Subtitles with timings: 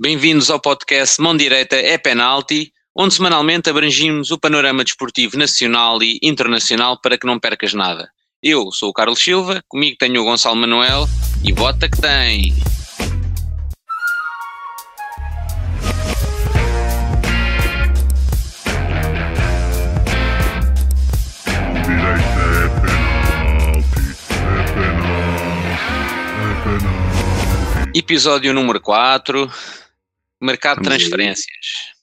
[0.00, 6.20] Bem-vindos ao podcast Mão Direita é Penalti, onde semanalmente abrangimos o panorama desportivo nacional e
[6.22, 8.08] internacional para que não percas nada.
[8.40, 11.08] Eu sou o Carlos Silva, comigo tenho o Gonçalo Manuel
[11.44, 12.54] e bota que tem.
[12.54, 12.74] É é
[27.94, 27.98] é.
[27.98, 29.50] Episódio número 4,
[30.40, 30.88] Mercado de.
[30.88, 31.94] Transferências.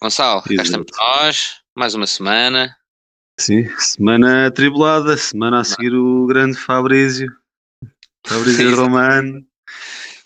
[0.00, 2.76] Gonçalo, cá estamos nós, mais uma semana.
[3.40, 7.26] Sim, semana atribulada, semana a seguir o grande Fabrício,
[8.24, 8.76] Fabrício.
[8.76, 9.44] Romano,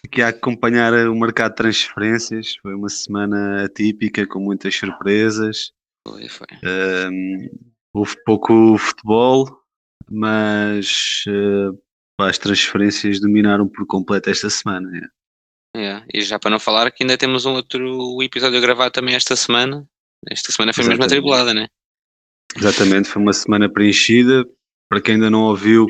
[0.04, 2.56] aqui a acompanhar o mercado de transferências.
[2.60, 5.72] Foi uma semana atípica, com muitas surpresas.
[6.06, 6.46] Foi, foi.
[6.62, 7.48] Ahm,
[7.94, 9.62] houve pouco futebol,
[10.10, 11.24] mas
[12.18, 14.90] pá, as transferências dominaram por completo esta semana.
[14.98, 15.16] é.
[15.76, 19.14] É, E já para não falar que ainda temos um outro episódio a gravar também
[19.14, 19.86] esta semana.
[20.30, 21.12] Esta semana foi mesmo Exatamente.
[21.12, 21.66] atribulada, né?
[22.56, 24.46] Exatamente, foi uma semana preenchida.
[24.88, 25.86] Para quem ainda não ouviu,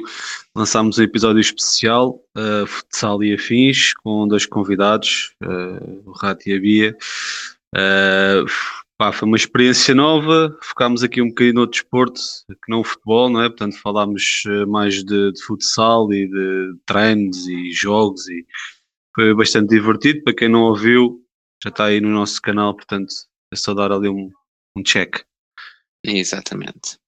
[0.56, 6.56] lançámos um episódio especial, uh, futsal e afins, com dois convidados, uh, o Rato e
[6.56, 6.96] a Bia.
[7.76, 8.46] Uh,
[8.98, 13.28] pá, foi uma experiência nova, focámos aqui um bocadinho no desporto, que não o futebol,
[13.28, 13.50] não é?
[13.50, 18.46] Portanto, falámos mais de, de futsal e de treinos e jogos e
[19.16, 20.22] foi bastante divertido.
[20.22, 21.18] Para quem não ouviu,
[21.64, 23.12] já está aí no nosso canal, portanto,
[23.52, 24.30] é só dar ali um,
[24.76, 25.22] um check.
[26.04, 26.98] Exatamente.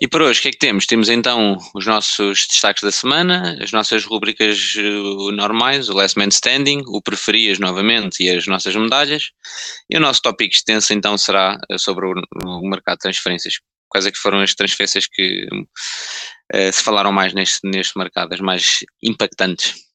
[0.00, 0.86] E para hoje, o que é que temos?
[0.86, 6.28] Temos então os nossos destaques da semana, as nossas rubricas eh, normais, o Last Man
[6.28, 9.30] Standing, o Preferias novamente e as nossas medalhas.
[9.90, 13.60] E o nosso tópico extenso então será eh, sobre o, o mercado de transferências.
[13.90, 15.46] Quais é que foram as transferências que
[16.54, 19.89] eh, se falaram mais neste, neste mercado, as mais impactantes?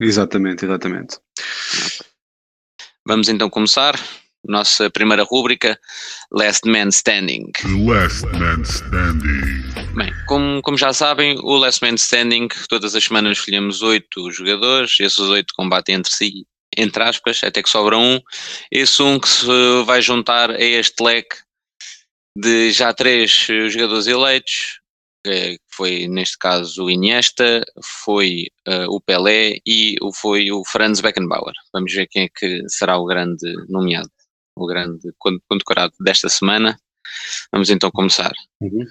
[0.00, 1.18] Exatamente, exatamente.
[3.06, 3.98] Vamos então começar.
[4.42, 5.78] Nossa primeira rúbrica,
[6.32, 7.52] Last Man Standing.
[7.52, 9.62] The last man standing.
[9.94, 14.98] Bem, como, como já sabem, o Last Man Standing, todas as semanas escolhemos oito jogadores,
[14.98, 18.18] esses oito combatem entre si, entre aspas, até que sobra um.
[18.72, 19.46] Esse um que se
[19.84, 21.36] vai juntar a este leque
[22.34, 23.30] de já três
[23.68, 24.80] jogadores eleitos,
[25.26, 27.64] eh, que foi neste caso o Iniesta,
[28.04, 31.54] foi eh, o Pelé e foi o Franz Beckenbauer.
[31.72, 34.10] Vamos ver quem é que será o grande nomeado,
[34.56, 36.78] o grande con- condecorado desta semana.
[37.52, 38.32] Vamos então começar.
[38.60, 38.86] Uhum.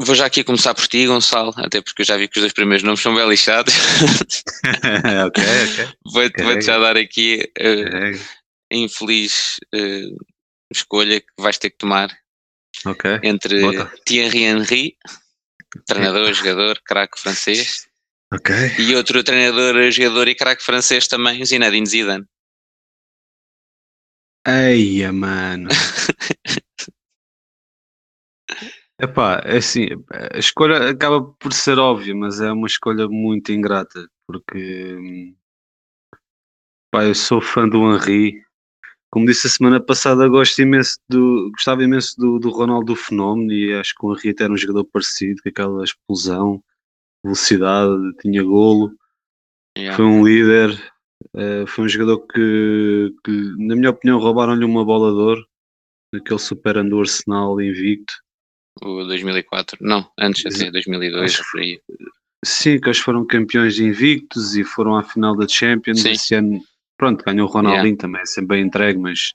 [0.00, 2.52] Vou já aqui começar por ti, Gonçalo, até porque eu já vi que os dois
[2.52, 3.74] primeiros nomes são bem lixados.
[5.26, 5.94] ok, ok.
[6.12, 6.44] Vou-te Ok.
[6.44, 8.12] vou-te já dar aqui eh, É,
[8.72, 10.04] a infeliz eh,
[10.72, 12.16] escolha que vais ter que tomar
[12.86, 13.20] ok.
[13.22, 13.92] entre Bota.
[14.04, 14.96] Thierry Henry,
[15.86, 17.88] treinador, jogador, craque francês,
[18.32, 18.54] Ok.
[18.78, 22.26] e outro treinador, jogador e craque francês também, Zinedine Zidane.
[24.46, 25.68] Eia, mano.
[29.00, 29.86] Epá, é assim,
[30.34, 35.36] a escolha acaba por ser óbvia, mas é uma escolha muito ingrata, porque hum,
[36.90, 38.44] pá, eu sou fã do Henry.
[39.10, 43.72] Como disse a semana passada, gosto imenso do, gostava imenso do, do Ronaldo Fenómeno e
[43.72, 46.62] acho que o Henry até era um jogador parecido, com aquela explosão,
[47.24, 48.92] velocidade, tinha golo.
[49.76, 49.96] Yeah.
[49.96, 50.92] Foi um líder,
[51.34, 55.46] eh, foi um jogador que, que, na minha opinião, roubaram-lhe uma bola de ouro,
[56.12, 58.12] naquele superando o Arsenal invicto.
[58.82, 61.80] O 2004, não, antes até 2002, Acho que por aí.
[62.44, 66.00] Sim, que eles foram campeões invictos e foram à final da Champions.
[66.00, 66.10] Sim.
[66.10, 66.62] Esse ano,
[66.98, 69.32] pronto, ganhou o Ronaldinho também, sempre bem entregue, mas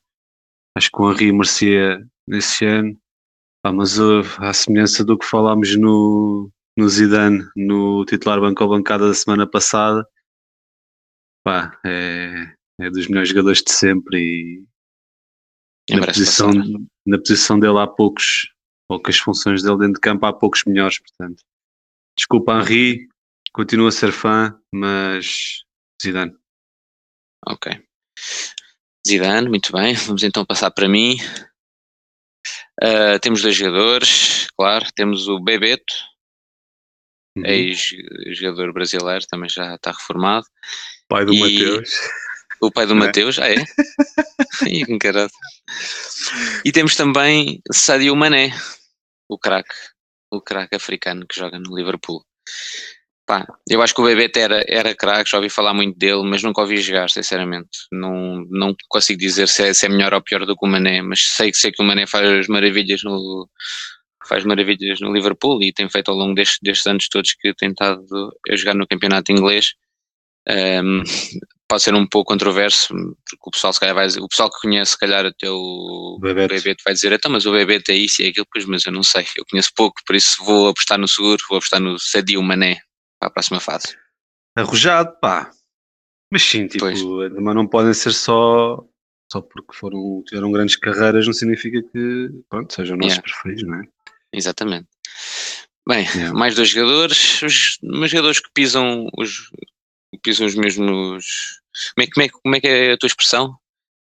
[0.78, 2.96] acho que o Henry merecia nesse ano.
[3.64, 9.08] Pá, mas uh, à semelhança do que falámos no, no Zidane, no titular banco bancada
[9.08, 10.06] da semana passada,
[11.46, 14.66] pá, é, é dos melhores jogadores de sempre
[15.90, 16.52] e na posição,
[17.06, 18.54] na posição dele há poucos,
[18.88, 21.42] poucas funções dele dentro de campo, há poucos melhores, portanto.
[22.18, 23.08] Desculpa, Henri,
[23.54, 25.64] continuo a ser fã, mas
[26.02, 26.36] Zidane.
[27.48, 27.72] Ok.
[29.08, 29.94] Zidane, muito bem.
[29.96, 31.18] Vamos então passar para mim.
[32.82, 34.86] Ah, temos dois jogadores, claro.
[34.96, 35.94] Temos o Bebeto,
[37.36, 37.46] Uhum.
[37.46, 40.46] ex-jogador brasileiro, também já está reformado.
[41.08, 41.90] Pai do e- Mateus.
[42.62, 43.08] O pai do Não é?
[43.08, 43.56] Mateus, ah é?
[44.70, 45.32] Ih, que encarado.
[46.64, 48.52] E temos também Sadio Mané,
[49.28, 49.74] o craque,
[50.32, 52.24] o craque africano que joga no Liverpool.
[53.70, 56.62] Eu acho que o Bebeto era, era craque, já ouvi falar muito dele, mas nunca
[56.62, 57.70] ouvi jogar, sinceramente.
[57.92, 61.02] Não, não consigo dizer se é, se é melhor ou pior do que o Mané,
[61.02, 63.50] mas sei, que sei que o Mané faz maravilhas no,
[64.28, 67.70] faz maravilhas no Liverpool e tem feito ao longo destes, destes anos todos que tem
[67.70, 68.06] estado
[68.50, 69.74] a jogar no campeonato inglês.
[70.48, 71.04] Ahm,
[71.68, 74.60] pode ser um pouco controverso, porque o pessoal se calhar vai dizer, o pessoal que
[74.62, 76.20] conhece, se calhar até o.
[76.54, 78.92] Bebeto vai dizer, então, mas o Bebeto é isso e é aquilo, pois, mas eu
[78.92, 82.44] não sei, eu conheço pouco, por isso vou apostar no seguro, vou apostar no Sadio
[82.44, 82.80] Mané
[83.24, 83.98] para a próxima fase.
[84.56, 85.50] Arrojado, pá.
[86.32, 87.02] Mas sim, tipo, Pois.
[87.02, 88.84] mas não podem ser só
[89.32, 93.24] só porque foram, tiveram grandes carreiras, não significa que pronto, sejam nossos Yeah.
[93.24, 93.84] preferidos, não é?
[94.32, 94.88] Exatamente.
[95.88, 96.34] Bem, Yeah.
[96.38, 99.50] mais dois jogadores, os, mas jogadores que pisam os,
[100.22, 101.62] pisam os mesmos.
[101.96, 103.58] Como é, como, é, como é que é a tua expressão?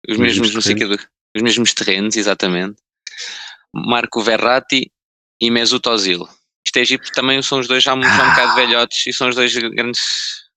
[0.08, 0.94] Os Mesmos mesmos, não sei do-
[1.36, 2.80] os mesmos terrenos, exatamente.
[3.74, 4.90] Marco Verratti
[5.40, 6.26] e Mesut Ozil.
[6.70, 8.30] Isto é Egito também são os dois já, um- já um Ah.
[8.30, 10.48] bocado velhotes e são os dois grandes.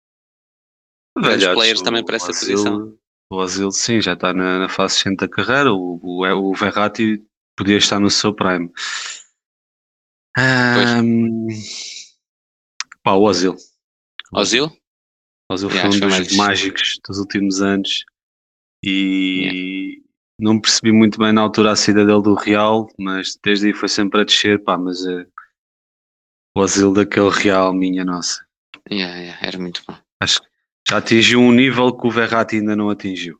[1.18, 2.96] Grandes Velhotes, players também para essa posição.
[3.32, 5.74] O Ozil, sim, já está na, na fase recente da carreira.
[5.74, 7.20] O, o, o Verratti
[7.58, 8.72] podia estar no seu prime.
[10.38, 11.48] Ahm,
[13.02, 13.56] pá, o Ozil.
[14.34, 14.66] Ozil?
[15.50, 18.06] O Ozil Yeah, foi acho um foi dos mágicos dos últimos anos
[18.84, 20.04] e
[20.40, 23.90] não percebi muito bem na altura a saída dele do Real, mas desde aí foi
[23.90, 25.04] sempre a descer, pá, mas
[26.56, 28.46] o Ozil daquele Real, minha nossa.
[28.92, 29.96] Yeah, yeah, era muito bom.
[30.22, 30.48] Acho que
[30.90, 33.40] já atingiu um nível que o Verratti ainda não atingiu.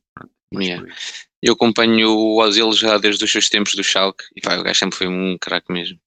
[0.54, 0.84] Yeah.
[0.86, 0.94] por.
[1.42, 4.80] Eu acompanho o Ozil já desde os seus tempos do Schalke e pá, o gajo
[4.80, 6.00] sempre foi um craque mesmo.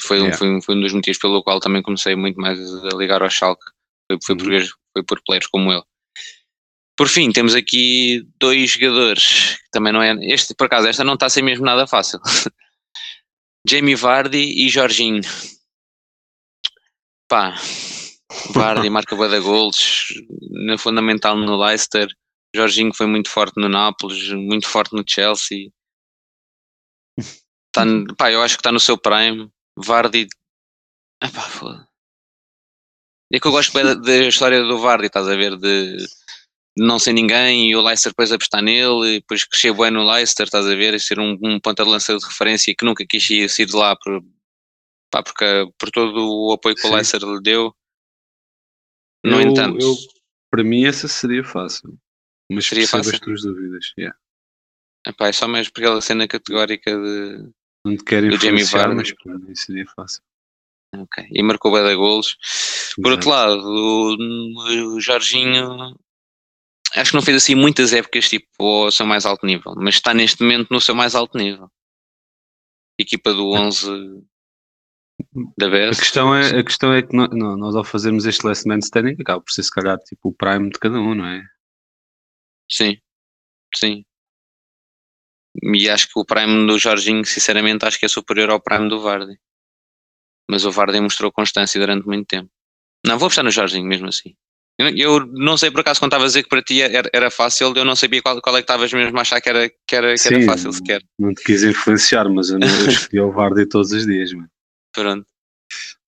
[0.00, 0.38] Foi, um, Yeah.
[0.38, 3.30] foi, um, foi um dos motivos pelo qual também comecei muito mais a ligar ao
[3.30, 3.64] Schalke.
[4.10, 4.52] Foi, foi, por, Uhum.
[4.52, 5.82] gajos- foi por players como ele.
[6.96, 10.14] Por fim, temos aqui dois jogadores que também não é.
[10.32, 12.20] Este, por acaso, esta não está a ser mesmo nada fácil.
[13.68, 15.22] Jamie Vardy e Jorginho.
[17.28, 17.54] Pá,
[18.52, 20.12] Vardy marca bué de golos,
[20.50, 22.08] na fundamental no Leicester.
[22.54, 25.70] Jorginho foi muito forte no Nápoles, muito forte no Chelsea.
[27.72, 27.82] Tá,
[28.16, 29.50] pá, eu acho que está no seu prime.
[29.76, 30.28] Vardy.
[31.22, 31.88] Epá, foda.
[33.32, 35.56] É que eu gosto bué da, da história do Vardy, estás a ver?
[35.56, 36.06] De, de
[36.76, 40.44] não ser ninguém e o Leicester depois apostar nele, e depois crescer bem no Leicester,
[40.44, 40.94] estás a ver?
[40.94, 43.96] E ser um, um ponta de lança de referência que nunca quis ir- de lá
[43.96, 44.22] por,
[45.14, 45.44] pá, porque,
[45.78, 46.16] por todo
[46.48, 47.72] o apoio que o Leicester lhe deu.
[49.24, 49.94] No Eu- entanto, eu-
[50.50, 51.96] para mim essa seria fácil.
[52.50, 53.12] Mas Seria fácil?
[53.14, 53.92] as tuas dúvidas.
[53.98, 54.18] Yeah.
[55.06, 57.50] epá, é só mesmo por aquela cena categórica de.
[57.86, 58.94] Não te quero Do Jamie Vardy.
[58.96, 60.22] mas para mim seria fácil.
[60.96, 62.36] ok, E marcou bem de golos.
[63.02, 65.96] Por outro lado, o, o Jorginho
[66.96, 68.46] acho que não fez assim muitas épocas tipo
[68.84, 71.70] ao seu mais alto nível, mas está neste momento no seu mais alto nível.
[72.98, 74.24] Equipa do 11
[75.56, 78.66] da A questão é, a questão é que nó- nó- nós, ao fazermos este last
[78.66, 81.42] man standing acaba por ser se calhar tipo o prime de cada um, não é?
[82.70, 82.96] Sim,
[83.74, 84.04] sim.
[85.62, 89.00] E acho que o Prime do Jorginho, sinceramente, acho que é superior ao Prime do
[89.00, 89.38] Vardy.
[90.48, 92.50] Mas o Vardy mostrou constância durante muito tempo.
[93.06, 94.34] Não, vou apostar no Jorginho mesmo assim.
[94.76, 97.30] Eu, eu não sei por acaso quando estava a dizer que para ti era, era
[97.30, 99.94] fácil, eu não sabia qual, qual é que estavas mesmo a achar que era, que
[99.94, 100.46] era, que era Sim.
[100.46, 101.00] fácil sequer.
[101.18, 104.48] Não te quis influenciar, mas eu, não, eu escolhi o Vardy todos os dias, mano.
[104.94, 105.26] Pronto,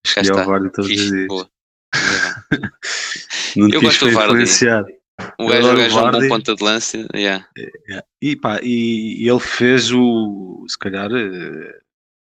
[0.05, 0.43] Escolhi está.
[0.43, 1.29] o Vardy todos os dias.
[3.57, 4.45] Não Eu gosto do Vardy.
[5.39, 7.07] O gajo, o gajo é um bom ponta de lança.
[7.15, 7.49] Yeah.
[8.21, 11.79] E pá, e, e ele fez o, se calhar, eh,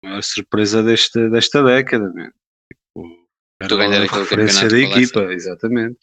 [0.03, 2.31] a maior surpresa desta, desta década, man.
[2.69, 3.21] Tipo,
[3.79, 5.97] era a referência da equipa, exatamente.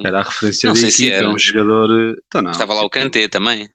[0.00, 1.28] Era a referência Não da se equipa, é era.
[1.28, 1.90] um jogador.
[2.14, 3.68] eh, Então não, Estava lá o Kanté também.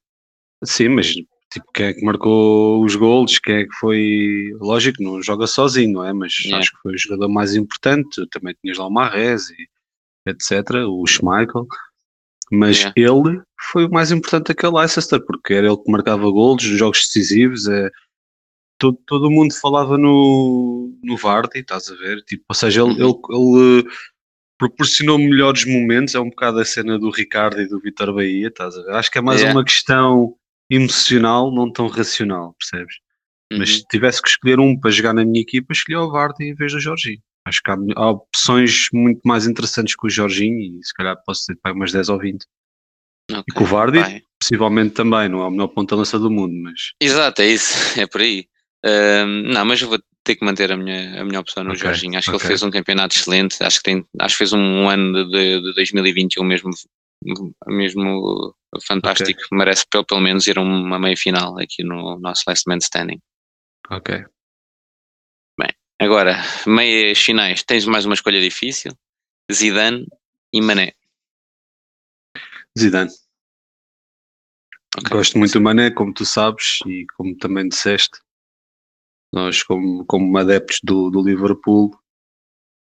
[0.63, 1.13] Sim, mas
[1.51, 3.39] tipo, quem é que marcou os gols?
[3.39, 4.51] Quem é que foi.
[4.60, 6.13] Lógico, não joga sozinho, não é?
[6.13, 6.60] Mas Yeah.
[6.60, 8.25] acho que foi o jogador mais importante.
[8.32, 9.68] Também tinhas lá o Marrez e
[10.30, 10.86] etc.
[10.88, 11.66] O Schmeichel.
[12.51, 12.94] Mas Yeah.
[12.96, 17.68] ele foi o mais importante daquele Leicester, porque era ele que marcava gols, jogos decisivos.
[17.68, 17.89] É,
[18.80, 22.22] todo, todo mundo falava no, no Vardy, estás a ver?
[22.24, 23.22] Tipo, ou seja, ele, Uhum.
[23.30, 23.89] ele, ele,
[24.60, 26.16] proporcionou melhores momentos.
[26.16, 28.92] É um bocado a cena do Ricardo e do Vitor Bahia, estás a ver?
[28.94, 29.58] Acho que é mais Yeah.
[29.58, 30.36] uma questão
[30.69, 32.95] emocional, não tão racional, percebes?
[33.51, 33.75] Mas Uhum.
[33.77, 36.74] se tivesse que escolher um para jogar na minha equipa, escolhi o Vardy em vez
[36.74, 37.21] do Jorginho.
[37.45, 41.41] Acho que há, há opções muito mais interessantes que o Jorginho e se calhar posso
[41.41, 42.43] dizer para umas 10 ou 20.
[43.31, 43.43] Ok.
[43.47, 44.21] E com o Vardy, Vai.
[44.41, 48.21] possivelmente também, não é o melhor ponta-lança do mundo, mas Exato, é isso, é por
[48.21, 48.47] aí.
[48.86, 51.81] Ahm, não, mas eu vou ter que manter a minha, a minha opção no Ok,
[51.81, 52.17] Jorginho.
[52.17, 52.45] Acho que ok.
[52.45, 53.63] ele fez um campeonato excelente.
[53.63, 56.69] Acho que, tem, acho que fez um, ano de, de, de 2021 mesmo,
[57.67, 58.55] mesmo
[58.86, 59.41] fantástico.
[59.51, 63.19] Merece pelo, pelo menos ir a uma meia final aqui no nosso Last Man Standing.
[63.89, 64.25] ok.
[66.00, 66.36] Agora,
[66.67, 68.91] meias finais, tens mais uma escolha difícil:
[69.51, 70.05] Zidane
[70.53, 70.93] e Mané.
[72.77, 73.10] Zidane.
[74.96, 75.10] Ok.
[75.10, 78.19] Gosto muito do Mané, como tu sabes, e como também disseste,
[79.34, 81.91] nós como, como adeptos do, do Liverpool,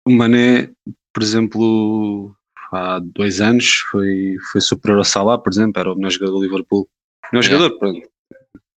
[0.06, 0.70] o Mané,
[1.12, 2.36] por exemplo,
[2.72, 6.42] há dois anos foi, foi superior ao Salah, por exemplo, era o melhor jogador do
[6.42, 6.88] Liverpool.
[7.32, 7.64] Melhor Yeah.
[7.64, 8.08] jogador, pronto,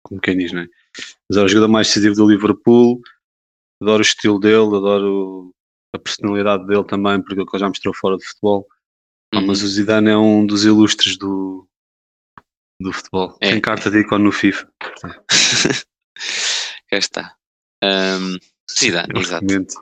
[0.02, 0.68] como quem diz, não é?
[1.28, 3.00] Mas era o jogador mais decisivo do Liverpool.
[3.82, 5.54] Adoro o estilo dele, adoro
[5.94, 8.66] a personalidade dele também, porque ele já mostrou fora de futebol.
[9.34, 9.46] Ah, Uhum.
[9.46, 11.68] mas o Zidane é um dos ilustres do,
[12.80, 13.36] do futebol.
[13.42, 13.50] É.
[13.50, 14.72] Tem carta de ícone no FIFA.
[16.90, 17.36] Cá está.
[17.84, 18.38] Um,
[18.70, 19.44] Zidane, exato.
[19.44, 19.74] argumento,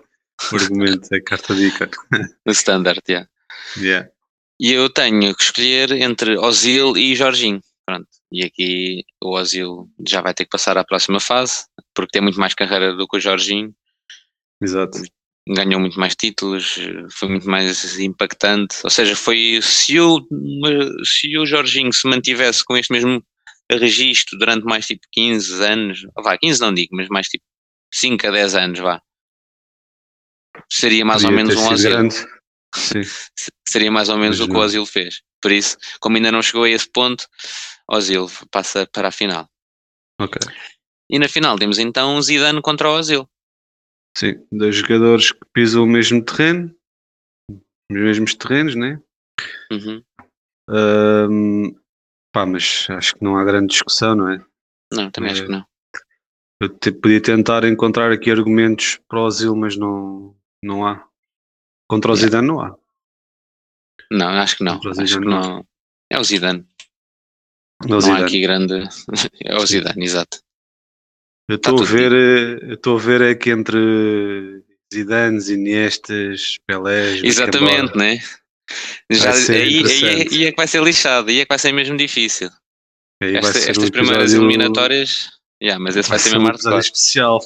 [0.53, 1.91] argumento é carta de ícone.
[2.47, 3.29] O standard, yeah.
[3.76, 4.09] Yeah.
[4.61, 7.61] E eu tenho que escolher entre Ozil e Jorginho.
[7.85, 8.09] Pronto.
[8.33, 12.41] E aqui o Ozil já vai ter que passar à próxima fase, porque tem muito
[12.41, 13.75] mais carreira do que o Jorginho.
[14.61, 14.99] Exato.
[15.49, 16.76] Ganhou muito mais títulos,
[17.12, 18.79] foi muito mais impactante.
[18.83, 20.26] Ou seja, foi se o,
[21.05, 23.23] se o Jorginho se mantivesse com este mesmo
[23.71, 27.45] registro durante mais tipo 15 anos, vá, 15 não digo, mas mais tipo
[27.93, 29.00] 5 a 10 anos, vá.
[30.69, 31.91] Seria mais ou Podia menos ter um Ozil.
[31.91, 32.17] grande.
[33.68, 35.23] Seria mais ou menos o que o Ozil fez.
[35.40, 37.26] Por isso, como ainda não chegou a esse ponto,
[37.90, 39.49] Ozil passa para a final.
[40.21, 40.40] Ok.
[41.11, 43.28] E na final temos então Zidane contra o Ozil.
[44.16, 44.47] Sim.
[44.50, 46.75] Dois jogadores que pisam o mesmo terreno,
[47.50, 49.00] os mesmos terrenos, né?
[49.71, 50.02] Uhum.
[50.68, 51.75] Ahm,
[52.33, 54.45] pá, mas acho que não há grande discussão, não é?
[54.92, 55.64] Não, também acho que não.
[56.61, 61.06] Eu te- podia tentar encontrar aqui argumentos para o Ozil, mas não, não há.
[61.88, 62.16] Contra o.
[62.16, 62.76] Zidane não há.
[64.11, 64.75] Não, acho que não.
[64.75, 65.40] Contra o Acho que Zidane não.
[65.40, 65.66] não.
[66.11, 66.66] É o Zidane.
[67.83, 68.25] Não, Não há Zidane.
[68.25, 68.75] aqui grande.
[69.45, 70.40] É o Zidane, exato.
[71.49, 73.78] Eu Tá estou a ver, eh, eu estou a ver é que entre
[74.93, 78.19] Zidanes, Iniestas, Pelés, Exatamente, né?
[79.11, 81.49] Já, Vai ser aí, aí, é, aí é que vai ser lixado, aí é que
[81.49, 82.50] vai ser mesmo difícil.
[83.23, 85.31] Vai Esta- ser um estas primeiras episódio- eliminatórias,
[85.62, 86.97] yeah, mas esse vai, ser um mesmo episódio hardcore.
[86.97, 87.40] especial.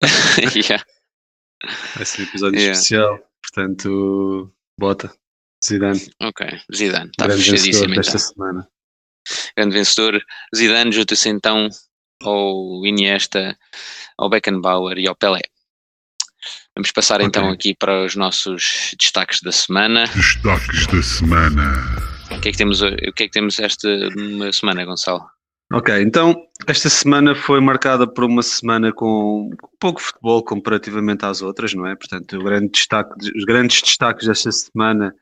[0.70, 0.84] Yeah.
[1.94, 2.72] Vai ser um episódio Yeah.
[2.72, 3.30] especial.
[3.60, 5.10] Portanto, bota.
[5.64, 7.96] Zidane, Ok, Zidane, está grande vencedor fechadíssimo então.
[8.02, 8.68] desta semana.
[9.56, 10.22] grande vencedor.
[10.54, 11.68] Zidane junta-se então
[12.22, 13.58] ao Iniesta,
[14.18, 15.40] ao Beckenbauer e ao Pelé.
[16.76, 17.54] Vamos passar então Ok.
[17.54, 20.04] aqui para os nossos destaques da semana.
[20.08, 21.72] Destaques da semana.
[22.30, 23.88] O que é que temos, o que é que temos esta
[24.52, 25.24] semana, Gonçalo?
[25.72, 31.74] Ok, então esta semana foi marcada por uma semana com pouco futebol comparativamente às outras,
[31.74, 31.96] não é?
[31.96, 35.12] Portanto, grande destaque, os grandes destaques desta semana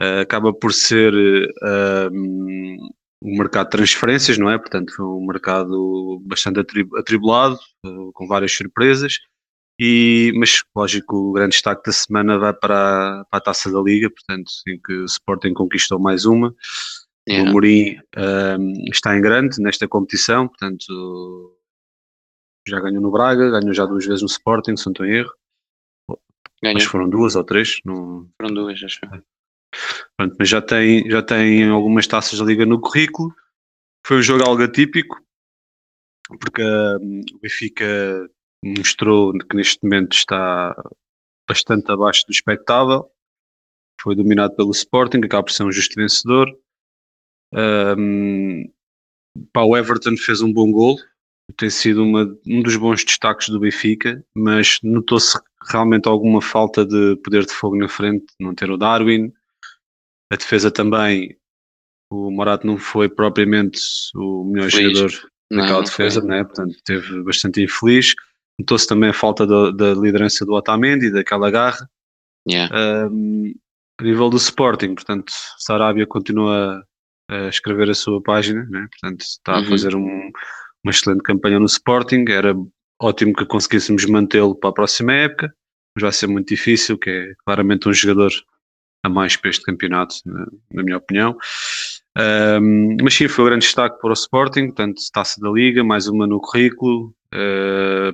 [0.00, 2.76] eh, acaba por ser eh, um,
[3.20, 4.56] o mercado de transferências, não é?
[4.56, 9.14] Portanto, foi um mercado bastante atri- atribulado, eh, com várias surpresas.
[9.80, 13.80] E, mas, lógico, o grande destaque da semana vai para a, para a Taça da
[13.80, 16.54] Liga, portanto, em que o Sporting conquistou mais uma.
[17.28, 17.50] O Yeah.
[17.50, 21.54] Amorim ahm, está em grande nesta competição, portanto
[22.66, 25.34] já ganhou no Braga, ganhou já duas vezes no Sporting, se não estou em erro.
[26.62, 29.00] Ganhou, que foram duas ou três, não, foram duas, acho.
[30.16, 33.34] pronto, mas já tem, já tem algumas taças da Liga no currículo.
[34.06, 35.22] Foi um jogo algo atípico,
[36.40, 38.28] porque o Benfica
[38.64, 40.74] mostrou que neste momento está
[41.48, 43.10] bastante abaixo do expectável.
[44.00, 46.48] Foi dominado pelo Sporting, acaba por ser um justo vencedor.
[47.54, 48.64] Ahm,
[49.52, 50.96] pá, o Everton fez um bom gol,
[51.56, 55.38] tem sido uma- um dos bons destaques do Benfica, mas notou-se
[55.70, 59.32] realmente alguma falta de poder de fogo na frente, não ter o Darwin.
[60.32, 61.36] A defesa também,
[62.10, 63.80] o Morato não foi propriamente
[64.14, 64.98] o melhor Feliz.
[64.98, 66.28] jogador Não, naquela não defesa, foi.
[66.30, 66.44] né?
[66.44, 68.14] portanto teve bastante infeliz.
[68.60, 71.88] Notou-se também a falta da, da liderança do Otamendi, daquela garra.
[72.48, 73.08] Yeah.
[73.10, 73.54] Um,
[74.00, 76.84] a nível do Sporting, portanto, Sarabia continua
[77.28, 78.86] a escrever a sua página, né?
[78.90, 79.64] portanto, está a Uhum.
[79.66, 80.30] fazer um-
[80.84, 82.24] uma excelente campanha no Sporting.
[82.28, 82.54] Era
[83.00, 85.52] ótimo que conseguíssemos mantê-lo para a próxima época,
[85.94, 88.30] mas vai ser muito difícil, que é claramente um jogador
[89.04, 91.36] a mais para este campeonato, na, na minha opinião.
[92.60, 96.08] Um, mas sim, foi o grande destaque para o Sporting, portanto, taça da Liga, mais
[96.08, 97.14] uma no currículo.
[97.32, 98.12] Uh,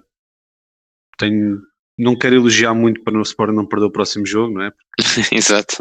[1.16, 1.62] tenho,
[1.98, 4.72] não quero elogiar muito para o Sporting não perder o próximo jogo, não é?
[5.32, 5.76] Exato.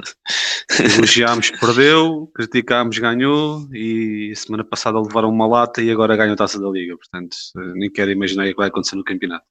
[0.80, 6.60] Elogiámos, perdeu, criticámos, ganhou e semana passada levaram uma lata e agora ganham a taça
[6.60, 6.96] da Liga.
[6.96, 9.46] Portanto, eh, nem quero imaginar o que vai acontecer no campeonato.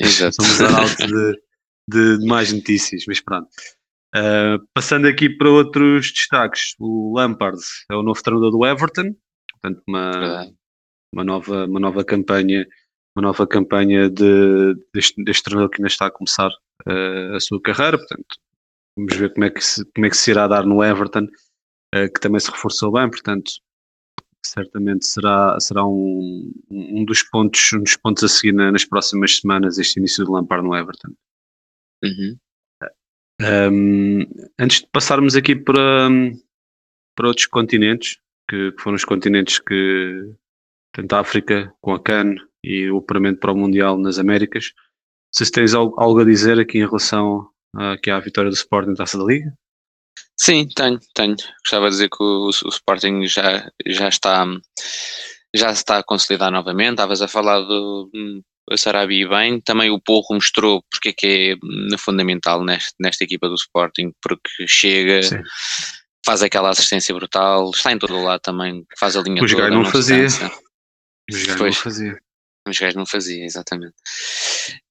[0.00, 0.36] Exato.
[0.42, 1.40] Somos arautos de,
[1.88, 3.48] de, de mais notícias, mas pronto.
[4.16, 7.58] Uh, passando aqui para outros destaques, o Lampard
[7.90, 9.12] é o novo treinador do Everton,
[9.50, 10.48] portanto, uma,
[11.12, 12.64] uma, nova, uma nova campanha,
[13.16, 16.50] uma nova campanha de, deste, deste treinador que ainda está a começar
[16.86, 18.36] uh, a sua carreira, portanto,
[18.96, 21.24] vamos ver como é que se, como é que se irá dar no Everton,
[21.94, 23.52] uh, que também se reforçou bem, portanto,
[24.44, 29.38] certamente será, será um, um, dos pontos, um dos pontos a seguir na, nas próximas
[29.38, 31.14] semanas, este início do Lampard no Everton.
[32.04, 32.38] Uhum.
[33.40, 34.20] Um,
[34.58, 36.08] antes de passarmos aqui para,
[37.16, 38.18] para outros continentes,
[38.48, 40.34] que, que foram os continentes que,
[40.92, 45.36] tanto a África com a CAN e o operamento para o Mundial nas Américas, não
[45.36, 48.90] sei se tens algo, algo a dizer aqui em relação aqui à vitória do Sporting
[48.90, 49.52] na Taça da Liga?
[50.38, 51.36] Sim, tenho, tenho.
[51.64, 54.46] Gostava de dizer que o, o Sporting já, já está
[55.54, 56.92] já está a consolidar novamente.
[56.92, 58.10] Estavas a falar do
[58.76, 63.48] Sarabi bem, também o Porro mostrou porque é que é hum, fundamental neste, nesta equipa
[63.48, 65.42] do Sporting, porque chega, Sim.
[66.24, 69.64] faz aquela assistência brutal, está em todo o lado também, faz a linha Os toda.
[69.64, 70.16] Os não fazia.
[71.30, 72.18] Gajos não fazia.
[72.66, 73.94] Os gajos não fazia, exatamente.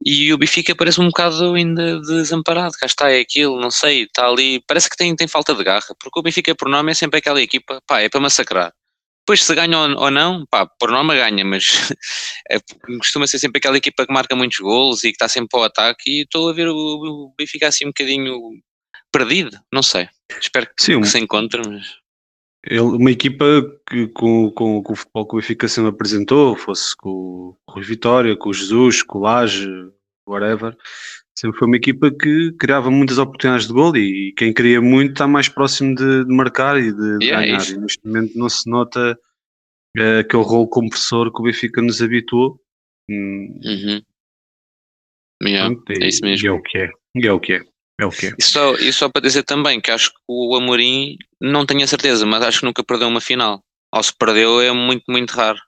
[0.06, 4.28] E o Benfica parece um bocado ainda desamparado, cá está, é aquilo, não sei, está
[4.28, 7.18] ali, parece que tem, tem falta de garra, porque o Benfica por nome é sempre
[7.18, 8.72] aquela equipa, pá, é para massacrar.
[9.26, 11.66] Depois se ganha ou, não, pá, por nome ganha, mas
[12.52, 12.60] é,
[13.00, 16.12] costuma ser sempre aquela equipa que marca muitos gols e que está sempre ao ataque
[16.12, 18.38] e estou a ver o, o Benfica assim um bocadinho
[19.12, 20.10] perdido, não sei.
[20.42, 22.03] Espero que, Sim, que se encontre, mas...
[22.66, 23.46] Ele, uma equipa
[23.90, 27.84] que com, com, com o futebol que o Benfica sempre apresentou, fosse com, com o
[27.84, 29.68] Vitória, com o Jesus, com o Laje,
[30.26, 30.76] whatever,
[31.36, 35.28] sempre foi uma equipa que criava muitas oportunidades de gol e, quem queria muito está
[35.28, 37.70] mais próximo de, de marcar e de, de yeah, é ganhar.
[37.70, 39.20] E neste momento não se nota
[39.98, 42.60] uh, aquele rolo compressor que o Benfica nos habituou.
[43.10, 43.60] Hum.
[43.64, 44.02] Uhum.
[45.44, 46.48] Yeah, é isso mesmo.
[46.48, 46.90] E é o que é.
[47.16, 47.73] E é o que é.
[48.00, 48.34] É o que é.
[48.38, 51.88] E só, e só para dizer também que acho que o Amorim, não tenho a
[51.88, 53.62] certeza, mas acho que nunca perdeu uma final.
[53.94, 55.60] Ou se perdeu é muito, muito raro.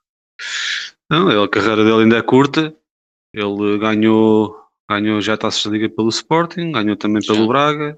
[1.09, 2.75] Não, a carreira dele ainda é curta.
[3.33, 4.57] Ele ganhou,
[4.89, 7.33] ganhou já está a liga pelo Sporting, ganhou também já.
[7.33, 7.97] pelo Braga.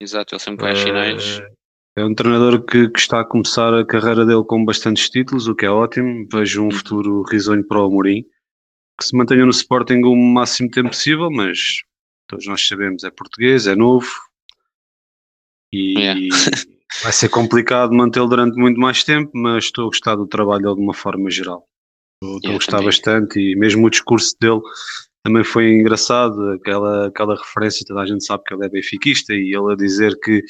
[0.00, 1.42] Exato, ele sempre vai às finais.
[1.98, 5.54] É um treinador que, que, está a começar a carreira dele com bastantes títulos, o
[5.54, 6.26] que é ótimo.
[6.30, 6.70] Vejo um uhum.
[6.70, 8.22] futuro risonho para o Amorim.
[8.98, 11.58] Que se mantenha no Sporting o máximo tempo possível, mas
[12.26, 14.08] todos nós sabemos, é português, é novo
[15.72, 16.20] e yeah.
[17.02, 20.76] vai ser complicado mantê-lo durante muito mais tempo, mas estou a gostar do trabalho dele
[20.76, 21.66] de uma forma geral.
[22.22, 22.86] Estou, estou a gostar também.
[22.86, 24.60] bastante e mesmo o discurso dele
[25.24, 29.54] também foi engraçado, aquela, aquela referência, toda a gente sabe que ele é benfiquista e
[29.54, 30.42] ele a dizer que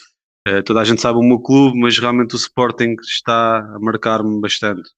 [0.49, 4.39] uh, toda a gente sabe o meu clube, mas realmente o Sporting está a marcar-me
[4.41, 4.89] bastante.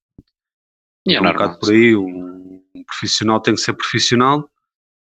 [1.07, 4.51] E é, um bocado por aí, um, um profissional tem que ser profissional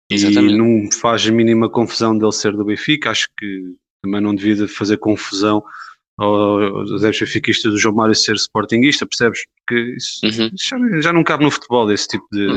[0.10, 0.54] Exatamente.
[0.54, 3.12] E não faz a mínima confusão dele ser do Benfica.
[3.12, 5.64] Acho que também não devia fazer confusão
[6.18, 9.46] aos benfiquistas do João Mário ser sportinguista, percebes?
[9.58, 10.50] Porque isso, uhum.
[10.54, 12.48] já, já, não cabe no futebol esse tipo de,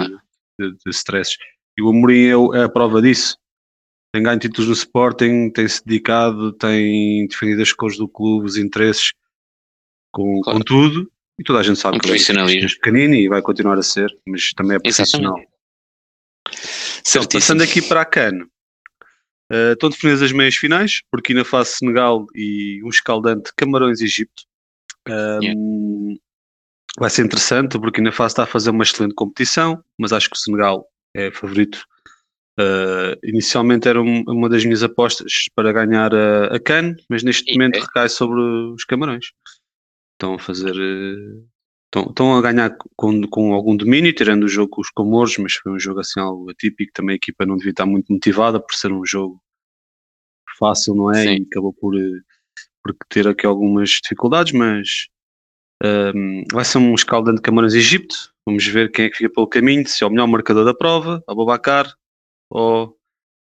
[0.58, 1.36] de, de stresses.
[1.76, 3.36] E o Amorim é, é, a prova disso.
[4.12, 9.12] Tem ganho títulos no Sporting, tem-se dedicado, tem defendido as cores do clube, os interesses
[10.12, 10.58] com, claro.
[10.58, 11.10] com tudo.
[11.38, 14.52] E toda a gente sabe um que é pequenino e vai continuar a ser, mas
[14.52, 15.36] também é profissional.
[15.36, 15.57] Exatamente.
[17.08, 18.44] Então, passando aqui para a CAN,
[19.50, 24.44] uh, estão definidas as meias finais, Burkina Faso, Senegal e um escaldante Camarões Egito.
[25.08, 26.20] Um, yeah.
[26.98, 30.36] Vai ser interessante, o Burkina Faso está a fazer uma excelente competição, mas acho que
[30.36, 31.84] o Senegal é favorito.
[32.58, 37.48] Uh, inicialmente era um, uma das minhas apostas para ganhar a, a CAN, mas neste
[37.48, 37.80] e momento é.
[37.80, 39.26] recai sobre os Camarões.
[40.14, 41.48] Estão a fazer uh,
[41.96, 45.72] Estão, a ganhar com, com algum domínio, tirando o jogo com os Comores, mas foi
[45.72, 46.92] um jogo assim algo atípico.
[46.92, 49.40] Também a equipa não devia estar muito motivada por ser um jogo
[50.58, 51.22] fácil, não é?
[51.22, 51.36] Sim.
[51.36, 51.94] E acabou por,
[52.82, 55.08] por ter aqui algumas dificuldades, mas
[55.82, 58.14] um, vai ser um escaldante de Camarões Egito.
[58.44, 61.22] Vamos ver quem é que fica pelo caminho, se é o melhor marcador da prova,
[61.26, 61.90] Ababacar
[62.50, 62.96] ou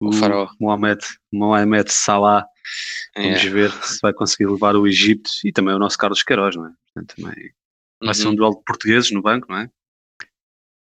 [0.00, 2.46] o, o Mohamed, Mohamed Salah.
[3.14, 3.48] Vamos é.
[3.48, 6.70] ver se vai conseguir levar o Egito e também o nosso Carlos Queiroz, não é?
[6.94, 7.52] Portanto, também
[8.02, 8.14] Vai uhum.
[8.14, 9.70] ser um duelo de portugueses no banco, não é?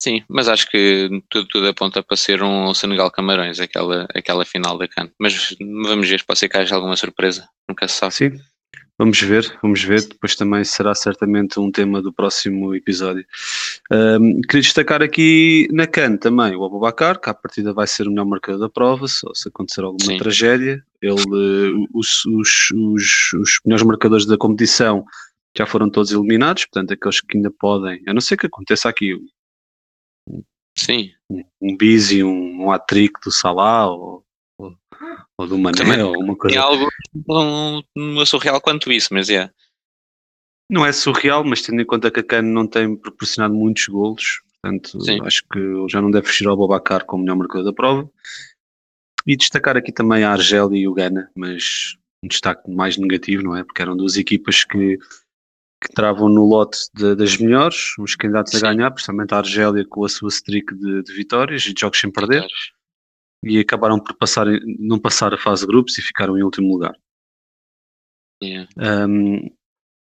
[0.03, 4.79] Sim, mas acho que tudo, tudo aponta para ser um Senegal Camarões, aquela, aquela final
[4.79, 5.11] da CAN.
[5.19, 8.15] Mas vamos ver, pode ser que haja alguma surpresa, nunca se sabe.
[8.15, 8.31] Sim,
[8.99, 10.01] vamos ver, vamos ver.
[10.09, 13.27] Depois também será certamente um tema do próximo episódio.
[13.93, 18.11] Um, queria destacar aqui na CAN também o Abubacar, que à partida vai ser o
[18.11, 20.17] melhor marcador da prova, só se acontecer alguma Sim.
[20.17, 20.83] tragédia.
[21.03, 25.05] Ele, os, os, os, os melhores marcadores da competição
[25.57, 29.17] já foram todos eliminados, portanto, aqueles que ainda podem, a não ser que aconteça aqui
[30.77, 31.11] Sim.
[31.29, 31.77] um, um
[32.25, 34.25] um, um do Salah ou,
[34.59, 34.77] ou,
[35.37, 36.57] ou do Mané Também ou uma coisa.
[36.57, 36.89] É algo
[37.27, 39.51] não, não é surreal quanto isso, mas é.
[40.71, 44.41] Não é surreal, mas tendo em conta que a Cano não tem proporcionado muitos golos,
[44.63, 45.21] portanto, Sim.
[45.25, 48.09] acho que já não deve fugir ao Babacar como melhor marcador da prova.
[49.27, 53.57] E destacar aqui também a Argélia e o Ghana, mas um destaque mais negativo, não
[53.57, 53.65] é?
[53.65, 54.99] Porque eram duas equipas que
[55.81, 58.59] que travam no lote de, das melhores, os candidatos Sim.
[58.59, 61.99] a ganhar, principalmente a Argélia com a sua streak de, de vitórias e de jogos
[61.99, 62.47] sem perder.
[63.43, 64.47] e acabaram por passar,
[64.79, 66.95] não passar a fase de grupos e ficaram em último lugar.
[68.43, 68.69] Yeah.
[68.79, 69.51] Um,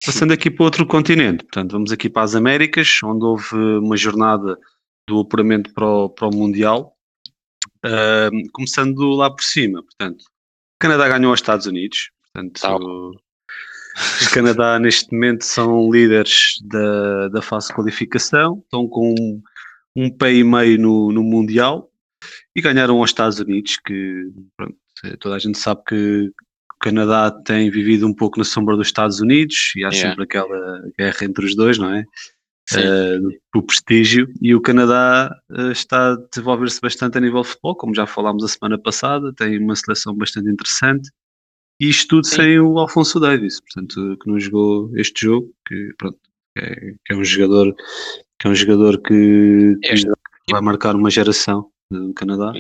[0.05, 4.59] passando aqui para outro continente, portanto, vamos aqui para as Américas, onde houve uma jornada
[5.07, 6.97] do apuramento para o, para o Mundial.
[7.85, 13.21] Um, começando lá por cima, portanto, o Canadá ganhou aos Estados Unidos, portanto,
[14.21, 19.43] os Canadá neste momento são líderes da, da fase de qualificação, estão com um,
[19.97, 21.91] um pé e meio no, no Mundial
[22.55, 24.77] e ganharam aos Estados Unidos, que pronto,
[25.19, 26.31] toda a gente sabe que
[26.75, 30.11] o Canadá tem vivido um pouco na sombra dos Estados Unidos e há Yeah.
[30.11, 32.05] sempre aquela guerra entre os dois, não é?
[32.73, 33.19] Eh,
[33.57, 37.95] o prestígio e o Canadá eh, está a desenvolver-se bastante a nível de futebol, como
[37.95, 41.11] já falámos a semana passada, tem uma seleção bastante interessante
[41.81, 42.37] e isto tudo Sim.
[42.37, 46.19] sem o Alfonso Davis, portanto, que não jogou este jogo, que pronto,
[46.59, 47.75] é, que é um jogador
[48.39, 52.53] que é um jogador que, que vai marcar uma geração no Canadá.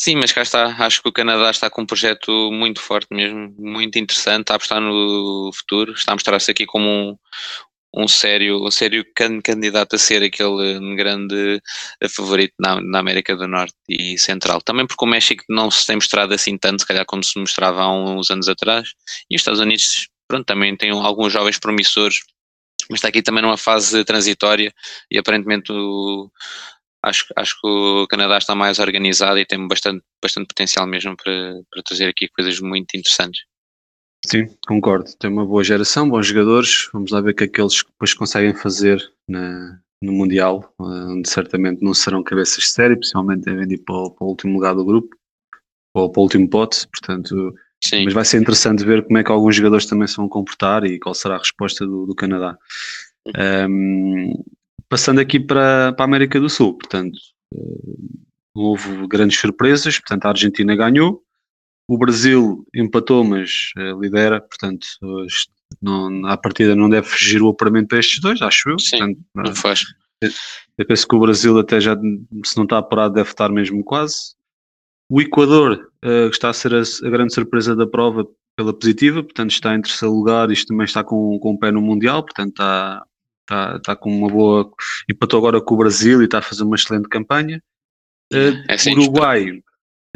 [0.00, 0.66] Sim, mas cá está.
[0.78, 4.80] Acho que o Canadá está com um projeto muito forte mesmo, muito interessante, a apostar
[4.80, 5.92] no futuro.
[5.92, 7.18] Está a mostrar-se aqui como um,
[7.98, 11.60] um sério, um sério can- candidato a ser aquele grande
[12.00, 14.62] eh, favorito na, na América do Norte e Central.
[14.62, 17.82] Também porque o México não se tem mostrado assim tanto, se calhar como se mostrava
[17.82, 18.90] há uns anos atrás.
[19.28, 22.20] E os Estados Unidos, pronto, também tem alguns jovens promissores,
[22.88, 24.72] mas está aqui também numa fase transitória
[25.10, 26.30] e aparentemente o,
[27.02, 31.54] acho, acho que o Canadá está mais organizado e tem bastante, bastante potencial mesmo para,
[31.70, 33.42] para trazer aqui coisas muito interessantes.
[34.26, 35.10] Sim, concordo.
[35.18, 36.88] Tem uma boa geração, bons jogadores.
[36.92, 40.84] Vamos lá ver o que é que eles depois conseguem fazer na, no Mundial, eh,
[40.84, 44.54] onde certamente não serão cabeças de série, principalmente devem ir para o, para o último
[44.54, 45.16] lugar do grupo,
[45.94, 49.30] ou para o último pote, portanto, Sim, mas vai ser interessante ver como é que
[49.30, 52.56] alguns jogadores também se vão comportar e qual será a resposta do, do Canadá.
[53.68, 54.32] Um,
[54.88, 57.18] passando aqui para, para a América do Sul, portanto,
[57.54, 57.58] eh,
[58.54, 61.22] não houve grandes surpresas, portanto a Argentina ganhou,
[61.88, 64.86] o Brasil empatou, mas eh, lidera, portanto,
[65.80, 68.78] não, à partida não deve fugir o apuramento para estes dois, acho eu.
[68.78, 68.98] Sim.
[68.98, 69.84] Portanto, não faz.
[70.22, 71.96] eu penso que o Brasil até já,
[72.44, 74.34] se não está apurado, deve estar mesmo quase.
[75.10, 79.22] O Equador, eh, que está a ser a, a grande surpresa da prova pela positiva,
[79.22, 82.50] portanto está em terceiro lugar, isto também está com, com o pé no Mundial, portanto
[82.50, 83.06] está,
[83.42, 84.70] está, está com uma boa...
[85.08, 87.62] empatou agora com o Brasil e está a fazer uma excelente campanha.
[88.30, 89.62] Eh, É Uruguai,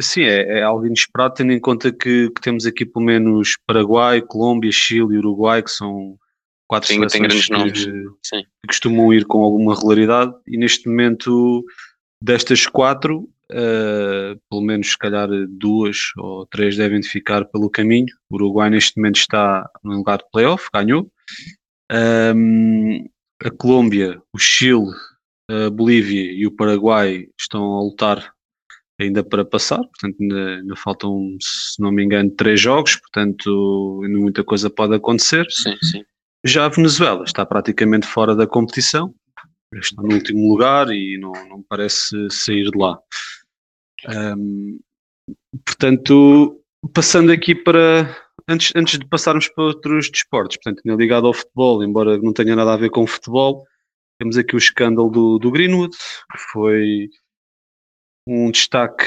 [0.00, 4.20] sim, é, é algo inesperado, tendo em conta que, que temos aqui pelo menos Paraguai,
[4.22, 6.18] Colômbia, Chile e Uruguai, que são
[6.68, 11.64] quatro Sim, seleções grandes que- que costumam ir com alguma regularidade e neste momento
[12.22, 18.07] destas quatro, eh, pelo menos se calhar duas ou três devem ficar pelo caminho.
[18.31, 21.11] O Uruguai neste momento está no lugar de playoff, ganhou.
[21.90, 23.05] Ahm,
[23.44, 24.90] a Colômbia, o Chile,
[25.50, 28.33] a Bolívia e o Paraguai estão a lutar
[29.02, 34.18] ainda para passar, portanto ainda, ainda faltam, se não me engano, três jogos, portanto ainda
[34.18, 35.46] muita coisa pode acontecer.
[35.50, 36.04] Sim, sim.
[36.44, 39.14] Já a Venezuela está praticamente fora da competição,
[39.74, 42.98] está no último lugar e não, não parece sair de lá.
[44.08, 44.78] Ahm,
[45.64, 46.60] portanto,
[46.92, 48.16] passando aqui para.
[48.48, 52.56] Antes, antes de passarmos para outros desportos, portanto, ainda ligado ao futebol, embora não tenha
[52.56, 53.64] nada a ver com futebol,
[54.18, 57.08] temos aqui o escândalo do, do Greenwood, que foi
[58.26, 59.06] um destaque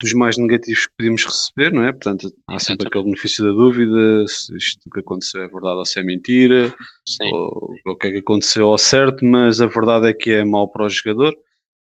[0.00, 1.92] dos mais negativos que podíamos receber, não é?
[1.92, 5.98] Portanto, há sempre aquele benefício da dúvida, se isto que aconteceu é verdade ou se
[5.98, 6.74] é mentira,
[7.06, 7.32] sim.
[7.32, 10.68] ou o que é que aconteceu ao certo, mas a verdade é que é mau
[10.68, 11.34] para o jogador,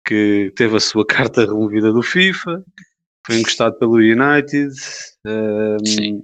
[0.06, 2.64] que teve a sua carta removida do FIFA,
[3.26, 4.74] foi encostado pelo United,
[5.26, 6.24] ehm, Sim.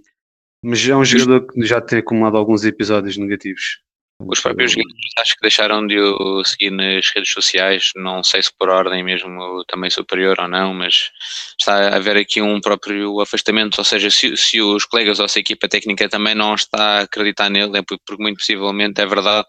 [0.64, 3.82] mas é um jogador que já tem acumulado alguns episódios negativos.
[4.28, 8.52] Os próprios jogadores acho que deixaram de o seguir nas redes sociais, não sei se
[8.58, 11.12] por ordem mesmo também superior ou não, mas
[11.60, 15.40] está a haver aqui um próprio afastamento, ou seja, se, se os colegas ou se
[15.40, 19.48] a equipa técnica também não está a acreditar nele, é porque, muito possivelmente é verdade.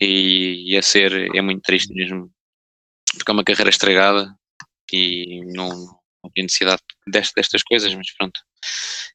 [0.00, 2.30] E, e a ser é muito triste mesmo,
[3.16, 4.32] porque é uma carreira estragada
[4.92, 8.40] e não, não tem necessidade dest- destas coisas, mas pronto.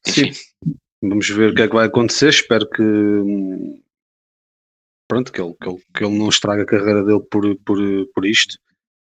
[0.06, 0.40] Enfim, Sim,
[1.02, 2.28] vamos ver o que é que vai acontecer.
[2.28, 3.82] Espero que hum,
[5.08, 7.78] pronto, que ele, que ele, que ele não estrague a carreira dele por, por,
[8.14, 8.58] por isto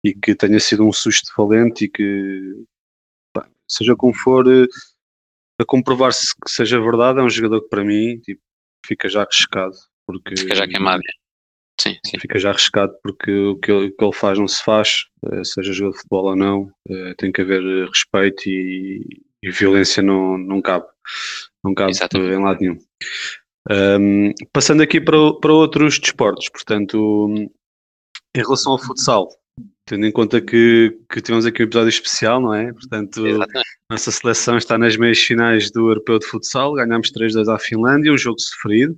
[0.04, 2.66] e que tenha sido um susto valente e que
[3.34, 4.68] pá, seja como for eh,
[5.60, 8.42] a comprovar-se que seja verdade, é um jogador que para mim tipo,
[8.86, 9.76] fica já arriscado
[10.06, 11.02] porque fica já queimado.
[11.80, 12.20] Sim, sim.
[12.20, 15.44] fica já arriscado porque o que ele, o que ele faz não se faz, eh,
[15.44, 20.38] seja jogo de futebol ou não, eh, tem que haver respeito e, e violência não,
[20.38, 20.86] não cabe,
[21.64, 22.34] não cabe Exatamente.
[22.34, 22.78] em lado nenhum.
[23.70, 27.34] Ahm, passando aqui para, para outros desportos, portanto,
[28.36, 29.30] em relação ao futsal,
[29.86, 32.74] tendo em conta que, que tivemos aqui um episódio especial, não é?
[32.74, 33.70] Portanto, Exatamente.
[33.90, 38.18] nossa seleção está nas meias finais do Europeu de Futsal, ganhámos 3-2 à Finlândia, um
[38.18, 38.96] jogo sofrido.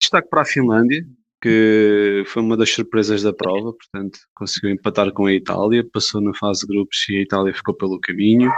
[0.00, 1.04] Destaque para a Finlândia,
[1.42, 6.34] que foi uma das surpresas da prova, portanto, conseguiu empatar com a Itália, passou na
[6.34, 8.50] fase de grupos e a Itália ficou pelo caminho.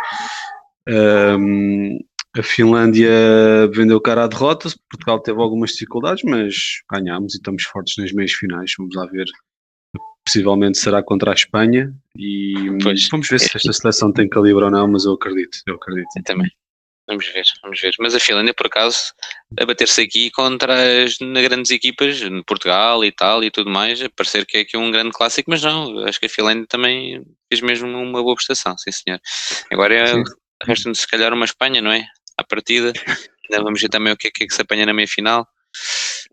[0.89, 1.99] Um,
[2.37, 3.11] a Finlândia
[3.73, 6.55] vendeu cara à derrota, Portugal teve algumas dificuldades, mas
[6.91, 8.73] ganhámos e estamos fortes nas meias finais.
[8.79, 9.27] Vamos lá ver.
[10.25, 14.71] Possivelmente será contra a Espanha e pois, vamos ver se esta seleção tem calibre ou
[14.71, 16.09] não, mas eu acredito, eu acredito.
[16.17, 16.51] Eu também.
[17.09, 17.93] Vamos ver, vamos ver.
[17.99, 19.13] Mas a Finlândia, por acaso,
[19.59, 24.59] a bater-se aqui contra as grandes equipas, Portugal, Itália e tudo mais, a parecer que
[24.59, 27.21] é aqui um grande clássico, mas não, acho que a Finlândia também
[27.53, 29.19] fez mesmo uma boa prestação, sim senhor.
[29.73, 30.23] Agora é,
[30.63, 32.07] resta-nos se calhar uma Espanha, não é?
[32.51, 32.93] Partida,
[33.45, 35.47] ainda vamos ver também o que é que, é que se apanha na meia-final,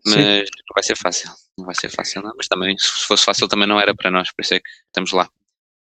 [0.04, 0.20] mas sim.
[0.20, 3.66] não vai ser fácil, não vai ser fácil não, mas também, se fosse fácil também
[3.66, 5.28] não era para nós, por isso é que estamos lá.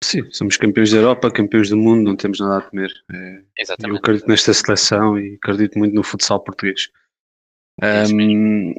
[0.05, 2.93] Sim, somos campeões da Europa, campeões do mundo, não temos nada a temer.
[3.11, 3.97] É, Exatamente.
[3.97, 6.91] Eu acredito nesta seleção e acredito muito no futsal português.
[7.83, 8.75] Um,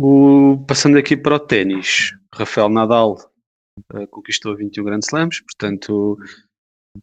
[0.00, 3.16] o, passando aqui para o ténis, Rafael Nadal
[3.92, 6.18] uh, conquistou 21 Grand Slams, portanto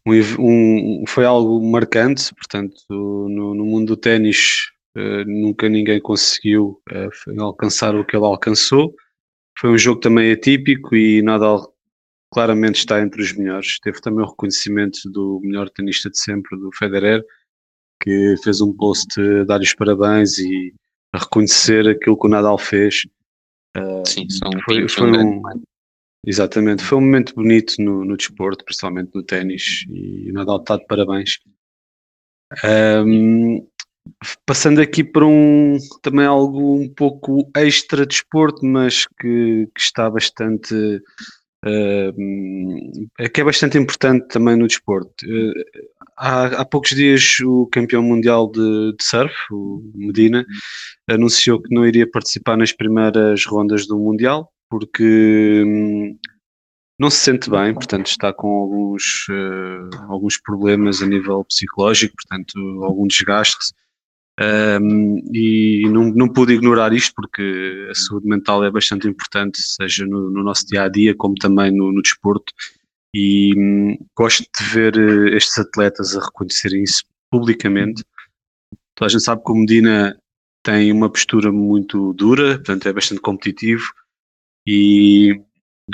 [0.06, 6.80] um, um, foi algo marcante, portanto no, no mundo do ténis uh, nunca ninguém conseguiu
[6.90, 8.94] uh, alcançar o que ele alcançou.
[9.58, 11.72] Foi um jogo também atípico e Nadal
[12.32, 13.78] claramente está entre os melhores.
[13.80, 17.22] Teve também o reconhecimento do melhor tenista de sempre, do Federer,
[18.02, 20.74] que fez um post a dar os parabéns e
[21.12, 23.06] a reconhecer aquilo que o Nadal fez.
[23.76, 25.42] Ah, Sim, são foi, foi um,
[26.24, 30.76] Exatamente, foi um momento bonito no, no desporto, principalmente no ténis, e o Nadal está
[30.76, 31.40] de parabéns.
[32.64, 33.66] Um,
[34.46, 41.00] passando aqui para um também algo um pouco extra desporto, mas que, que está bastante
[41.64, 45.12] uh, que é bastante importante também no desporto.
[45.24, 45.52] Uh,
[46.16, 50.44] há, há, poucos dias o campeão mundial de, de, surf, o Medina,
[51.08, 56.18] anunciou que não iria participar nas primeiras rondas do Mundial porque um,
[56.98, 62.58] não se sente bem, portanto está com alguns, uh, alguns problemas a nível psicológico, portanto
[62.82, 63.74] algum desgaste.
[64.80, 70.06] Um, e não, não pude ignorar isto porque a saúde mental é bastante importante, seja
[70.06, 72.52] no, no nosso dia a dia, como também no, no desporto.
[73.14, 78.04] E hum, gosto de ver uh, estes atletas a reconhecerem isso publicamente.
[78.94, 80.18] Toda a gente sabe que o Medina
[80.62, 83.84] tem uma postura muito dura, portanto é bastante competitivo
[84.66, 85.40] e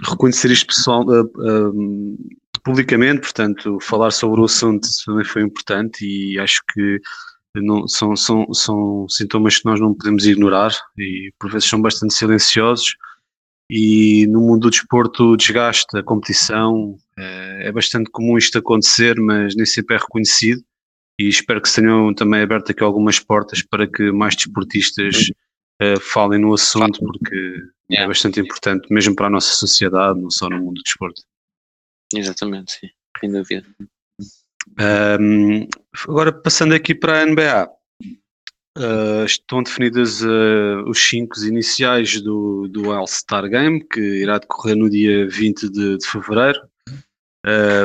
[0.08, 2.18] reconhecer isto pessoal, uh, uh,
[2.62, 7.00] publicamente, portanto falar sobre o assunto também foi importante e acho que
[7.54, 12.14] não, são, são, são sintomas que nós não podemos ignorar e por vezes são bastante
[12.14, 12.96] silenciosos
[13.70, 19.20] e no mundo do desporto o desgaste, a competição, é, é bastante comum isto acontecer,
[19.20, 20.62] mas nem sempre é reconhecido
[21.18, 25.30] e espero que se tenham também aberto aqui algumas portas para que mais desportistas
[25.82, 27.36] uh, falem no assunto porque
[27.90, 28.04] é yeah.
[28.04, 31.22] é bastante importante mesmo para a nossa sociedade, não só no mundo do desporto.
[32.14, 32.88] Exatamente, sim,
[33.20, 33.66] sem dúvida.
[35.20, 35.66] Um,
[36.08, 37.68] agora, passando aqui para a NBA,
[38.78, 44.90] uh, estão definidas uh, os 5 iniciais do, do All-Star Game, que irá decorrer no
[44.90, 46.60] dia 20 de, de fevereiro.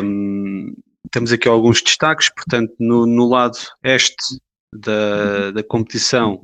[0.03, 0.73] Um,
[1.11, 4.39] temos aqui alguns destaques, portanto, no, no lado este
[4.73, 6.41] da, da competição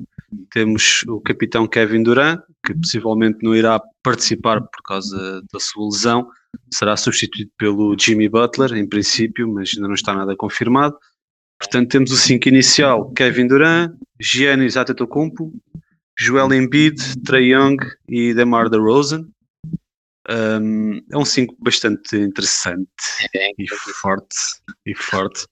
[0.50, 6.28] temos o capitão Kevin Durant, que possivelmente não irá participar por causa da sua lesão,
[6.72, 10.96] será substituído pelo Jimmy Butler, em princípio, mas ainda não está nada confirmado.
[11.58, 15.52] Portanto, temos o 5 inicial: Kevin Durant, Giannis Antetokounmpo,
[16.18, 17.76] Joel Embiid, Trey Young
[18.08, 19.26] e DeMar DeRozan.
[20.28, 22.88] Um, é um 5 bastante interessante
[23.34, 24.36] é, e forte,
[24.86, 25.46] e forte.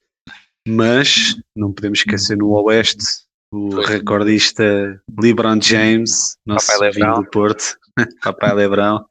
[0.67, 3.05] Mas não podemos esquecer no Oeste
[3.51, 7.79] o recordista LeBron James, nosso Papai do Porto,
[8.23, 9.07] Papai Lebrão,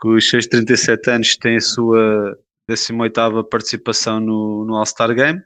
[0.00, 2.36] com os seus 37 anos tem a sua
[2.68, 5.40] 18ª participação no, no All-Star Game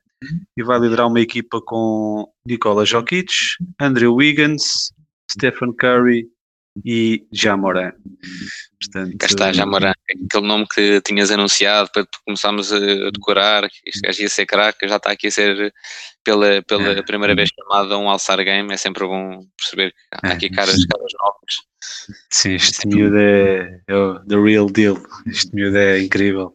[0.56, 3.32] e vai liderar uma equipa com Nikola Jokic,
[3.80, 4.92] Andrew Wiggins,
[5.30, 6.26] Stephen Curry
[6.84, 7.92] e Jamoran.
[8.80, 12.78] Portanto, Cá está, Jamoran, aquele nome que tinhas anunciado para começarmos a
[13.10, 15.74] decorar, este gajo ia ser craque, já está aqui a ser
[16.24, 17.02] pela, pela é.
[17.02, 20.50] primeira vez chamado a um All-Star Game, é sempre bom perceber que há aqui é.
[20.50, 21.73] caras, caras novas.
[22.30, 26.54] Sim, este miúdo é, é o the real deal, este miúdo é incrível,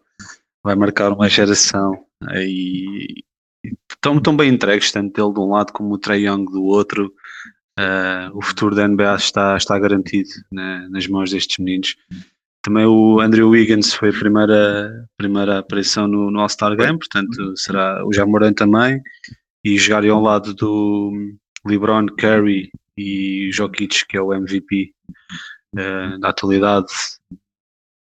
[0.63, 3.23] vai marcar uma geração e
[3.91, 7.13] estão, tão bem entregues, tanto ele de um lado como o Trey Young do outro,
[7.79, 11.95] Uh, o futuro da NBA está, está garantido né, nas mãos destes meninos.
[12.61, 18.05] também o Andrew Wiggins foi a primeira, primeira aparição no, no All-Star Game, portanto será
[18.05, 19.01] o Jamoran também,
[19.63, 24.93] e jogarem ao lado do LeBron, Curry e Jokic, que é o MVP
[25.73, 26.87] da atualidade.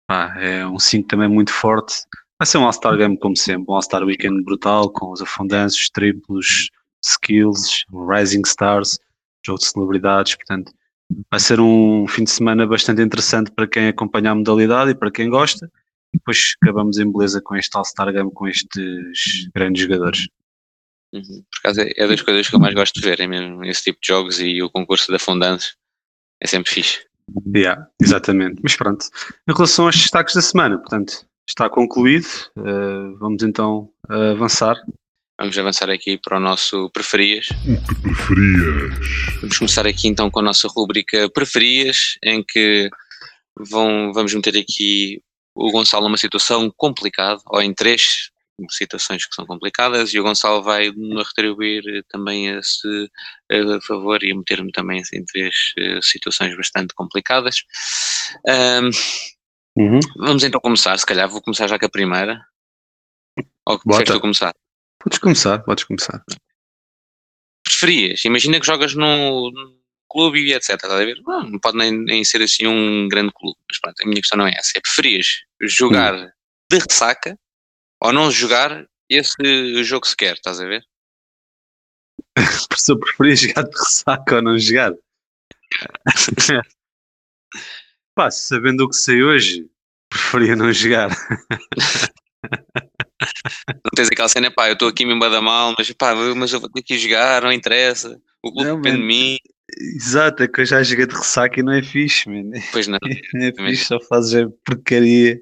[0.09, 1.95] Ah, é um 5 também muito forte.
[2.39, 6.69] Vai ser um All-Star Game como sempre, um All-Star Weekend brutal, com os afundanços, triplos,
[7.03, 8.99] skills, rising stars,
[9.45, 10.71] jogo de celebridades, portanto
[11.31, 15.11] vai ser um fim de semana bastante interessante para quem acompanha a modalidade e para
[15.11, 15.71] quem gosta.
[16.13, 20.27] E depois acabamos em beleza com este All-Star Game, com estes grandes jogadores.
[21.13, 21.21] Uhum.
[21.23, 23.83] Por acaso é, é das coisas que eu mais gosto de ver, é mesmo esse
[23.83, 25.75] tipo de jogos e o concurso de afundantes
[26.41, 27.05] é sempre fixe.
[27.53, 28.59] Yeah, exatamente.
[28.63, 29.05] Mas pronto,
[29.47, 32.27] em relação aos destaques da semana, portanto, está concluído.
[32.57, 34.75] Uh, vamos então uh, avançar.
[35.39, 37.49] Vamos avançar aqui para o nosso preferias.
[37.49, 39.39] O que preferias?
[39.41, 42.89] Vamos começar aqui então com a nossa rubrica preferias, em que
[43.55, 45.21] vão, vamos meter aqui
[45.53, 48.31] o Gonçalo numa situação complicada, ou em três
[48.69, 50.91] situações que são complicadas, e o Gonçalo vai
[51.25, 53.09] retribuir também esse
[53.51, 57.63] a favor e meter-me também em três uh, situações bastante complicadas.
[58.47, 59.99] Um, uhum.
[60.17, 62.41] Vamos então começar, se calhar vou começar já com a primeira.
[63.67, 64.53] Ou preferes tu começar?
[64.99, 66.23] Podes começar, podes começar.
[67.63, 68.25] Preferias?
[68.25, 69.51] Imagina que jogas num
[70.09, 70.71] clube e etc.
[70.71, 71.21] Estás a ver?
[71.25, 74.37] Não, não pode nem, nem, ser assim um grande clube, mas pronto, a minha questão
[74.37, 74.71] não é essa.
[74.77, 75.27] É preferias
[75.61, 76.29] jogar hum.
[76.71, 77.37] de ressaca
[78.01, 80.83] ou não jogar esse jogo sequer, estás a ver?
[82.77, 84.93] Se eu preferia jogar de ressaca ou não jogar.
[88.15, 89.69] Pá, sabendo o que sei hoje,
[90.09, 91.09] preferia não jogar.
[93.69, 96.59] não tens aquela cena, pá, eu estou aqui me da mal, mas pá, mas eu
[96.59, 98.19] vou ter que jogar, não interessa.
[98.43, 99.01] O clube não, depende man.
[99.01, 99.37] de mim.
[99.95, 102.49] Exato, é que eu já joguei de ressaca e não é fixe, man.
[102.71, 102.97] Pois não.
[103.33, 105.39] não é fixe, só fazes porcaria.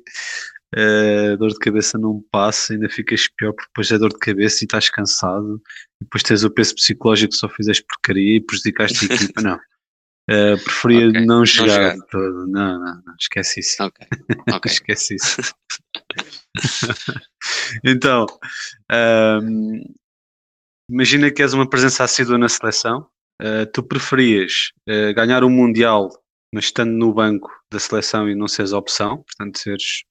[0.76, 4.62] Uh, dor de cabeça não passa, ainda ficas pior porque depois é dor de cabeça
[4.62, 5.62] e estás cansado,
[6.02, 9.42] e depois tens o peso psicológico que só fizeste porcaria e prejudicaste a equipa.
[9.42, 11.26] Não, uh, preferia okay.
[11.26, 12.48] não jogar não todo.
[12.48, 13.82] Não, não, não, esquece isso.
[13.82, 14.08] Okay.
[14.54, 14.60] Okay.
[14.72, 15.56] esquece isso.
[17.86, 18.26] então,
[19.42, 19.82] um,
[20.90, 23.08] imagina que és uma presença assídua na seleção.
[23.42, 24.72] Uh, tu preferias
[25.16, 26.10] ganhar o um Mundial,
[26.54, 30.04] mas estando no banco da seleção e não seres a opção, portanto, seres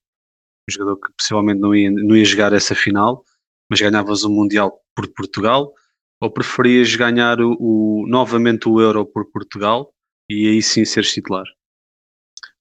[0.69, 3.23] um jogador que possivelmente não ia, não ia jogar essa final,
[3.69, 5.73] mas ganhavas o Mundial por Portugal,
[6.21, 9.93] ou preferias ganhar o, o, novamente o Euro por Portugal
[10.29, 11.45] e aí sim seres titular?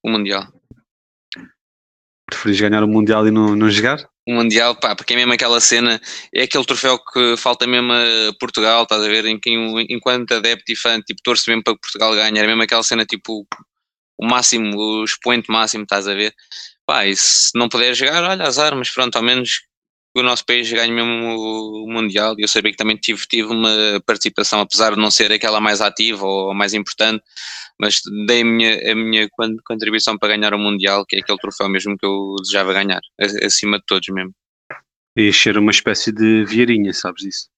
[0.02, 0.52] O Mundial.
[2.28, 4.06] Preferias ganhar o Mundial e não, não jogar?
[4.26, 6.00] O Mundial, pá, porque é mesmo aquela cena,
[6.34, 9.24] é aquele troféu que falta mesmo a Portugal, estás a ver?
[9.26, 9.50] Em que
[9.88, 13.04] enquanto adepto e fã, tipo, torce mesmo para que Portugal ganhe, era mesmo aquela cena,
[13.04, 13.46] tipo,
[14.18, 16.34] o máximo, o expoente máximo, estás a ver?
[16.86, 19.62] Pá, e se não puder jogar, olha, azar, mas pronto, ao menos
[20.16, 22.36] o nosso país ganhe mesmo o Mundial.
[22.38, 25.80] E eu sabia que também tive, tive uma participação, apesar de não ser aquela mais
[25.80, 27.22] ativa ou mais importante,
[27.80, 29.28] mas dei a minha, a minha
[29.64, 33.00] contribuição para ganhar o Mundial, que é aquele troféu mesmo que eu desejava ganhar,
[33.44, 34.32] acima de todos mesmo.
[35.16, 37.48] E ser uma espécie de vieirinha, sabes disso?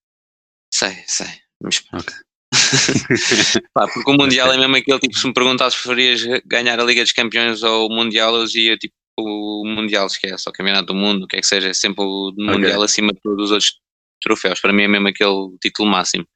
[0.73, 1.27] Sei, sei.
[1.61, 1.83] Mas...
[1.93, 2.15] Okay.
[3.73, 6.83] Pá, porque o Mundial é mesmo aquele tipo, se me perguntasses se preferias ganhar a
[6.83, 10.95] Liga dos Campeões ou o Mundial, eu dizia tipo o Mundial, esquece, o Campeonato do
[10.95, 12.45] Mundo, o que é que seja, é sempre o okay.
[12.45, 13.79] Mundial acima de todos os outros
[14.21, 14.59] troféus.
[14.59, 16.27] Para mim é mesmo aquele título máximo.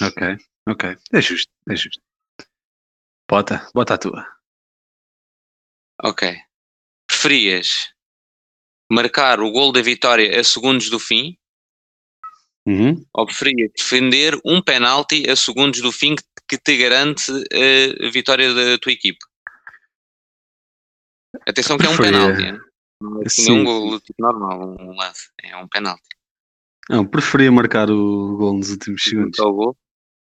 [0.00, 0.36] Ok,
[0.68, 0.96] ok.
[1.12, 2.00] É justo, é justo.
[3.28, 4.26] Bota, bota a tua.
[6.02, 6.36] Ok.
[7.06, 7.92] Preferias
[8.90, 11.38] marcar o gol da vitória a segundos do fim
[12.66, 13.04] uhum.
[13.14, 16.14] ou preferias defender um penalti a segundos do fim
[16.48, 19.18] que te garante a vitória da tua equipe?
[21.46, 22.60] Atenção que é um penalti.
[23.00, 25.30] Não é um gol tipo, normal, um lance.
[25.42, 26.02] É um penalti.
[26.88, 29.38] Não, preferia marcar o gol nos últimos segundos.
[29.38, 29.76] O gol?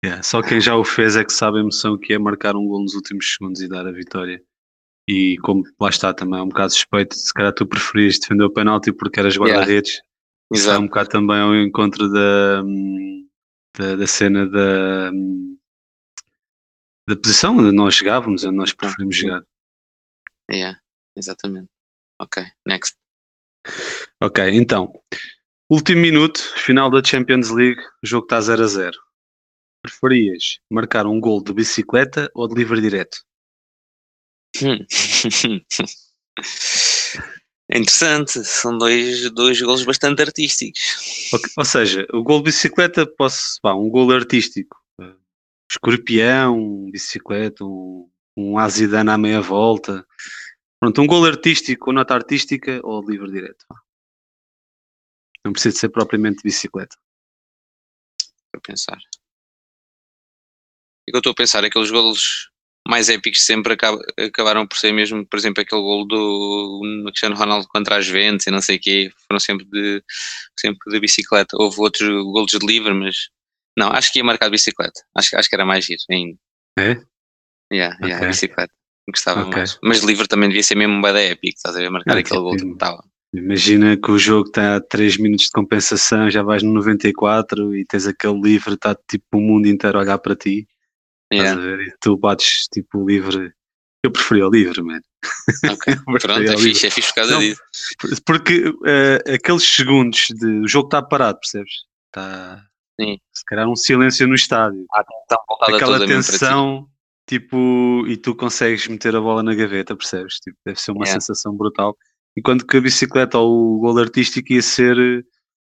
[0.03, 2.65] Yeah, só quem já o fez é que sabe a emoção que é marcar um
[2.65, 4.41] gol nos últimos segundos e dar a vitória.
[5.07, 8.51] E como lá está também, é um bocado suspeito, se calhar tu preferias defender o
[8.51, 10.01] penalti porque eras guarda-redes.
[10.53, 10.75] Yeah.
[10.75, 12.63] é um bocado também ao encontro da,
[13.77, 15.11] da, da cena da,
[17.07, 19.43] da posição onde nós chegávamos, onde nós preferimos jogar.
[20.51, 20.79] Yeah.
[21.17, 21.69] Exatamente.
[22.19, 22.95] Ok, next.
[24.21, 24.93] Ok, então.
[25.69, 28.97] Último minuto, final da Champions League, o jogo está 0 a 0.
[29.81, 33.17] Preferias marcar um gol de bicicleta ou de livre direto?
[37.69, 41.31] É interessante, são dois, dois gols bastante artísticos.
[41.33, 41.51] Okay.
[41.57, 44.77] Ou seja, o gol de bicicleta, posso, pá, um gol artístico.
[45.69, 50.07] Escorpião, bicicleta, um, um Azidane à meia volta
[50.79, 53.65] Pronto, um gol artístico ou nota artística ou livre direto.
[55.43, 56.95] Não precisa ser propriamente de bicicleta.
[58.51, 58.97] Para pensar.
[61.07, 62.51] O que eu estou a pensar, aqueles golos
[62.87, 67.67] mais épicos sempre acaba, acabaram por ser mesmo, por exemplo, aquele gol do Cristiano Ronaldo
[67.67, 70.03] contra as Juventus e não sei o quê, foram sempre de,
[70.57, 71.57] sempre de bicicleta.
[71.57, 73.29] Houve outros golos de livre, mas
[73.77, 75.01] não, acho que ia marcar de bicicleta.
[75.15, 76.37] Acho, acho que era mais giro ainda.
[76.77, 76.91] É?
[77.71, 78.27] Yeah, yeah, Ok.
[78.27, 78.76] bicicleta.
[79.09, 79.53] Gostava Ok.
[79.57, 79.79] mais.
[79.81, 81.89] Mas livre também devia ser mesmo um bada épico, estás a ver?
[81.89, 83.03] Marcar Ah, aquele gol que estava.
[83.33, 87.85] Imagina que o jogo está a 3 minutos de compensação, já vais no 94 e
[87.85, 90.67] tens aquele livre, está tipo o mundo inteiro a olhar para ti.
[91.31, 91.61] Yeah?
[91.83, 93.51] E tu bates tipo o livre.
[94.03, 95.01] Eu preferia o livre, mano.
[95.71, 95.93] ok.
[95.93, 97.61] Eu Pronto, é fixe, é fixe por causa Não, disso.
[98.25, 101.71] Porque eh, aqueles segundos de o jogo está parado, percebes?
[102.07, 102.63] Está
[102.99, 103.17] Sim.
[103.33, 104.85] se calhar um silêncio no estádio.
[104.93, 106.05] A atenção voltada Aquela ti.
[106.07, 106.87] tensão,
[107.27, 110.35] tipo, e tu consegues meter a bola na gaveta, percebes?
[110.39, 111.19] Tipo, deve ser uma Yeah.
[111.19, 111.95] sensação brutal.
[112.35, 114.97] Enquanto que a bicicleta ou o gol artístico ia ser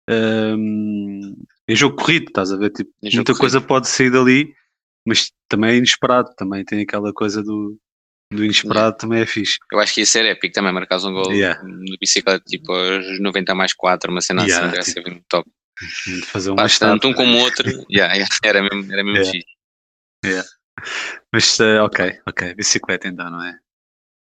[0.08, 1.34] ehm,
[1.68, 2.70] em jogo corrido, estás a ver?
[2.70, 3.38] Tipo, muita corrido.
[3.38, 4.52] coisa pode sair dali,
[5.06, 7.78] mas também é inesperado, também tem aquela coisa do,
[8.32, 9.58] do inesperado, também é fixe.
[9.72, 11.60] Eu acho que ia ser épico também, marcares um gol Yeah.
[11.62, 15.48] de bicicleta tipo aos 90 mais 4, uma cena Yeah, assim, deve ser mesmo top.
[16.26, 19.30] Fazer uma Faz tanto um como o outro, yeah, yeah, era mesmo, era mesmo Yeah.
[19.30, 19.54] fixe.
[21.32, 23.58] Mas ok, ok, bicicleta então, não é?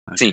[0.09, 0.19] Ok.
[0.19, 0.33] Sim.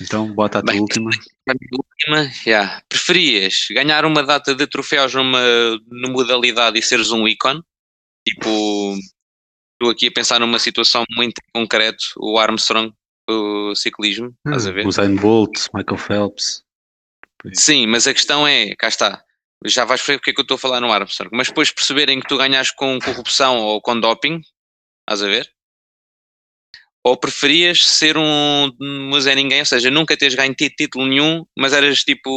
[0.00, 1.10] Então bota a tua Bem, última.
[1.48, 2.82] A última, yeah.
[2.88, 5.40] preferias ganhar uma data de troféus numa,
[5.86, 7.62] numa modalidade e seres um ícone?
[8.26, 8.96] Tipo,
[9.72, 12.92] estou aqui a pensar numa situação muito concreta, o Armstrong,
[13.28, 14.86] o ciclismo, estás a ver?
[14.86, 16.64] Usain Bolt, Michael Phelps.
[17.52, 19.22] Sim, mas a questão é, cá está,
[19.66, 22.20] já vais ver porque é que eu estou a falar no Armstrong, mas depois perceberem
[22.20, 24.40] que tu ganhaste com corrupção ou com doping,
[25.06, 25.52] estás a ver?
[27.06, 31.74] Ou preferias ser um, um Zé Ninguém, ou seja, nunca teres ganho título nenhum, mas
[31.74, 32.30] eras tipo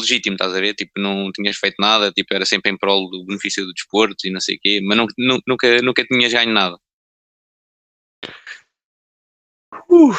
[0.00, 0.74] legítimo, estás a ver?
[0.74, 4.30] Tipo, não tinhas feito nada, tipo, era sempre em prol do benefício do desporto e
[4.30, 6.78] não sei o quê, mas nu- nu- nunca, nunca tinhas ganho nada.
[9.90, 10.14] Uh,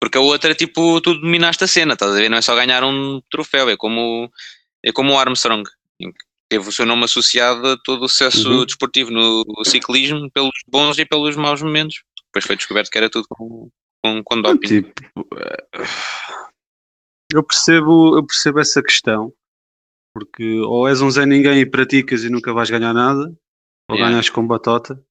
[0.00, 2.28] Porque a outra, tipo, tu dominaste a cena, estás a ver?
[2.28, 4.30] Não é só ganhar um troféu, é como,
[4.84, 5.64] é como o Armstrong,
[6.50, 8.64] teve o seu nome associado a todo o sucesso Uhum.
[8.66, 12.02] desportivo no ciclismo, pelos bons e pelos maus momentos.
[12.26, 13.68] Depois foi descoberto que era tudo com,
[14.04, 14.82] com, com doping.
[14.82, 14.92] tipo,
[15.36, 15.66] eh,
[17.32, 19.32] eu percebo, eu percebo essa questão,
[20.14, 23.32] porque ou és um Zé Ninguém e praticas e nunca vais ganhar nada,
[23.88, 24.10] ou Yeah.
[24.10, 25.02] ganhas com batota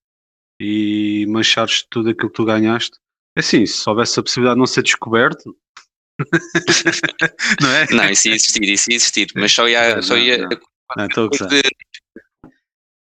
[0.62, 2.98] e manchares tudo aquilo que tu ganhaste.
[3.36, 5.56] É assim, se houvesse a possibilidade de não ser descoberto,
[7.62, 7.86] não é?
[7.92, 9.96] Não, isso ia existir, isso ia existir, mas só ia.
[9.96, 10.50] Não, só ia não.
[10.50, 10.60] Não,
[11.00, 11.50] estou a gozar.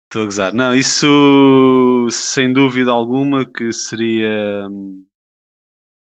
[0.05, 0.55] Estou a gozar.
[0.55, 4.69] Não, isso sem dúvida alguma que seria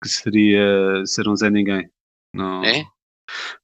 [0.02, 1.90] que seria ser um Zé Ninguém.
[2.34, 2.64] Não.
[2.64, 2.86] É?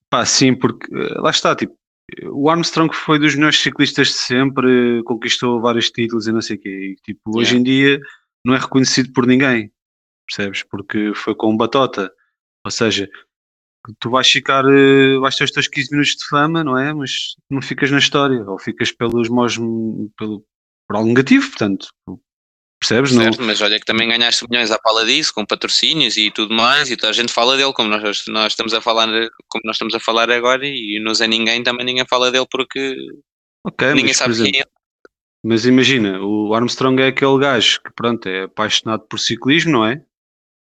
[0.10, 1.76] Pá, sim, porque eh, lá está, tipo,
[2.32, 6.60] o Armstrong foi dos melhores ciclistas de sempre, conquistou vários títulos e não sei o
[6.60, 6.70] quê.
[6.70, 7.60] E, tipo, hoje Yeah.
[7.60, 8.02] em dia
[8.44, 9.72] não é reconhecido por ninguém,
[10.28, 10.64] percebes?
[10.64, 12.12] Porque foi com batota.
[12.66, 13.10] Ou seja,
[14.00, 16.94] tu vais ficar, eh, vais ter os teus 15 minutos de fama, não é?
[16.94, 19.58] Mas não ficas na história, ou ficas pelos maus,
[20.18, 20.44] pelo,
[20.88, 21.88] por algo negativo, portanto,
[22.80, 23.12] percebes?
[23.14, 26.54] Não, Certo, mas olha que também ganhaste milhões à pala disso, com patrocínios e tudo
[26.54, 29.08] mais, e toda a gente fala dele, como nós, nós estamos a falar,
[29.48, 32.96] como nós estamos a falar agora, e não é ninguém, também ninguém fala dele porque
[33.66, 34.66] ok, ninguém mas, sabe exemplo, quem é.
[35.44, 40.04] Mas imagina, o Armstrong é aquele gajo que, pronto, é apaixonado por ciclismo, não é?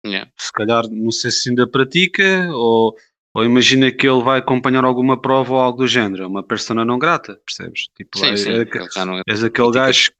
[0.06, 0.30] Yeah.
[0.36, 2.94] Se calhar, não sei se ainda pratica, ou,
[3.34, 6.84] ou imagina que ele vai acompanhar alguma prova ou algo do género, é uma persona
[6.84, 7.88] não grata, percebes?
[7.96, 9.22] Tipo, Sim, é- sim, é- já não é.
[9.26, 10.10] és aquele gajo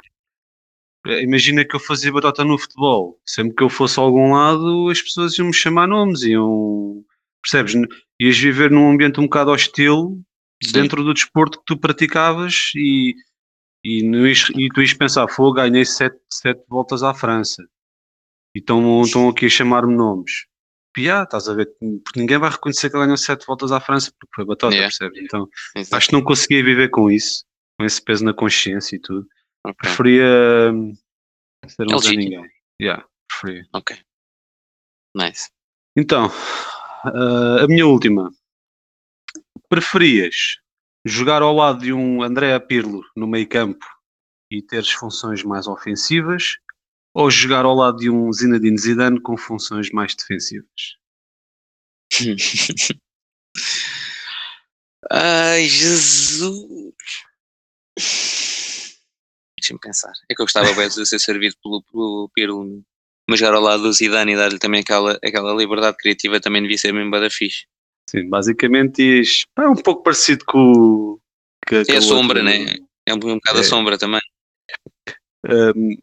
[1.05, 4.33] que, é, imagina que eu fazia batota no futebol, sempre que eu fosse a algum
[4.35, 7.05] lado, as pessoas iam me chamar nomes, iam,
[7.43, 7.75] percebes?
[8.21, 10.21] Ias viver num ambiente um bocado hostil
[10.65, 10.73] Sim.
[10.73, 13.15] dentro do desporto que tu praticavas e,
[13.85, 17.63] e, ias- e tu ias pensar, foi, ganhei sete, sete voltas à França
[18.57, 20.47] e estão aqui a chamar-me nomes.
[20.95, 21.67] Piá, estás a ver?
[22.03, 24.89] Porque ninguém vai reconhecer que ele ganhou sete voltas à França porque foi batota, Yeah.
[24.91, 25.23] percebes?
[25.23, 25.97] Então Exato.
[25.97, 27.45] acho que não conseguia viver com isso,
[27.79, 29.27] com esse peso na consciência e tudo.
[29.67, 30.25] Ok, Preferia
[30.73, 30.95] hum,
[31.69, 31.99] ser um.
[32.17, 32.51] Ninguém.
[32.81, 33.67] Yeah, preferia.
[33.75, 33.99] ok.
[35.15, 35.51] Nice.
[35.97, 36.31] Então,
[37.05, 38.31] ah, a minha última.
[39.69, 40.59] Preferias
[41.05, 43.85] jogar ao lado de um André Pirlo no meio campo
[44.51, 46.57] e teres funções mais ofensivas
[47.17, 50.99] ou jogar ao lado de um Zinedine Zidane com funções mais defensivas?
[55.11, 56.93] Ai, Jesus.
[59.59, 60.13] Deixa-me pensar.
[60.29, 62.85] É que eu gostava bem de ser servido pelo, pelo Pirlo.
[63.27, 66.77] mas jogar ao lado do Zidane e dar-lhe também aquela, aquela liberdade criativa também devia
[66.77, 67.65] ser mesmo bada fixe.
[68.11, 71.19] Sim, basicamente diz, é um pouco parecido com
[71.67, 72.77] que, É a sombra, outro, né?
[73.07, 73.63] É um, um bocado é.
[73.63, 74.21] a sombra também.
[75.49, 75.97] Um,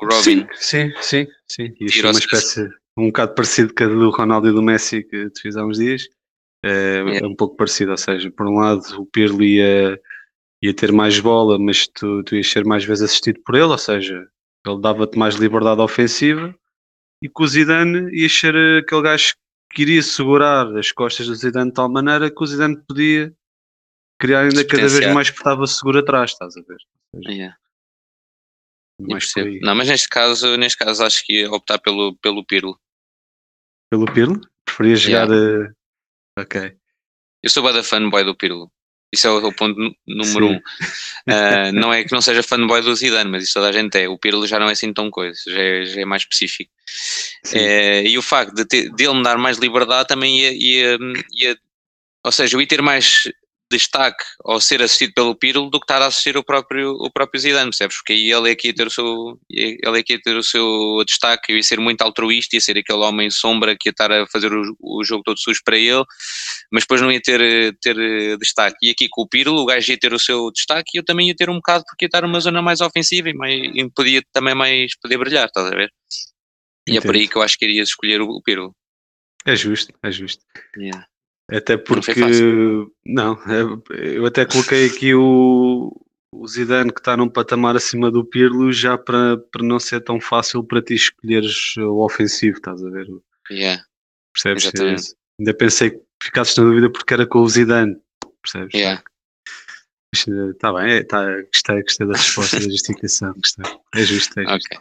[0.00, 0.46] Robin.
[0.54, 1.74] Sim, sim, sim.
[1.78, 2.00] sim.
[2.00, 5.42] é uma espécie, um bocado parecido com a do Ronaldo e do Messi que te
[5.42, 6.08] fiz há uns dias.
[6.64, 7.18] É, é.
[7.18, 10.00] é, um pouco parecido, ou seja, por um lado o Pirlo ia,
[10.62, 13.78] ia ter mais bola, mas tu, tu ias ser mais vezes assistido por ele, ou
[13.78, 14.26] seja,
[14.66, 16.54] ele dava-te mais liberdade ofensiva
[17.22, 19.34] e com o Zidane ia ser aquele gajo
[19.72, 23.32] que iria segurar as costas do Zidane de tal maneira que o Zidane podia
[24.18, 26.78] criar ainda cada vez mais que estava seguro atrás, estás a ver?
[27.14, 27.56] Seja, yeah.
[29.00, 29.32] Mais
[29.62, 32.78] não, mas neste caso, neste caso acho que ia optar pelo, pelo Pirlo.
[33.90, 34.40] Pelo Pirlo?
[34.64, 35.68] Preferia jogar yeah.
[35.68, 36.40] uh...
[36.40, 36.76] ok.
[37.42, 38.70] Eu sou bada fanboy do Pirlo.
[39.12, 40.54] Isso é o, ponto número Sim.
[40.54, 40.56] um.
[40.56, 44.08] Uh, não é que não seja fanboy do Zidane, mas isso toda a gente é.
[44.08, 46.70] O Pirlo já não é assim tão coisa, já é, já é mais específico.
[47.46, 50.98] Uh, e o facto de, ter, de ele me dar mais liberdade também ia, ia,
[51.32, 51.58] ia,
[52.24, 53.22] ou seja, eu ia ter mais
[53.70, 57.40] destaque ao ser assistido pelo Pirlo do que estar a assistir o próprio, o próprio
[57.40, 57.96] Zidane, percebes?
[57.96, 60.42] Porque aí ele é que ia ter o seu, ele é que ia ter o
[60.42, 64.26] seu destaque, ia ser muito altruísta, ia ser aquele homem sombra que ia estar a
[64.26, 66.04] fazer o, o jogo todo sujo para ele,
[66.72, 68.76] mas depois não ia ter, ter destaque.
[68.82, 71.28] E aqui com o Pirlo, o gajo ia ter o seu destaque e eu também
[71.28, 74.22] ia ter um bocado porque ia estar numa zona mais ofensiva e, mais, e podia
[74.32, 75.92] também mais poder brilhar, estás a ver?
[76.88, 78.74] E é por aí que eu acho que iria escolher o, o Pirlo.
[79.44, 80.42] É justo, é justo.
[80.76, 81.06] Yeah.
[81.50, 82.20] Até porque.
[83.06, 85.90] Não, é, eu até coloquei aqui o,
[86.32, 90.20] o Zidane que está num patamar acima do Pirlo já para, para não ser tão
[90.20, 93.06] fácil para ti escolheres o ofensivo, estás a ver?
[93.50, 93.82] Yeah.
[94.34, 94.64] Percebes?
[94.64, 95.14] Exatamente.
[95.40, 97.96] Ainda pensei que ficasses na dúvida porque era com o Zidane,
[98.42, 98.74] percebes?
[98.74, 99.02] Yeah.
[100.14, 103.64] Está bem, é, tá, gostei, gostei da resposta, da justificação, gostei.
[103.94, 104.74] É justo, é justo.
[104.74, 104.78] Ok.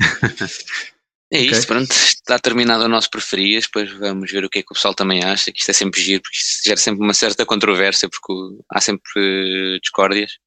[1.32, 1.50] É okay.
[1.50, 4.74] isso, pronto, está terminado o nosso preferias, depois vamos ver o que é que o
[4.74, 8.08] pessoal também acha, que isto é sempre giro, porque isto gera sempre uma certa controvérsia,
[8.08, 8.32] porque
[8.70, 10.38] há sempre discórdias.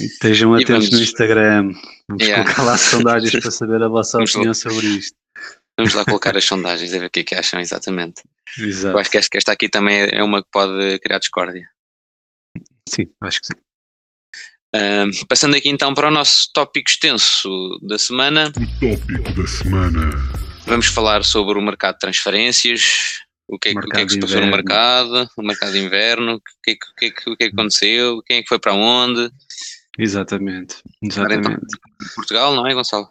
[0.00, 0.90] Estejam atentos vamos...
[0.90, 1.72] no Instagram,
[2.08, 2.44] vamos yeah.
[2.44, 4.54] colocar lá sondagens para saber a vossa vamos opinião lá.
[4.54, 5.16] sobre isto.
[5.78, 8.22] Vamos lá colocar as sondagens, a ver o que é que acham exatamente.
[8.58, 8.96] Exato.
[8.96, 11.68] Eu acho que esta aqui também é uma que pode criar discórdia.
[12.88, 13.67] Sim, acho que sim
[15.28, 18.52] passando aqui então para o nosso tópico extenso da semana.
[18.56, 20.10] O tópico da semana.
[20.66, 24.20] Vamos falar sobre o mercado de transferências, o que é, o que, é que se
[24.20, 27.30] passou no mercado, o mercado de inverno, o que, é que, o que, é que,
[27.30, 29.30] o que, é que aconteceu, quem é que foi para onde.
[29.98, 31.66] Exatamente, exatamente.
[32.14, 33.08] Portugal, não é, Gonçalo?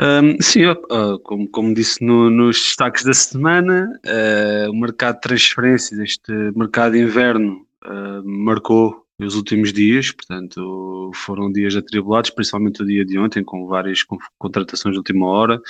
[0.00, 5.20] Um, sim, uh, como, como disse no, nos destaques da semana, uh, o mercado de
[5.20, 12.82] transferências, este mercado de inverno, uh, marcou os últimos dias, portanto, foram dias atribulados, principalmente
[12.82, 14.00] o dia de ontem, com várias
[14.38, 15.60] contratações de última hora.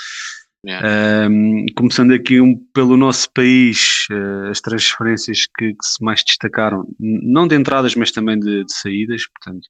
[0.67, 1.29] Yeah.
[1.29, 6.87] Um, começando aqui um, pelo nosso país, uh, as transferências que, que, se mais destacaram,
[6.99, 9.27] não de entradas, mas também de, de, saídas.
[9.27, 9.69] Portanto,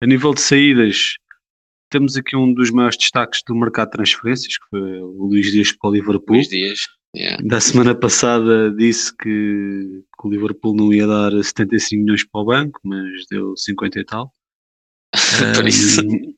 [0.00, 1.16] a nível de saídas,
[1.90, 5.72] temos aqui um dos maiores destaques do mercado de transferências, que foi o Luís Dias
[5.72, 6.36] para o Liverpool.
[6.36, 6.86] Luís Dias.
[7.14, 7.42] Yeah.
[7.44, 12.44] Da semana passada disse que, que, o Liverpool não ia dar 75 milhões para o
[12.44, 14.32] banco, mas deu 50 e tal.
[15.54, 16.00] Por isso.
[16.00, 16.34] Um,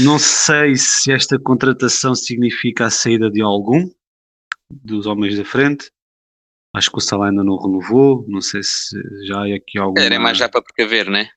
[0.00, 3.90] não sei se esta contratação significa a saída de algum
[4.70, 5.90] dos homens da frente.
[6.74, 8.24] Acho que o Salah ainda não renovou.
[8.28, 8.96] Não sei se
[9.26, 10.04] já há aqui alguma.
[10.04, 11.30] Era mais já para precaver, né?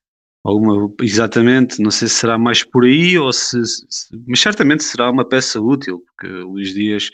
[0.44, 5.10] Alguma, exatamente, não sei se será mais por aí ou se, se, mas certamente será
[5.10, 7.10] uma peça útil, porque o Luís Dias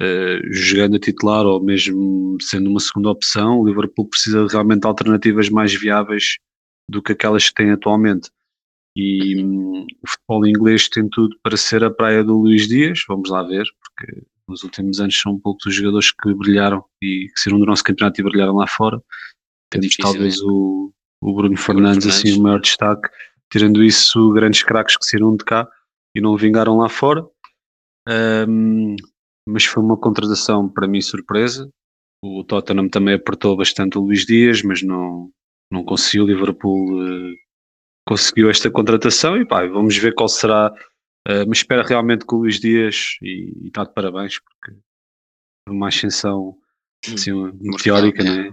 [0.00, 4.86] uh, jogando a titular ou mesmo sendo uma segunda opção, o Liverpool precisa realmente de
[4.86, 6.36] alternativas mais viáveis
[6.88, 8.30] do que aquelas que tem atualmente.
[8.96, 13.28] E um, o futebol inglês tem tudo para ser a praia do Luís Dias, vamos
[13.28, 17.58] lá ver, porque nos últimos anos são poucos os jogadores que brilharam e que saíram
[17.58, 19.00] do nosso campeonato e brilharam lá fora.
[19.70, 23.08] Temos é talvez o, o Bruno Fernandes, Fernandes, assim, o maior destaque.
[23.52, 25.68] Tirando isso, grandes craques que saíram de cá
[26.14, 27.26] e não vingaram lá fora.
[28.48, 28.96] Um,
[29.46, 31.70] mas foi uma contratação para mim surpresa.
[32.22, 35.30] O Tottenham também apertou bastante o Luís Dias, mas não,
[35.70, 36.24] não conseguiu.
[36.24, 37.34] O Liverpool uh,
[38.06, 40.72] conseguiu esta contratação e pá, vamos ver qual será.
[41.28, 44.78] Uh, mas espera realmente que o Luís Dias, e, e está de parabéns, porque
[45.68, 46.56] uma ascensão
[47.12, 48.52] assim, meteórica, né?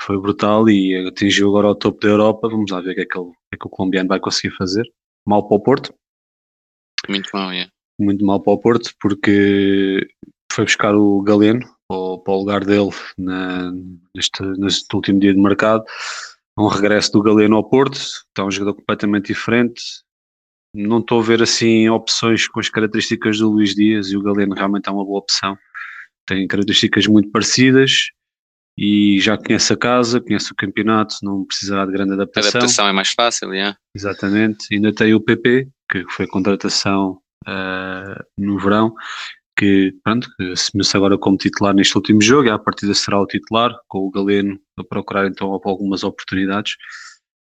[0.00, 2.48] foi brutal e atingiu agora o topo da Europa.
[2.48, 4.54] Vamos lá ver o que é que, ele, que, é que o colombiano vai conseguir
[4.56, 4.84] fazer.
[5.26, 5.94] Mal para o Porto.
[7.08, 7.68] Muito mal, é
[7.98, 10.06] muito mal para o Porto porque
[10.52, 13.72] foi buscar o Galeno para, o lugar dele na,
[14.14, 15.84] neste, neste último dia de mercado.
[16.56, 19.82] Um regresso do Galeno ao Porto, está um jogador completamente diferente.
[20.74, 24.54] não estou a ver assim opções com as características do Luís Dias e o Galeno
[24.54, 25.58] realmente é uma boa opção.
[26.26, 28.10] Tem características muito parecidas
[28.78, 32.50] e já conhece a casa, conhece o campeonato, não precisará de grande A adaptação.
[32.50, 33.76] adaptação é mais fácil, yeah.
[33.94, 34.72] Exatamente.
[34.72, 37.20] Ainda tem o PP, que foi a contratação
[38.38, 38.94] no verão,
[39.56, 43.26] que pronto, que assumiu-se agora como titular neste último jogo, e à partida será o
[43.26, 46.76] titular, com o Galeno a procurar então algumas oportunidades.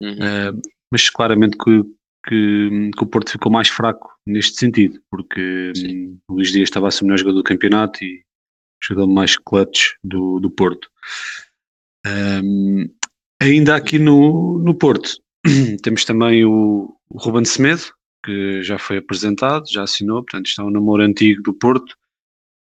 [0.02, 0.14] Uhum.
[0.14, 1.84] Uh, mas claramente que,
[2.28, 6.88] que, que o Porto ficou mais fraco neste sentido, porque hum, o Luís Dias estava
[6.88, 8.24] a ser o melhor jogador do campeonato e o
[8.86, 10.88] jogador mais clutch do, do Porto.
[12.06, 12.88] Um,
[13.42, 15.18] ainda aqui no, no Porto,
[15.82, 17.84] temos também o, o Ruben Semedo,
[18.24, 21.96] que já foi apresentado, já assinou, portanto isto é um namoro antigo do Porto,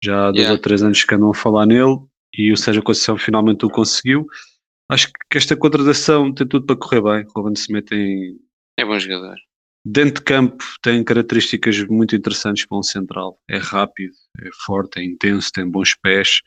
[0.02, 0.52] já há dois Yeah.
[0.52, 1.98] ou três anos que andam a falar nele
[2.36, 4.26] e o Sérgio Conceição finalmente o conseguiu.
[4.90, 7.26] Acho que esta contratação tem tudo para correr bem.
[7.34, 8.36] O Ruben Semedo tem,
[8.78, 9.36] É bom jogador.
[9.86, 13.38] dentro de campo, tem características muito interessantes para um central.
[13.48, 16.40] É rápido, é forte, é intenso, tem bons pés.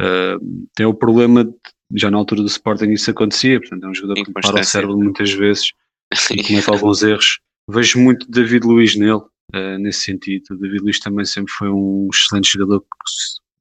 [0.00, 0.36] Ah,
[0.76, 1.52] tem o problema, de,
[1.94, 4.96] já na altura do Sporting isso acontecia, portanto é um jogador que para o cérebro
[4.98, 5.72] muitas vezes
[6.32, 7.38] e comete alguns erros.
[7.68, 10.44] Vejo muito David Luiz nele, eh, nesse sentido.
[10.50, 12.86] O David Luiz também sempre foi um excelente jogador, com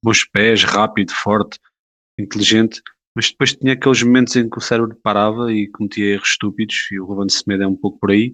[0.03, 1.57] bons pés, rápido, forte,
[2.19, 2.81] inteligente,
[3.15, 6.99] mas depois tinha aqueles momentos em que o cérebro parava e cometia erros estúpidos, e
[6.99, 8.33] o Ruben Semedo é um pouco por aí.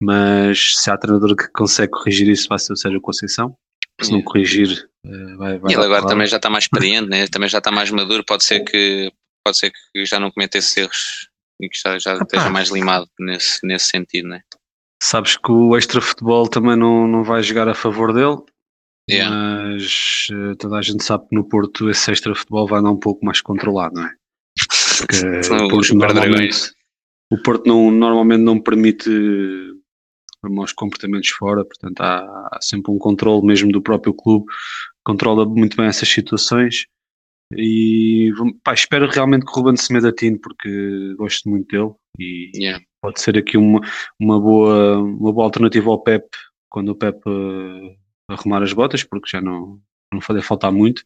[0.00, 3.56] Mas se há treinador que consegue corrigir isso, vai ser o Sérgio Conceição.
[4.00, 7.26] Se não corrigir, eh, vai, vai ele agora também já está mais experiente, né?
[7.26, 9.12] também já está mais maduro, pode ser que,
[9.44, 11.28] pode ser que já não cometa esses erros
[11.60, 14.40] e que já, já esteja mais limado nesse, nesse sentido, né?
[15.02, 18.42] Sabes que o extra futebol também não, não vai jogar a favor dele,
[19.10, 19.34] Yeah.
[19.34, 22.98] mas eh, toda a gente sabe que no Porto esse extra futebol vai andar um
[22.98, 24.12] pouco mais controlado, não é?
[24.98, 25.16] Porque
[25.64, 26.72] o Porto, normalmente,
[27.32, 29.08] o Porto não, normalmente não permite
[30.42, 34.46] maus comportamentos fora, portanto há, há sempre um controle mesmo do próprio clube,
[35.04, 36.86] controla muito bem essas situações
[37.56, 38.30] e
[38.62, 42.84] pá, espero realmente que o Ruben Semedo atine porque gosto muito dele e, Yeah.
[43.00, 43.80] pode ser aqui uma,
[44.18, 46.26] uma, boa, uma boa alternativa ao Pep
[46.68, 47.96] quando o Pep eh,
[48.28, 49.80] arrumar as botas, porque já não,
[50.12, 51.02] não vai faltar muito.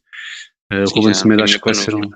[0.71, 1.99] Eh, o Sim, Ruben já Semedo acho que vai ser um.
[1.99, 2.15] novo.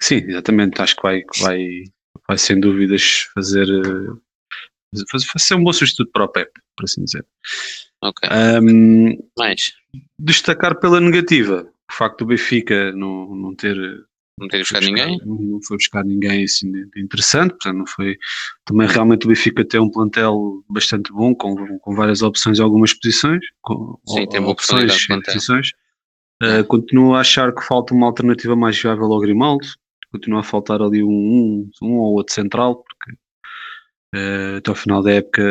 [0.00, 1.82] Sim, exatamente, acho que vai, que vai,
[2.26, 3.68] vai sem dúvidas fazer.
[3.68, 7.24] eh, faz- vai ser um bom substituto para o Pep, por assim dizer.
[8.02, 8.28] Ok.
[8.30, 9.72] Ahm, Mais.
[10.18, 13.76] destacar pela negativa, o facto do Benfica não, não ter
[14.38, 15.20] Não ter foi buscado ninguém.
[15.24, 18.16] Não, foi buscar ninguém assim interessante, portanto não foi.
[18.64, 22.94] Também realmente o Benfica tem um plantel bastante bom, com, com várias opções em algumas
[22.94, 23.44] posições.
[23.60, 25.70] Com, Sim, tem boa opções em posições.
[26.42, 29.66] Uh, continuo a achar que falta uma alternativa mais viável ao Grimaldo.
[30.10, 33.12] Continua a faltar ali um, um, um ou outro central, porque
[34.16, 35.42] uh, até ao final da época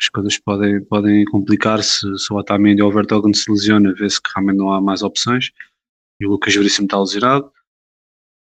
[0.00, 2.06] as coisas podem, podem complicar-se.
[2.18, 5.50] Se o Otamendi ou o Vertonghen se lesiona, vê-se que realmente não há mais opções.
[6.20, 7.50] E o Lucas Veríssimo está lesionado.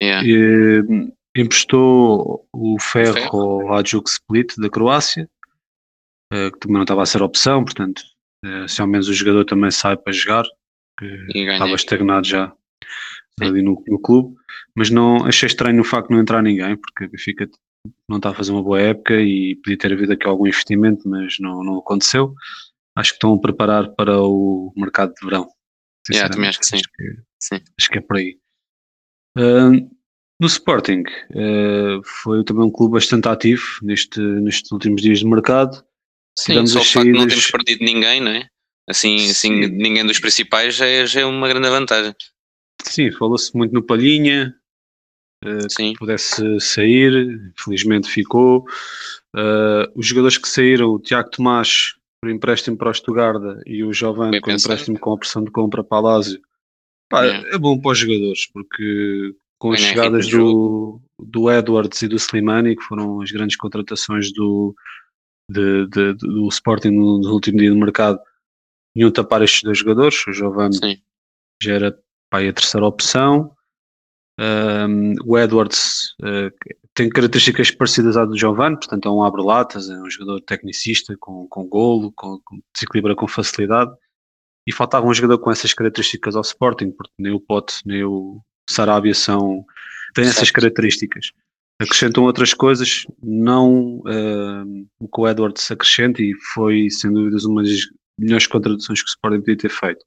[0.02, 0.28] Yeah.
[0.28, 3.40] Eh, emprestou o Ferro, Ferro.
[3.40, 5.30] ao Hajduk Split da Croácia,
[6.34, 8.02] eh, que também não estava a ser opção, portanto,
[8.44, 10.44] eh, se ao menos o jogador também sai para jogar,
[10.98, 12.54] que E estava estagnado já
[13.40, 13.46] Sim.
[13.46, 14.36] ali no, no clube,
[14.76, 17.50] mas não achei estranho o facto de não entrar ninguém, porque o Benfica
[18.10, 21.36] não está a fazer uma boa época e podia ter havido aqui algum investimento, mas
[21.40, 22.34] não, não aconteceu.
[22.96, 25.50] Acho que estão a preparar para o mercado de verão.
[26.10, 26.76] Yeah, também acho que sim.
[26.76, 27.64] Acho que, Sim.
[27.80, 28.38] acho que é por aí.
[29.36, 31.04] No Sporting,
[31.36, 35.86] eh, foi também um clube bastante ativo neste, nestes últimos dias de mercado.
[36.38, 38.48] Sim, Tivemos só o facto de não termos perdido ninguém, não é?
[38.90, 39.68] Assim, assim Sim.
[39.68, 42.16] ninguém dos principais já é, já é uma grande vantagem.
[42.84, 44.56] Sim, falou-se muito no Palhinha,
[45.46, 48.66] eh, Sim, que pudesse sair, felizmente ficou.
[49.36, 53.92] Eh, os jogadores que saíram, o Tiago Tomás por empréstimo para o Stuttgart e o
[54.30, 56.42] Bem com empréstimo com opção de compra para a Lazio.
[57.12, 57.50] Pá, Yeah.
[57.56, 62.76] É bom para os jogadores, porque com as chegadas do, do Edwards e do Slimani,
[62.76, 64.74] que foram as grandes contratações do,
[65.48, 68.20] de- de- do Sporting no, no último dia de mercado,
[68.96, 70.26] iam tapar estes dois jogadores.
[70.28, 70.98] O Giovanni sim.
[71.62, 72.00] já era
[72.30, 73.56] pá, a terceira opção.
[74.40, 76.52] Um, o Edwards uh,
[76.96, 81.48] tem características parecidas à do Giovanni, portanto é um abre-latas, é um jogador tecnicista com,
[81.48, 83.92] com golo, com, com, desequilibra com facilidade.
[84.68, 88.40] E faltava um jogador com essas características ao Sporting, porque nem o Pote nem o
[88.70, 89.66] Sarabia são,
[90.14, 90.54] têm essas Certo.
[90.54, 91.32] características.
[91.82, 97.64] Acrescentam outras coisas, não uh, o que o Edwards acrescenta, e foi sem dúvidas uma
[97.64, 97.80] das
[98.20, 100.06] melhores contratações que o Sporting podia ter feito.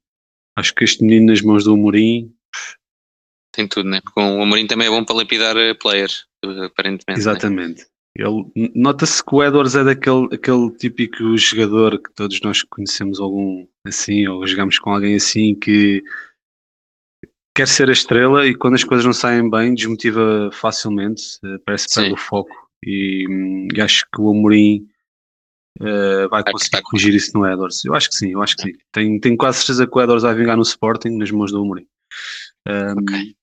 [0.57, 2.33] Acho que este menino nas mãos do Amorim
[3.53, 4.01] Tem tudo, né?
[4.01, 7.27] Porque o Amorim também é bom para lapidar eh, players, eh, aparentemente.
[7.27, 7.85] né?
[8.17, 13.67] Ele nota-se que o Edwards é daquele aquele típico jogador que todos nós conhecemos algum
[13.85, 16.03] assim, ou jogamos com alguém assim que
[17.57, 21.89] quer ser a estrela e quando as coisas não saem bem desmotiva facilmente, eh, parece
[21.89, 22.51] que perde o foco
[22.85, 24.87] e, e, acho que o Amorim
[25.81, 27.85] uh, vai conseguir corrigir isso no Edwards.
[27.85, 28.73] Eu acho que sim, eu acho que sim.
[28.93, 31.87] Tenho, tenho quase certeza que o Edwards vai vingar no Sporting nas mãos do Amorim.
[32.69, 33.35] Um, okay.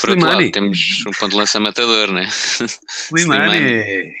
[0.00, 2.26] Por outro lado, temos um ponto de lança matador, né?
[2.88, 4.14] Slimani.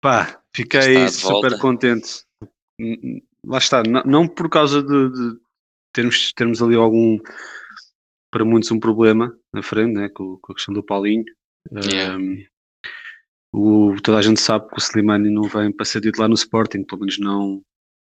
[0.00, 1.58] Pá, fiquei super volta.
[1.58, 2.24] contente.
[3.44, 5.40] Lá está, não, não por causa de, de,
[5.92, 7.18] termos, termos ali algum,
[8.30, 10.08] para muitos, um problema na frente, né?
[10.08, 11.24] com, com a questão do Paulinho.
[11.72, 12.16] Yeah.
[12.16, 12.44] Um,
[13.52, 16.84] o, toda a gente sabe que o Slimani não vem para ser titular no Sporting,
[16.84, 17.62] pelo menos não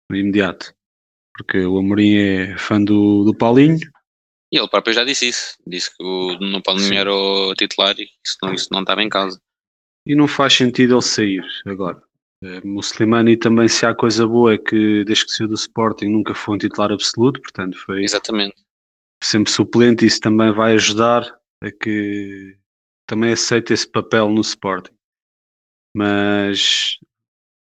[0.09, 0.73] no imediato.
[1.35, 3.79] Porque o Amorim é fã do, do Paulinho,
[4.53, 5.57] e ele próprio já disse isso.
[5.65, 9.09] Disse que o Nuno Palhinha era o titular e isso não, isso não estava em
[9.09, 9.41] causa.
[10.05, 11.99] E não faz sentido ele sair agora.
[12.43, 16.05] Eh, o Slimani também, se há coisa boa, é que desde que saiu do Sporting
[16.05, 18.55] nunca foi um titular absoluto, portanto foi Exatamente.
[19.23, 20.05] sempre suplente.
[20.05, 21.23] Isso também vai ajudar
[21.59, 22.55] a que
[23.07, 24.93] também aceite esse papel no Sporting.
[25.95, 26.99] Mas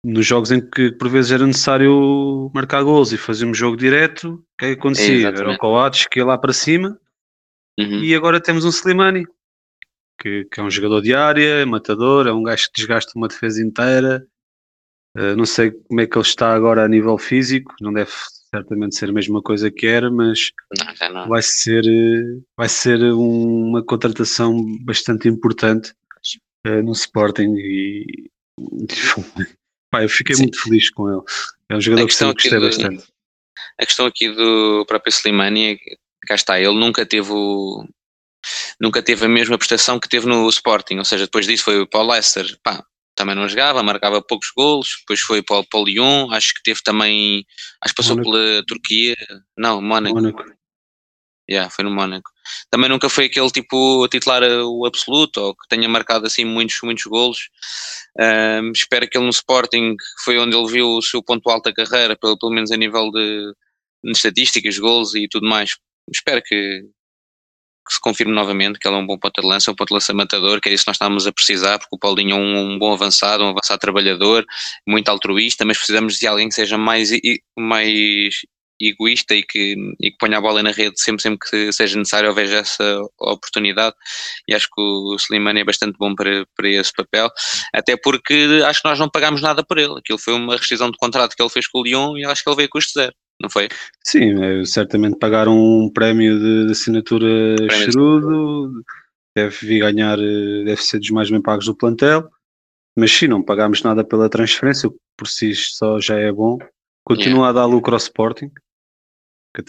[0.05, 4.57] nos jogos em que por vezes era necessário marcar gols e fazíamos jogo direto, o
[4.57, 5.29] que é que acontecia?
[5.29, 6.99] É, era o Coates que ia lá para cima
[7.79, 8.03] uhum.
[8.03, 9.25] e agora temos um Slimani
[10.21, 13.27] que, que, é um jogador de área, é matador, é um gajo que desgasta uma
[13.27, 14.25] defesa inteira.
[15.17, 18.11] Uh, não sei como é que ele está agora a nível físico, não deve
[18.53, 20.51] certamente ser a mesma coisa que era, mas
[21.01, 21.27] não, não.
[21.29, 21.83] vai ser,
[22.55, 25.93] vai ser uma contratação bastante importante
[26.67, 28.29] uh, no Sporting e
[29.95, 30.43] Pá, eu fiquei Sim.
[30.43, 31.21] muito feliz com ele.
[31.69, 33.07] É um jogador que sempre gostei do, bastante.
[33.79, 37.87] A questão aqui do próprio Slimani é que cá está, ele nunca teve o,
[38.81, 42.01] nunca teve a mesma prestação que teve no Sporting, ou seja, depois disso foi para
[42.01, 42.83] o Leicester, pá,
[43.15, 46.63] também não jogava, marcava poucos golos, depois foi para o, para o Lyon, acho que
[46.63, 47.45] teve também,
[47.81, 49.15] acho que passou pela Turquia,
[49.57, 50.15] não, Mónaco.
[50.15, 50.43] Mónaco.
[51.49, 52.29] Yeah, foi no Mónaco.
[52.69, 57.05] Também nunca foi aquele tipo titular o absoluto ou que tenha marcado assim muitos, muitos
[57.05, 57.49] golos.
[58.19, 61.73] Um, espero que ele no Sporting, foi onde ele viu o seu ponto alto da
[61.73, 63.53] carreira, pelo, pelo menos a nível de,
[64.03, 65.71] de estatísticas, golos e tudo mais.
[66.13, 66.81] Espero que,
[67.87, 69.95] que, se confirme novamente que ele é um bom ponto de lança, um ponto de
[69.95, 72.73] lança matador, que é isso que nós estamos a precisar, porque o Paulinho é um,
[72.73, 74.45] um bom avançado, um avançado trabalhador,
[74.87, 77.09] muito altruísta, mas precisamos de alguém que seja mais,
[77.57, 78.35] mais
[78.79, 82.29] egoísta e que, e que ponha a bola na rede sempre, sempre que seja necessário
[82.29, 83.95] ou veja essa oportunidade
[84.47, 87.29] e acho que o Slimani é bastante bom para, para esse papel,
[87.73, 90.97] até porque acho que nós não pagámos nada por ele, aquilo foi uma rescisão de
[90.97, 93.13] contrato que ele fez com o Lyon e acho que ele veio a custo zero,
[93.41, 93.69] não foi?
[94.03, 98.83] Sim, é, certamente pagaram um prémio de, de assinatura cherudo,
[99.35, 102.29] deve vir ganhar, deve ser dos mais bem pagos do plantel,
[102.97, 106.57] mas sim, não pagámos nada pela transferência, por si só já é bom.
[107.03, 107.49] Continua yeah.
[107.49, 108.49] a dar lucro ao Sporting,
[109.55, 109.63] que a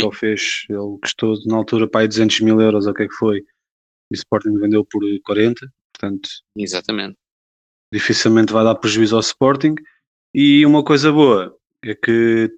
[0.00, 3.02] que ele fez, ele custou na altura para aí 200 mil euros, ou o que
[3.02, 6.28] é que foi, e o Sporting vendeu por 40, portanto.
[6.56, 7.16] Exatamente.
[7.92, 9.74] Dificilmente vai dar prejuízo ao Sporting.
[10.34, 12.50] E uma coisa boa é que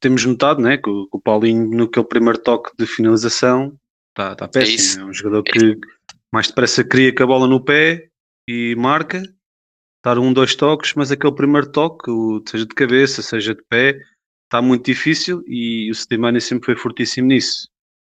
[0.00, 3.78] temos notado né, que, o, que o Paulinho, no aquele primeiro toque de finalização,
[4.10, 5.04] está tá, tá péssimo.
[5.04, 5.80] É, é, um jogador é que
[6.32, 8.08] mais depressa cria com a bola no pé
[8.48, 9.22] e marca,
[10.04, 12.10] dar um, dois toques, mas aquele primeiro toque,
[12.48, 14.00] seja de cabeça, seja de pé,
[14.50, 17.68] está muito difícil e o Slimani sempre foi fortíssimo nisso.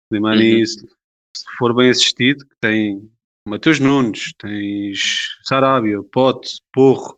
[0.10, 0.66] O Slimani, uhum.
[0.66, 3.08] se for bem assistido, tem
[3.48, 7.16] Mateus Nunes, tens Sarabia, Pote, Porro,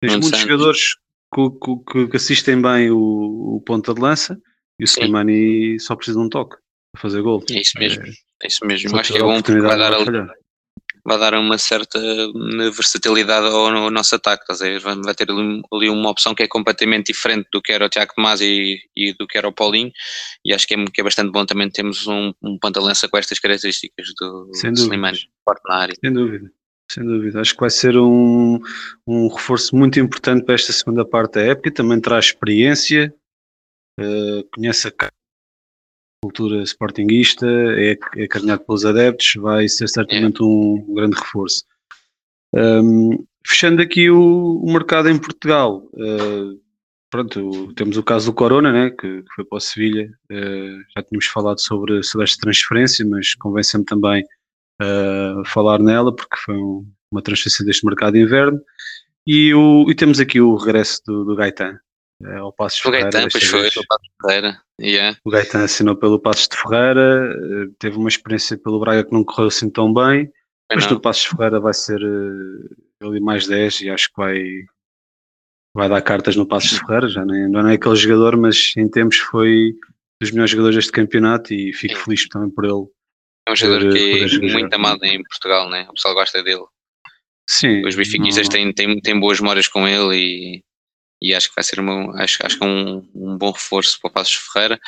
[0.00, 0.96] tens muitos jogadores
[1.34, 1.50] que,
[1.92, 4.40] que, que, assistem bem o, o ponta de lança
[4.80, 6.56] e o Slimani só precisa de um toque
[6.92, 7.44] para fazer gol.
[7.50, 8.96] É isso mesmo, é, é isso mesmo.
[8.96, 10.26] Acho que é bom porque vai dar ali,
[11.08, 14.80] vai dar uma certa hum, versatilidade ao, nosso ataque, estás a ver?
[15.02, 18.40] Vai ter ali uma opção que é completamente diferente do que era o Tiago Tomás
[18.40, 19.90] e, e, do que era o Paulinho,
[20.44, 23.38] e acho que é, que é bastante bom também termos um, um pantalança com estas
[23.38, 25.94] características do Slimani, forte na área.
[25.98, 26.50] Sem dúvida.
[26.90, 28.58] Sem dúvida, acho que vai ser um,
[29.06, 33.14] um reforço muito importante para esta segunda parte da época também traz experiência,
[34.00, 34.92] uh, conhece a
[36.22, 40.44] cultura sportinguista, é, é carinhado pelos adeptos, vai ser certamente é.
[40.44, 41.64] um, um, grande reforço.
[42.54, 46.60] Um, fechando aqui o, o, mercado em Portugal, uh,
[47.10, 51.02] pronto, temos o caso do Corona, né, que, que foi para o Sevilha, uh, já
[51.02, 54.24] tínhamos falado sobre, sobre esta transferência, mas convém sempre também
[54.82, 58.60] uh, falar nela, porque foi um, uma transferência deste mercado de inverno,
[59.26, 61.78] e, o, e temos aqui o regresso do, do Gaetan,
[62.24, 63.10] é, ao Passos o Ferreira.
[63.10, 64.62] Gaetan, pois foi, o Passos Ferreira.
[64.80, 65.18] Yeah.
[65.24, 69.24] O Gaetan assinou pelo Passos de Ferreira, eh, teve uma experiência pelo Braga que não
[69.24, 70.32] correu assim tão bem,
[70.72, 74.64] Mas no Passos Ferreira vai ser uh, ali mais 10 e acho que vai,
[75.74, 77.08] vai dar cartas no Passos de Ferreira.
[77.08, 79.74] Já nem, não é aquele jogador, mas em tempos foi
[80.20, 82.04] dos melhores jogadores deste campeonato e fico Sim.
[82.04, 82.86] feliz também por ele.
[83.48, 85.86] É um jogador que é muito amado em Portugal, né?
[85.88, 86.64] o pessoal gosta dele.
[87.48, 87.86] Sim.
[87.86, 88.52] Os benfiquistas não...
[88.52, 90.64] têm, têm, têm boas memórias com ele e
[91.20, 94.08] e acho que vai ser uma, acho, acho que é um, um bom reforço para
[94.08, 94.80] o Passos Ferreira,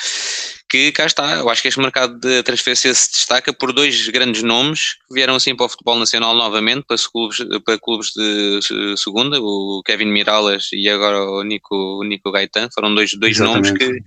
[0.68, 4.43] que cá está, eu acho que este mercado de transferência se destaca por dois grandes
[4.43, 8.61] nomes que vieram assim para o futebol nacional novamente, para clubes, para clubes de
[8.97, 13.72] segunda, o Kevin Miralles e agora o Nico, o Nico Gaetan, foram dois, dois nomes
[13.72, 13.99] que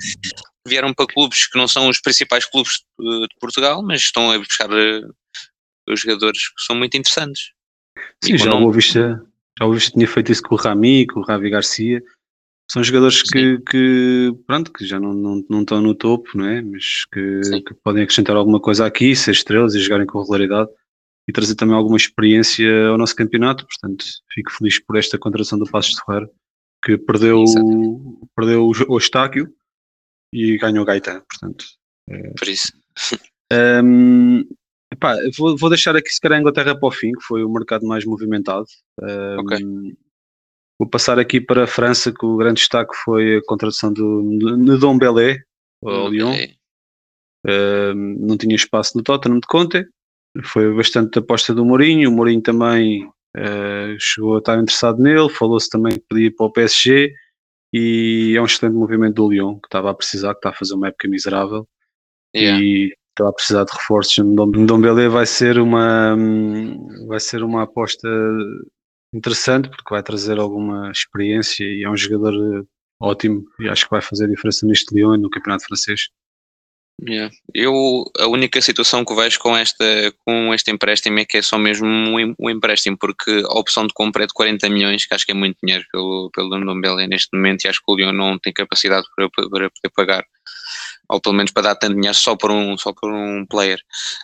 [0.65, 4.37] vieram para clubes que não são os principais clubes de, de Portugal, mas estão a
[4.37, 5.01] buscar eh,
[5.89, 7.51] os jogadores que são muito interessantes.
[8.23, 9.21] Sim, já o Vista
[9.59, 12.01] já ouviste que tinha feito isso com o Rami, com o Ravi Garcia.
[12.71, 16.61] São jogadores que, que, pronto, que já não, não, não estão no topo, não é?
[16.61, 20.69] mas que, que, podem acrescentar alguma coisa aqui, ser estrelas e jogarem com regularidade
[21.27, 23.65] e trazer também alguma experiência ao nosso campeonato.
[23.67, 26.29] Portanto, fico feliz por esta contratação do Passos de Ferreira,
[26.83, 27.43] que perdeu,
[28.35, 29.53] perdeu o Estáquio
[30.31, 31.21] e ganhou o Gaetan.
[31.29, 31.65] Portanto,
[32.09, 32.71] é, por isso.
[33.53, 34.43] Um,
[34.93, 37.49] Epá, vou, vou deixar aqui se calhar a Inglaterra para o fim, que foi o
[37.49, 38.65] mercado mais movimentado.
[39.01, 39.59] Um, okay.
[40.79, 44.97] Vou passar aqui para a França, que o grande destaque foi a contratação do Nedon
[44.97, 45.39] Belé
[45.83, 46.35] ao Lyon.
[47.45, 49.83] Um, não tinha espaço no Tottenham de Conte.
[50.43, 52.09] Foi bastante aposta do Mourinho.
[52.09, 55.29] O Mourinho também uh, chegou a estar interessado nele.
[55.29, 57.13] Falou-se também que podia ir para o PSG.
[57.73, 60.75] E é um excelente movimento do Lyon, que estava a precisar, que está a fazer
[60.75, 61.67] uma época miserável.
[62.35, 62.63] Yeah.
[62.63, 64.17] E estava a precisar de reforços.
[64.17, 66.15] Ndombele vai ser uma
[67.07, 68.07] vai ser uma aposta
[69.13, 72.65] interessante porque vai trazer alguma experiência e é um jogador
[72.99, 76.09] ótimo e acho que vai fazer diferença neste Lyon e no campeonato francês.
[77.01, 77.33] Yeah.
[77.53, 81.57] Eu a única situação que vejo com esta com este empréstimo é que é só
[81.57, 85.25] mesmo um, um empréstimo porque a opção de compra é de 40 milhões que acho
[85.25, 88.37] que é muito dinheiro pelo pelo Ndombele neste momento e acho que o Lyon não
[88.37, 90.23] tem capacidade para, para poder pagar
[91.09, 93.79] ou pelo menos para dar tanto dinheiro só por um, só por um player.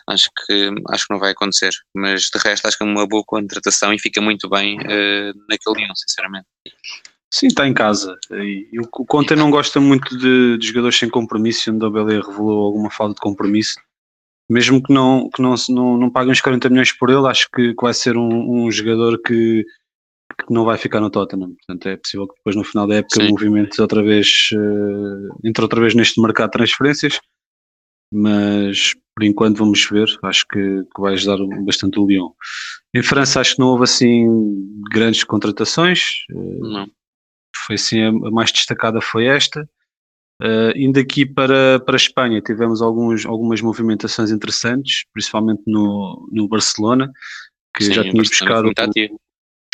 [0.08, 3.22] Acho que, acho que não vai acontecer, mas de resto acho que é uma boa
[3.24, 6.46] contratação e fica muito bem uh, naquele Lyon, sinceramente.
[7.32, 8.18] Sim, está em casa.
[8.32, 12.66] E, o Conte não gosta muito de, de jogadores sem compromisso, onde o Belé revelou
[12.66, 13.76] alguma falta de compromisso.
[14.50, 17.72] Mesmo que não, que não, não, não paguem os 40 milhões por ele, acho que,
[17.80, 19.64] vai ser um, um jogador que,
[20.46, 21.54] que não vai ficar no Tottenham.
[21.54, 23.30] Portanto, é possível que depois no final da época Sim.
[23.30, 27.20] movimente outra vez, uh, entre outra vez neste mercado de transferências,
[28.12, 30.08] mas por enquanto vamos ver.
[30.22, 32.30] Acho que, que vai ajudar bastante o Lyon.
[32.94, 34.26] Em França, acho que não houve assim
[34.90, 36.00] grandes contratações.
[36.32, 36.90] Uh, não.
[37.66, 39.68] Foi assim, a mais destacada foi esta.
[40.42, 46.48] Uh, indo aqui para, para a Espanha, tivemos alguns, algumas movimentações interessantes, principalmente no, no
[46.48, 47.12] Barcelona,
[47.76, 48.72] que Sim, já tinha buscado.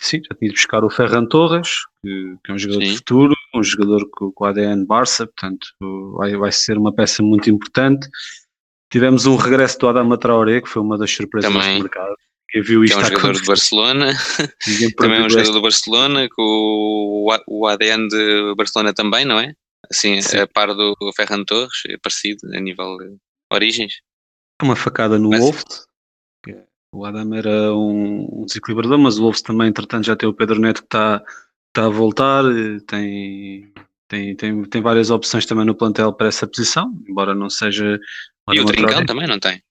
[0.03, 1.70] Sim, já tinha ido buscar o Ferran Torres,
[2.03, 2.90] que, que é um jogador Sim.
[2.90, 5.66] de futuro, um jogador com, com ADN Barça, portanto
[6.16, 8.09] vai, vai ser uma peça muito importante.
[8.90, 11.78] Tivemos um regresso do Adama Traoré, que foi uma das surpresas Também.
[11.78, 12.14] do mercado.
[12.49, 14.12] Quem viu isto é um jogador de Barcelona,
[14.97, 19.53] também é um jogador do Barcelona, com o, ADN de Barcelona também, não é?
[19.90, 20.38] Assim, Sim.
[20.38, 23.16] a par do Ferran Torres, é parecido a nível de
[23.53, 23.94] origens.
[24.62, 25.86] Uma facada no Mas, Wolves,
[26.97, 30.59] o Adam era um, um desequilibrador, mas o Wolves também, entretanto, já tem o Pedro
[30.59, 31.22] Neto que está,
[31.68, 32.42] está a voltar,
[32.86, 33.72] tem,
[34.09, 37.99] tem, tem, tem várias opções também no plantel para essa posição, embora não seja.
[38.51, 39.62] E o Trincão também não tem?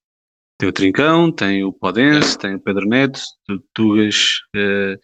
[0.57, 2.39] Tem o Trincão, tem o Podense, é.
[2.39, 3.19] tem o Pedro Neto,
[3.49, 4.97] o Tugas eh,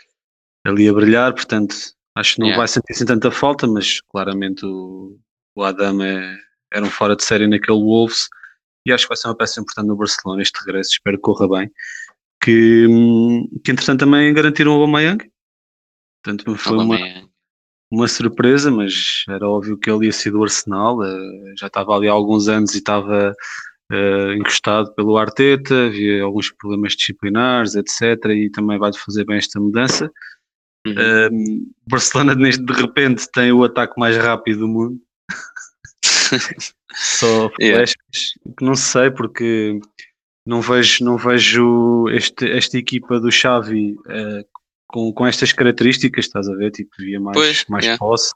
[0.66, 1.76] ali a brilhar, portanto
[2.16, 5.18] acho que não vai sentir assim tanta falta, mas claramente o,
[5.56, 6.38] o Adam é,
[6.72, 8.28] era um fora de série naquele Wolves
[8.86, 11.48] e acho que vai ser uma peça importante no Barcelona este regresso, espero que corra
[11.50, 11.72] bem
[12.42, 12.88] que,
[13.64, 15.30] que entretanto também garantiram o Aubameyang.
[16.24, 16.98] Portanto, foi uma,
[17.92, 21.00] uma surpresa, mas era óbvio que ele ia ser do Arsenal.
[21.00, 23.36] Uh, já estava ali há alguns anos e estava
[23.92, 28.26] uh, encostado pelo Arteta, havia alguns problemas disciplinares, etc.
[28.30, 30.12] E também vai fazer bem esta mudança.
[30.86, 30.94] Uhum.
[30.94, 35.00] Uh, Barcelona, neste, de repente, tem o ataque mais rápido do mundo.
[36.94, 38.58] Só flechas, yeah.
[38.58, 39.80] que não sei, porque
[40.46, 44.46] não vejo, não vejo este, esta equipa do Xavi uh,
[44.88, 46.72] com, com estas características, estás a ver?
[46.72, 48.00] Tipo, havia mais, pois, mais yeah.
[48.00, 48.32] posse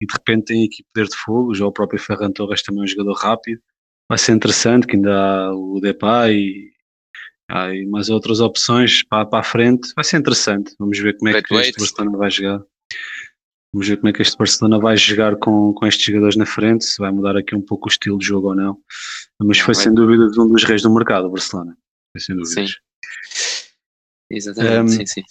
[0.00, 1.54] e de repente tem aqui poder de fogo.
[1.54, 3.60] Já o próprio Ferran Torres também é um jogador rápido.
[4.08, 6.72] Vai ser interessante, que ainda há o Depay e
[7.50, 9.92] há mais outras opções para, para a frente.
[9.94, 10.74] Vai ser interessante.
[10.78, 12.60] Vamos ver como é que este Barcelona vai jogar.
[13.74, 16.84] Vamos ver como é que este Barcelona vai jogar com, com estes jogadores na frente,
[16.84, 18.78] se vai mudar aqui um pouco o estilo de jogo ou não.
[19.42, 21.76] Mas foi sem dúvida um dos reis do mercado, o Barcelona.
[22.12, 22.66] Foi sem dúvida.
[24.30, 25.22] Exatamente, um, sim, sim.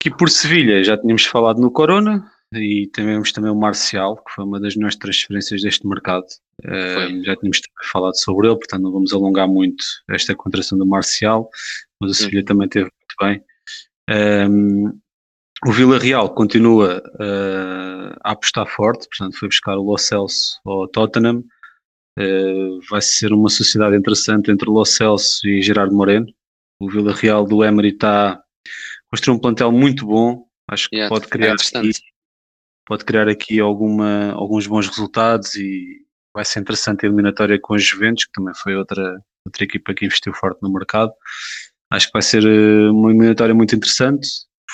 [0.00, 4.44] Aqui por Sevilha já tínhamos falado no Corona e temos também o Marcial, que foi
[4.44, 6.26] uma das melhores transferências deste mercado.
[6.64, 7.60] Um, já tínhamos
[7.92, 11.48] falado sobre ele, portanto não vamos alongar muito esta contratação do Marcial,
[12.00, 12.44] mas o Sevilha uhum.
[12.44, 13.44] também teve muito bem.
[14.50, 14.98] Um,
[15.66, 20.86] o Vila Real continua uh, a apostar forte, portanto foi buscar o Lo Celso ao
[20.88, 21.42] Tottenham.
[22.18, 26.26] Uh, vai ser uma sociedade interessante entre o Lo Celso e Gerardo Moreno.
[26.80, 28.40] O Vila Real do Emery está
[29.10, 30.44] construiu um plantel muito bom.
[30.68, 31.90] Acho que yeah, pode criar, é aqui,
[32.86, 36.04] pode criar aqui alguma, alguns bons resultados e
[36.34, 40.06] vai ser interessante a eliminatória com os Juventus, que também foi outra, outra equipa que
[40.06, 41.10] investiu forte no mercado.
[41.90, 44.28] Acho que vai ser eh, uma eliminatória muito interessante.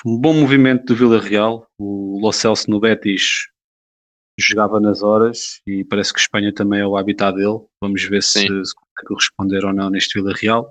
[0.05, 1.67] Um bom movimento do Vila Real.
[1.79, 3.49] O Lo Celso no Betis
[4.39, 7.61] jogava nas horas e parece que Espanha também é o habitat dele.
[7.81, 10.69] Vamos ver se, se consegue corresponder ou não neste Vila Real.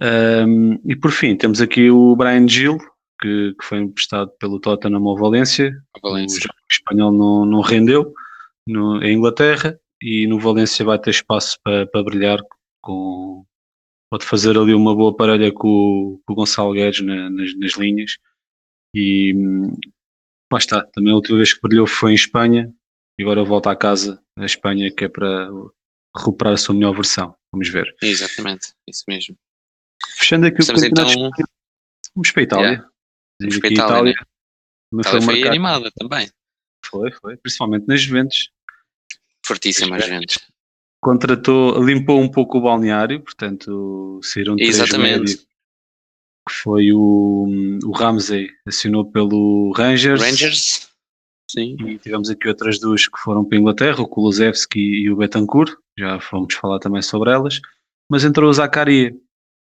[0.00, 2.78] Um, e por fim, temos aqui o Brian Gil,
[3.20, 5.72] que, que foi emprestado pelo Tottenham ao Valência.
[6.02, 6.48] Valência.
[6.48, 8.12] O espanhol não, não rendeu
[8.66, 12.38] no, em Inglaterra e no Valência vai ter espaço para, para brilhar
[12.80, 13.44] com
[14.12, 18.18] pode fazer ali uma boa parelha com, com o Gonçalo Guedes na, nas, nas, linhas
[18.94, 19.32] e
[20.52, 22.70] lá está, também a última vez que brilhou foi em Espanha
[23.18, 25.48] e agora volta à casa na Espanha que é para
[26.14, 27.96] recuperar a sua melhor versão, vamos ver.
[28.02, 29.34] Exatamente, isso mesmo.
[30.18, 31.46] Fechando aqui Estamos o campeonato então...
[32.14, 32.68] Vamos para a Itália.
[32.68, 32.90] Yeah.
[33.40, 34.10] Vamos para a Itália.
[34.10, 34.26] Itália,
[34.92, 35.02] né?
[35.04, 36.30] foi, foi animada também.
[36.84, 37.38] Foi, foi.
[37.38, 38.50] Principalmente nas Juventus.
[39.42, 40.51] Fortíssima as Juventus.
[41.02, 45.38] Contratou, limpou um pouco o balneário, portanto saíram três Exatamente.
[45.38, 45.44] que
[46.48, 47.46] foi o,
[47.84, 50.22] o Ramsey, assinou pelo Rangers.
[50.22, 50.88] Rangers.
[51.50, 51.76] Sim.
[51.86, 55.74] E tivemos aqui outras duas que foram para a Inglaterra, o Kulusevski e o Betancourt,
[55.98, 57.60] já fomos falar também sobre elas.
[58.08, 59.14] Mas entrou o Zacaria,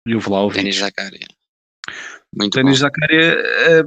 [0.07, 0.59] e o Vlaovic.
[0.59, 1.27] Denis Zakaria.
[2.35, 3.83] Muito Denis Zakaria é,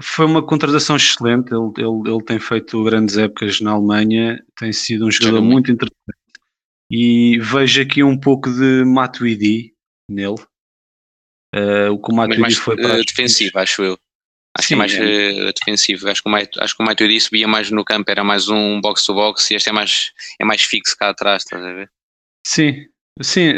[0.00, 1.52] foi uma contratação excelente.
[1.52, 6.21] Ele, ele, ele tem feito grandes épocas na Alemanha, tem sido um jogador muito interessante.
[6.94, 9.72] E vejo aqui um pouco de Matuidi
[10.10, 10.36] nele.
[11.54, 13.00] Uh, o que o Matuidi mais, foi para.
[13.00, 13.98] Uh, defensivo, acho eu.
[14.54, 15.48] Acho Sim, que é mais é.
[15.48, 16.08] uh, defensivo.
[16.10, 18.78] Acho que, o Matuidi, acho que o Matuidi subia mais no campo, era mais um
[18.82, 21.90] box-to-box -box, e este é mais, é mais fixo cá atrás, estás a ver?
[22.46, 22.86] Sim,
[23.20, 23.52] Sim,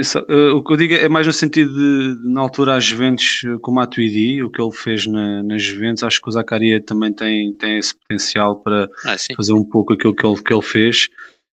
[0.52, 3.70] o que eu digo é mais no sentido de, na altura, as Juventus eh, com
[3.70, 7.54] o Matuidi, o que ele fez na, nas Juventus, acho que o Zacaria também tem,
[7.54, 11.08] tem esse potencial para ah, fazer um pouco aquilo que ele, que ele fez.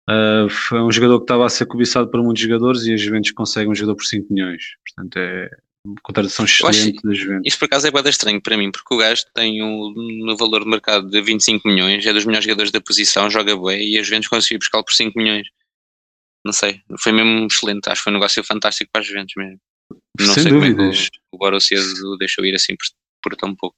[0.10, 3.32] Uh, foi um jogador que estava a ser cobiçado por muitos jogadores e as Juventus
[3.32, 4.64] conseguem um jogador por 5 milhões.
[4.86, 5.50] Portanto, é
[5.86, 7.44] uma contratação excelente das Juventus.
[7.46, 9.94] Isso por acaso é bem estranho para mim, porque o gajo tem um,
[10.26, 13.94] no valor de mercado de 25 milhões, é dos melhores jogadores da posição, joga bem
[13.94, 15.48] e as Juventus conseguiu buscar por 5 milhões
[16.46, 19.60] não sei, foi mesmo excelente, acho que foi um negócio fantástico para as Juventus mesmo.
[20.20, 21.10] Não Sem sei dúvidas.
[21.10, 22.86] como o, o Borussia o deixou ir assim por,
[23.24, 23.76] por tão pouco.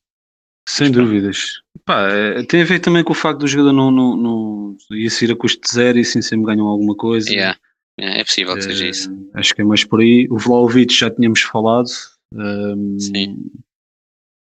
[0.68, 1.62] Sem dúvidas.
[1.86, 5.10] Pá, é, tem a ver também com o facto do jogador não, não, não ia
[5.10, 7.30] sair a custo zero e assim sempre ganham alguma coisa.
[7.30, 7.58] Yeah.
[8.00, 9.30] É possível que seja isso.
[9.34, 10.28] Acho que é mais por aí.
[10.30, 11.88] O Vlaovic já tínhamos falado.
[12.34, 13.38] Um, Sim.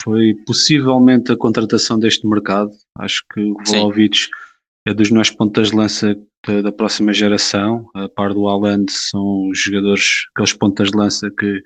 [0.02, 2.72] Foi possivelmente a contratação deste mercado.
[2.98, 4.30] Acho que o Vlaovic Sim
[4.88, 6.16] é dos nossos pontas de lança
[6.48, 7.90] da, da, próxima geração.
[7.94, 11.62] A par do Haaland, são os jogadores, aqueles pontas de lança que,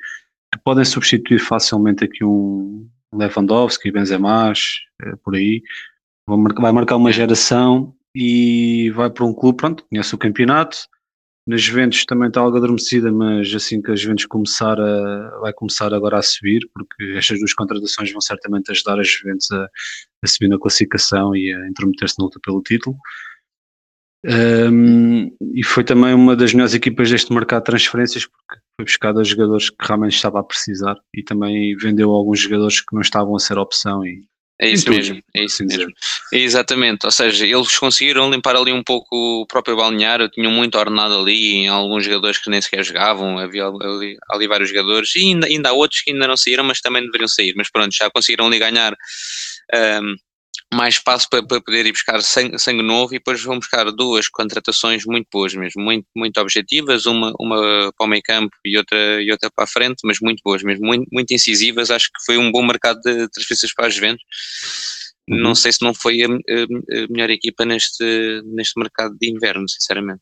[0.54, 4.54] que podem substituir facilmente aqui um Lewandowski, Benzema,
[5.02, 5.62] é, por aí.
[6.28, 10.78] Vai marcar uma geração e vai para um clube, pronto, conhece o campeonato.
[11.48, 15.92] Nas Juventus também está algo adormecida, mas assim que as Juventus começar a, vai começar
[15.94, 19.68] agora a subir, porque estas duas contratações vão certamente ajudar as Juventus a,
[20.24, 22.96] a subir na classificação e a intrometer-se na luta pelo título.
[24.26, 29.24] Um, e foi também uma das melhores equipas deste mercado de transferências porque foi buscada
[29.26, 33.40] jogadores que realmente estava a precisar e também vendeu alguns jogadores que não estavam a
[33.40, 34.24] ser opção e
[34.62, 35.90] é isso mesmo, é isso mesmo.
[36.34, 39.08] É exatamente, ou seja, eles conseguiram limpar ali um pouco
[39.42, 43.66] o próprio balneário, tinham muito ordenado ali, em alguns jogadores que nem sequer jogavam, havia
[43.68, 47.06] ali, ali vários jogadores, e ainda, ainda há outros que ainda não saíram, mas também
[47.06, 48.94] deveriam sair, mas pronto, já conseguiram ali ganhar
[50.04, 50.16] um,
[50.74, 54.30] mais espaço para, para poder ir buscar sangue, sangue, novo e depois vão buscar duas
[54.30, 59.22] contratações muito boas mesmo, muito, muito objetivas, uma, uma para o meio campo e outra,
[59.22, 62.38] e outra para a frente, mas muito boas mesmo, muito, muito incisivas, acho que foi
[62.38, 64.24] um bom mercado de transferências para as Juventus.
[65.28, 65.42] Uhum.
[65.42, 69.68] Não sei se não foi a, a, a, melhor equipa neste, neste mercado de inverno,
[69.68, 70.22] sinceramente.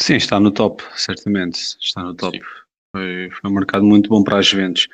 [0.00, 2.38] Sim, está no top, certamente, está no top.
[2.94, 4.86] Foi, foi um mercado muito bom para as Juventus.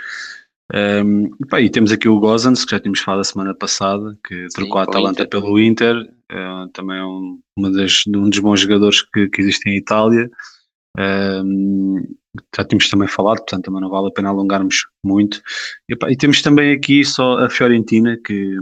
[0.75, 4.35] Um, pá, e temos aqui o Gozans, que já tínhamos falado a semana passada, que
[4.35, 5.29] Sim, trocou a Atalanta Inter.
[5.29, 5.97] pelo Inter,
[6.31, 10.31] uh, também é um, uma das, um dos bons jogadores que, que existe em Itália.
[10.99, 12.03] Um,
[12.55, 15.41] já tínhamos também falado, portanto também não vale a pena alongarmos muito.
[15.89, 18.57] E, e temos também aqui só a Fiorentina, que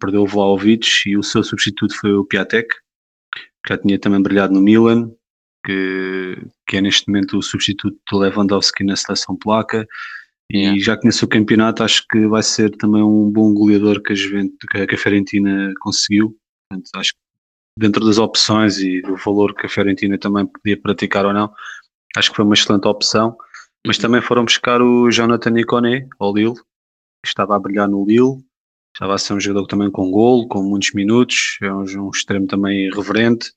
[0.00, 2.68] perdeu o Vlaovic e o seu substituto foi o Piatek,
[3.64, 5.10] que já tinha também brilhado no Milan,
[5.64, 9.86] que, que é neste momento o substituto do Lewandowski na seleção polaca.
[10.50, 10.80] E yeah.
[10.80, 14.56] já conhece o campeonato, acho que vai ser também um bom goleador que a, Juventus,
[14.70, 16.36] que a Fiorentina conseguiu.
[16.68, 17.18] Portanto, acho que
[17.78, 21.52] dentro das opções e do valor que a Fiorentina também podia praticar ou não,
[22.16, 23.36] acho que foi uma excelente opção.
[23.86, 28.42] Mas também foram buscar o Jonathan Iconé ao Lille, que estava a brilhar no Lille,
[28.94, 32.46] estava a ser um jogador também com golo, com muitos minutos, é um, um extremo
[32.46, 33.52] também reverente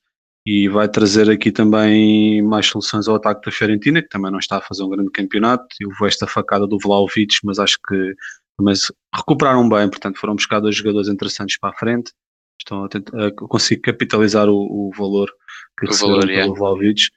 [0.50, 4.56] e vai trazer aqui também mais soluções ao ataque da Fiorentina, que também não está
[4.56, 5.66] a fazer um grande campeonato.
[5.78, 8.14] Eu vou esta facada do Vlaovic, mas acho que
[8.58, 12.12] mas recuperaram bem, portanto foram buscar dois jogadores interessantes para a frente
[12.58, 15.30] estão a, tentar, a conseguir capitalizar o, o valor
[15.78, 16.54] que o receberam valor, pelo.
[16.54, 17.10] Vlaovic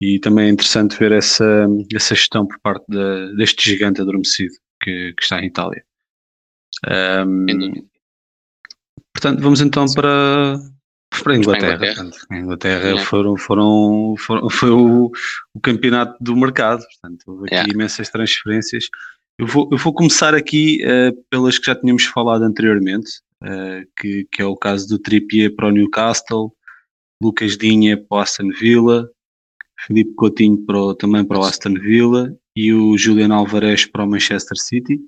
[0.00, 5.12] e também é interessante ver essa, essa gestão por parte de, deste gigante adormecido que,
[5.12, 5.84] que está em Itália.
[7.26, 7.72] Um,
[9.12, 10.56] portanto, vamos então para,
[11.10, 11.74] para a Inglaterra.
[11.74, 11.94] Inglaterra.
[11.94, 12.98] Portanto, a Inglaterra é.
[12.98, 15.10] foram, foram, foram, foi o,
[15.54, 17.72] o campeonato do mercado, portanto, houve aqui é.
[17.72, 18.88] imensas transferências.
[19.38, 23.10] Eu vou, eu vou começar aqui uh, pelas que já tínhamos falado anteriormente,
[23.42, 26.52] uh, que, que, é o caso do Trippier para o Newcastle,
[27.22, 29.08] Lucas Dinha para o Aston Villa,
[29.86, 34.08] Felipe Coutinho para o, também para o Aston Villa e o Julian Alvarez para o
[34.08, 34.98] Manchester City.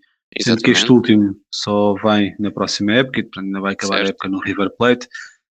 [0.41, 4.07] Sendo que este último só vai na próxima época, ainda vai acabar certo.
[4.07, 5.09] a época no River Plate.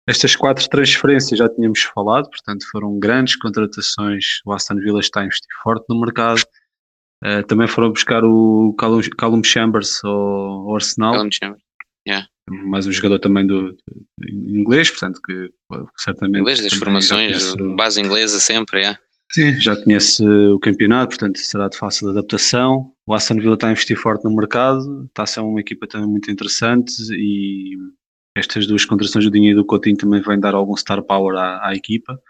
[0.09, 4.25] Estas quatro transferências já tínhamos falado, portanto foram grandes contratações.
[4.45, 6.43] O Aston Villa está a investir forte no mercado.
[7.25, 11.15] Uh, também foram buscar o Callum, Callum Chambers ao, ao Arsenal.
[11.15, 11.63] Callum Chambers.
[12.09, 12.27] Yeah.
[12.49, 15.51] Mais um jogador também do, do inglês, portanto, que
[15.97, 16.41] certamente.
[16.41, 18.99] Inglês das formações, base inglesa sempre, é.
[19.33, 22.93] Sim, já conhece o campeonato, portanto será de fácil adaptação.
[23.07, 26.09] O Aston Villa está a investir forte no mercado, está a ser uma equipa também
[26.09, 27.77] muito interessante e
[28.37, 31.69] estas duas contratações do Dinho e do Coutinho também vêm dar algum star power à,
[31.69, 32.21] à equipa.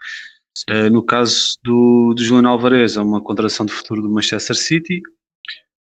[0.69, 5.01] Uh, no caso do, do Juliano Alvarez, é uma contratação de futuro do Manchester City,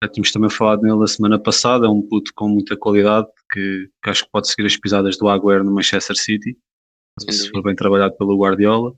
[0.03, 3.91] já tínhamos também falado nele a semana passada, é um puto com muita qualidade que,
[4.03, 6.57] que acho que pode seguir as pisadas do Agüero no Manchester City,
[7.19, 8.95] se for bem trabalhado pelo Guardiola.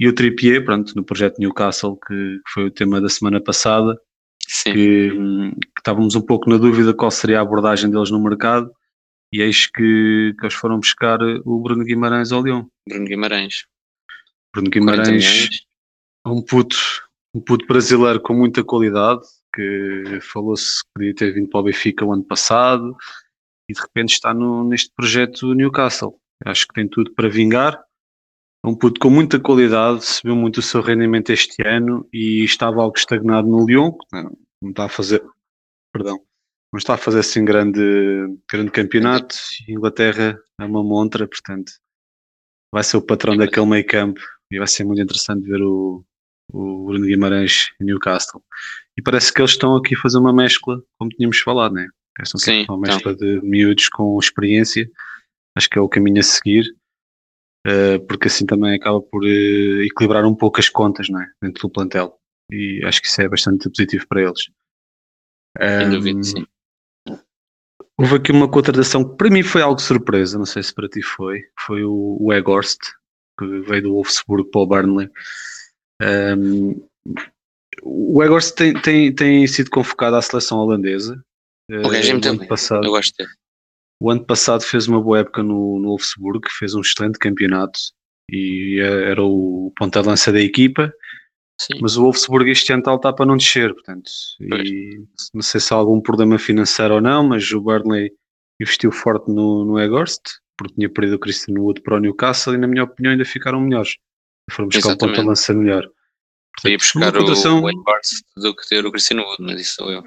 [0.00, 3.98] E o Trippier, pronto, no projeto Newcastle, que, foi o tema da semana passada,
[4.64, 8.70] que, hum, que, estávamos um pouco na dúvida qual seria a abordagem deles no mercado,
[9.32, 12.70] e eis que, que eles foram buscar o Bruno Guimarães ao Leão.
[12.88, 13.66] Bruno Guimarães.
[14.52, 15.66] Bruno Guimarães,
[16.26, 16.76] um puto,
[17.34, 19.22] um puto brasileiro com muita qualidade,
[19.54, 22.96] que falou-se que podia ter vindo para o Benfica o ano passado
[23.68, 26.18] e de repente está no, neste projeto Newcastle.
[26.44, 27.82] Acho que tem tudo para vingar.
[28.64, 32.82] É um puto com muita qualidade, subiu muito o seu rendimento este ano e estava
[32.82, 35.22] algo estagnado no Lyon, não, não está a fazer,
[35.92, 36.20] perdão,
[36.72, 37.80] não está a fazer assim grande,
[38.50, 39.36] grande campeonato.
[39.68, 41.72] Inglaterra é uma montra, portanto,
[42.72, 46.04] vai ser o patrão daquele meio campo e vai ser muito interessante ver o,
[46.52, 48.42] o Bruno Guimarães em Newcastle.
[48.98, 51.88] E parece que eles estão aqui a fazer uma mescla, como tínhamos falado, né?
[52.20, 52.80] Estão Sim, uma então.
[52.80, 53.26] mescla então.
[53.26, 54.90] de miúdos com experiência.
[55.56, 56.66] Acho que é o caminho a seguir,
[57.66, 61.30] uh, porque assim também acaba por uh, equilibrar um pouco as contas, não é?
[61.42, 62.18] Dentro do plantel.
[62.50, 64.50] E acho que isso é bastante positivo para eles.
[65.60, 66.46] Sem dúvida, sim.
[67.98, 71.02] Houve aqui uma contratação que para mim foi algo surpresa, não sei se para ti
[71.02, 71.42] foi.
[71.66, 72.78] Foi o, o Egorst,
[73.38, 75.10] que veio do Wolfsburg para o Burnley.
[76.00, 76.80] Um,
[77.82, 81.20] o Egors tem, tem, tem sido convocado à seleção holandesa.
[81.70, 82.46] O regime também.
[82.46, 83.30] Passado, eu gosto dele.
[84.00, 87.78] O ano passado fez uma boa época no, no Wolfsburg, fez um excelente campeonato
[88.30, 90.92] e é, era o ponta de lança da equipa.
[91.60, 91.78] Sim.
[91.80, 94.10] Mas o Wolfsburg este ano está para não descer, portanto,
[94.40, 95.02] e
[95.34, 98.12] não sei se há algum problema financeiro ou não, mas o Burnley
[98.60, 100.22] investiu forte no, no Egorst,
[100.56, 103.60] porque tinha perdido o Cristiano Wood para o Newcastle e na minha opinião ainda ficaram
[103.60, 103.96] melhores.
[104.50, 105.04] Foram buscar Exatamente.
[105.04, 105.90] um ponta de lança melhor.
[106.64, 107.58] Ia buscar contratação...
[107.58, 110.02] o Barnes do que ter o Cristiano Wood, mas isso sou eu.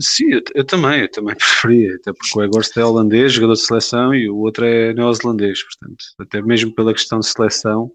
[0.00, 3.60] Sim, eu, eu, também, eu também preferia, até porque o Egorst é holandês, jogador de
[3.60, 7.90] seleção, e o outro é neozelandês, portanto, até mesmo pela questão de seleção,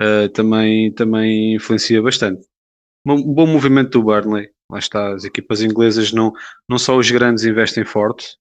[0.00, 2.46] uh, também, também influencia bastante.
[3.06, 6.32] Um bom movimento do Burnley, lá está, as equipas inglesas não,
[6.68, 8.36] não só os grandes investem forte,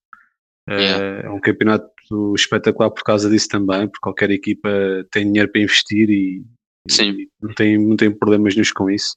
[0.69, 1.27] uh, yeah.
[1.27, 1.88] é um campeonato
[2.35, 4.69] espetacular por causa disso também, porque qualquer equipa
[5.11, 6.43] tem dinheiro para investir e
[6.89, 7.27] Sim.
[7.41, 9.15] Não tem, não tem problemas nenhum com isso.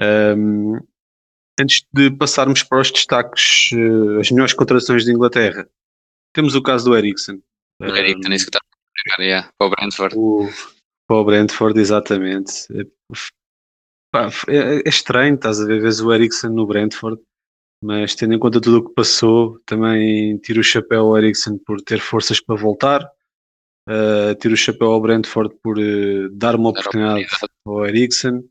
[0.00, 0.78] Um,
[1.58, 5.68] antes de passarmos para os destaques, uh, as melhores contratações de Inglaterra,
[6.34, 7.40] temos o caso do Ericsson.
[7.80, 8.60] O Ericsson, um, isso que está
[9.18, 10.14] a yeah, para o Brentford.
[10.16, 10.48] O,
[11.06, 12.66] para o Brentford, exatamente.
[14.12, 17.20] Pá, é, é estranho, estás a ver, vês o Eriksen no Brentford,
[17.82, 21.80] mas tendo em conta tudo o que passou, também tiro o chapéu ao Eriksen por
[21.80, 23.04] ter forças para voltar,
[23.88, 28.44] uh, tiro o chapéu ao Brentford por uh, dar uma dar oportunidade, oportunidade, ao Eriksen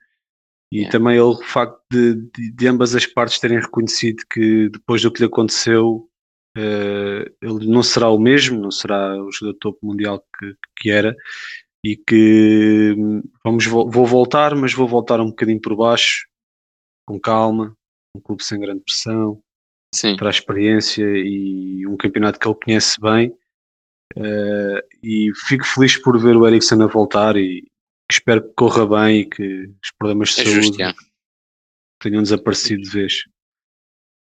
[0.72, 0.92] e yeah.
[0.92, 5.12] também ele, o facto de, de, de, ambas as partes terem reconhecido que depois do
[5.12, 6.10] que lhe aconteceu,
[6.58, 11.16] uh, ele não será o mesmo, não será o jogador topo mundial que, que era
[11.86, 16.28] e que hum, vamos, vou voltar, mas vou voltar um bocadinho por baixo,
[17.06, 17.78] com calma,
[18.18, 19.40] um clube sem grande pressão,
[19.94, 20.16] Sim.
[20.16, 23.30] para a experiência e um campeonato que ele conhece bem.
[24.18, 27.64] Uh, e fico feliz por ver o Eriksen a voltar e
[28.12, 30.96] espero que corra bem e que os problemas de é saúde justo,
[32.02, 33.26] tenham desaparecido de vez.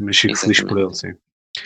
[0.02, 0.58] Mas fico Exatamente.
[0.58, 1.18] feliz por ele, sim.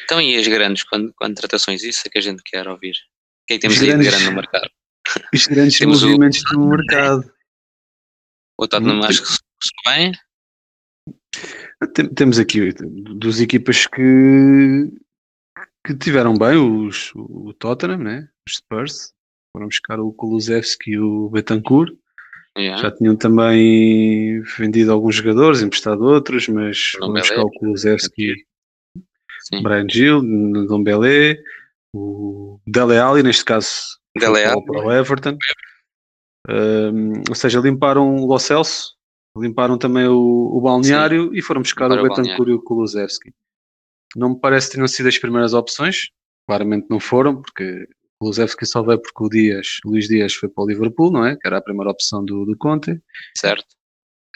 [0.04, 0.84] Então, e as grandes
[1.16, 1.82] contratações?
[1.82, 2.92] Isso é que a gente quer ouvir.
[2.92, 4.70] O que é que temos aí de grande no mercado?
[5.34, 6.58] Os grandes Temos movimentos o...
[6.58, 7.32] no mercado.
[8.58, 9.40] O Tottenham acho que se
[9.86, 10.12] bem.
[12.14, 14.92] Temos aqui duas equipas que,
[15.84, 18.28] que tiveram bem, os, o Tottenham, né?
[18.46, 19.12] os Spurs,
[19.56, 21.92] foram buscar o Kulusevski e o Betancourt.
[22.56, 22.82] Yeah.
[22.82, 28.44] Já tinham também vendido alguns jogadores, emprestado outros, mas foram buscar o Kulusevski,
[29.62, 30.20] Brian Gil,
[30.66, 31.42] Dombele,
[31.94, 35.36] o Dele Alli, neste caso Dele para o Everton.
[36.48, 38.94] Um, ou seja, limparam o Lo Celso,
[39.36, 41.38] limparam também o, o balneário Sim.
[41.38, 43.32] e foram buscar o Betancourt e o Kulusevski.
[44.16, 46.10] Não me parece que tenham sido as primeiras opções,
[46.46, 50.48] claramente não foram, porque o Kulusevski só veio porque o Dias, o Luís Dias foi
[50.48, 51.36] para o Liverpool, não é?
[51.36, 53.00] Que era a primeira opção do, do Conte.
[53.36, 53.64] Certo.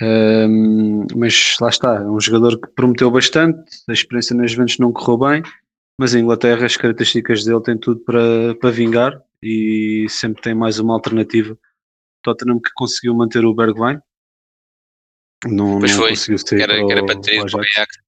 [0.01, 3.59] Um, mas lá está, é um jogador que prometeu bastante,
[3.89, 5.43] a experiência nas Juventus não correu bem,
[5.99, 10.79] mas em Inglaterra as características dele têm tudo para, para vingar e sempre tem mais
[10.79, 11.59] uma alternativa.
[12.23, 14.01] Tottenham que conseguiu manter o Bergwijn.
[15.45, 16.11] Não, não foi.
[16.11, 17.99] conseguiu ser era, para, era para ter o Ajax.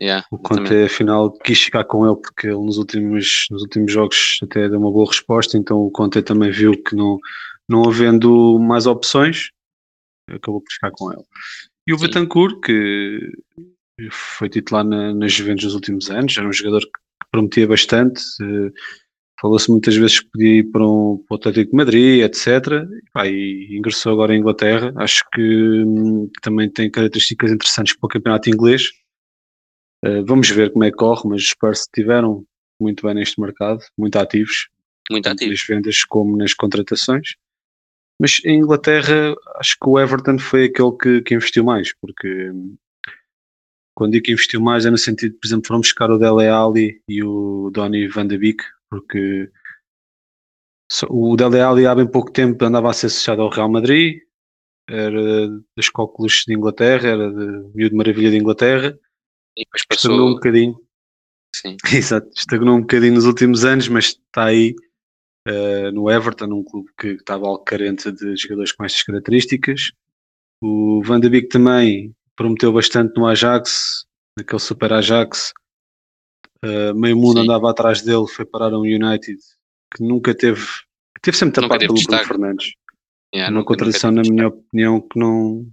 [0.00, 4.40] Yeah, o Conte afinal quis ficar com ele porque ele nos últimos, nos últimos jogos
[4.42, 7.20] até deu uma boa resposta, então o Conte também viu que não,
[7.68, 9.50] não havendo mais opções,
[10.28, 11.22] acabou por ficar com ele.
[11.86, 12.06] E o Sim.
[12.06, 13.20] Betancourt, que
[14.10, 17.03] foi titular na, nas Juventus nos últimos anos, era um jogador que
[17.34, 18.70] prometia bastante, eh,
[19.40, 22.46] Falou-se muitas vezes que podia ir para, um, para o Atlético de Madrid, etc.
[22.46, 24.92] E, pá, e ingressou agora em Inglaterra.
[24.96, 28.90] Acho que, hum, que, também tem características interessantes para o campeonato inglês.
[30.04, 32.46] Uh, vamos ver como é que corre, mas os Spurs estiveram
[32.80, 34.68] muito bem neste mercado, muito ativos.
[35.10, 35.58] Muito ativos.
[35.58, 37.34] Nas vendas como nas contratações.
[38.18, 42.76] Mas em Inglaterra, acho que o Everton foi aquele que, que investiu mais, porque hum,
[43.94, 47.00] quando digo que investiu mais é no sentido, por exemplo, foram buscar o Dele Alli
[47.08, 49.50] e o Donny van de Beek, porque
[51.08, 54.20] o Dele Alli há bem pouco tempo andava a ser associado ao Real Madrid,
[54.88, 58.98] era das cóculos de Inglaterra, era de miúdo maravilha de Inglaterra,
[59.56, 60.10] e depois passou...
[60.10, 60.80] estagnou um bocadinho.
[61.54, 61.76] Sim.
[61.94, 64.74] Exato, estagnou um bocadinho nos últimos anos, mas está aí
[65.48, 69.92] uh, no Everton, um clube que estava algo carente de jogadores com estas características.
[70.60, 74.04] O Van de Beek também prometeu bastante no Ajax,
[74.36, 75.52] naquele super Ajax,
[76.64, 77.44] Uh, meio mundo Sim.
[77.44, 79.38] andava atrás dele, foi parar a um United
[79.94, 80.64] que nunca teve,
[81.20, 82.72] teve sempre tapado pelo Bruno Fernandes.
[83.34, 85.66] Yeah, uma contradição, na minha opinião, que não,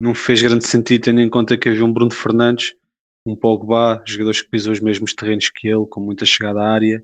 [0.00, 2.74] não fez grande sentido, tendo em conta que havia um Bruno Fernandes,
[3.26, 7.02] um Pogba, jogadores que pisam os mesmos terrenos que ele, com muita chegada à área,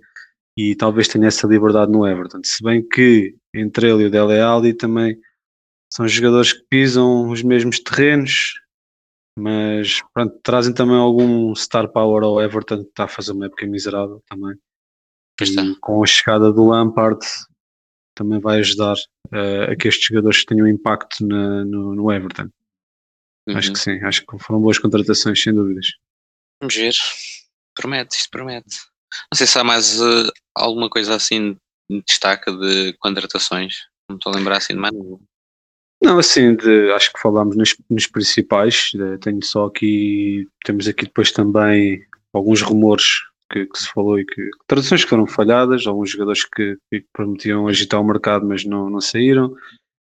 [0.57, 2.41] e talvez tenha essa liberdade no Everton.
[2.45, 5.19] Se bem que entre ele e o Dele Alli também
[5.93, 8.55] são jogadores que pisam os mesmos terrenos,
[9.39, 13.67] mas pronto, trazem também algum star power ao Everton que está a fazer uma época
[13.67, 14.57] miserável também.
[15.41, 17.21] E com a chegada do Lampard
[18.15, 22.49] também vai ajudar uh, a que estes jogadores tenham impacto na, no, no, Everton.
[23.47, 23.57] Uhum.
[23.59, 25.87] Acho que sim, acho que foram boas contratações, sem dúvidas.
[26.61, 26.95] Vamos ver.
[27.75, 28.77] Promete, isto promete.
[29.31, 31.59] Não sei se há mais uh, alguma coisa assim
[31.91, 33.75] de destaque de contratações.
[34.09, 34.95] Não estou a lembrar assim de mais
[36.03, 38.91] não, assim, de, acho que falámos nos, nos principais.
[38.93, 42.03] De, tenho só aqui, temos aqui depois também
[42.33, 43.05] alguns rumores
[43.51, 47.67] que, que se falou e que traduções que foram falhadas, alguns jogadores que, que prometiam
[47.67, 49.55] agitar o mercado, mas não, não saíram.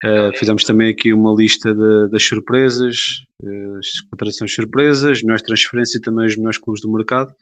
[0.03, 5.95] Uh, fizemos também aqui uma lista de, das surpresas, uh, as contratações surpresas, melhores transferências
[5.95, 7.33] e também os melhores clubes do mercado.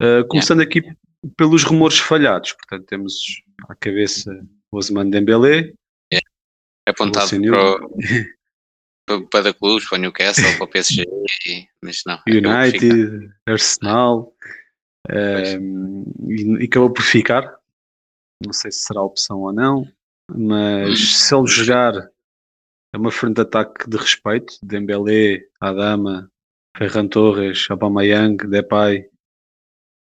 [0.00, 0.78] Uh, começando yeah.
[0.78, 0.96] aqui
[1.36, 3.14] pelos rumores falhados, portanto temos
[3.68, 4.30] à cabeça
[4.70, 5.72] o Osman Dembélé,
[6.86, 11.06] apontado para, o, para, clubes, para o Newcastle, para o PSG,
[11.82, 12.20] mas não.
[12.28, 14.34] United, Arsenal,
[15.10, 17.58] um, ehm, e, e acabou por ficar.
[18.44, 19.86] Não sei se será opção ou não,
[20.30, 21.94] mas se ele jogar
[22.94, 24.54] é uma frente de ataque de respeito.
[24.62, 26.30] Dembélé, Adama,
[26.78, 29.10] Ferran Torres, Aubameyang, Depay.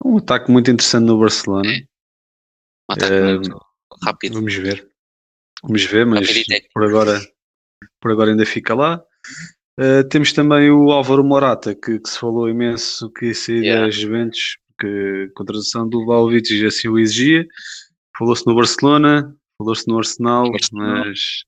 [0.04, 1.70] Um ataque muito interessante no Barcelona.
[1.70, 1.86] É.
[2.90, 3.66] Um ataque muito
[4.04, 4.34] rápido.
[4.34, 4.86] Vamos ver.
[5.62, 6.28] Vamos ver, mas
[6.72, 7.20] por agora,
[8.00, 9.02] por agora ainda fica lá.
[9.78, 13.86] Uh, temos também o Álvaro Morata, que, que se falou imenso que sair Yeah.
[13.86, 17.46] das Juventus, que a contratação do Vlaovic assim o exigia.
[18.16, 21.44] Falou-se no Barcelona, falou-se no Arsenal, mas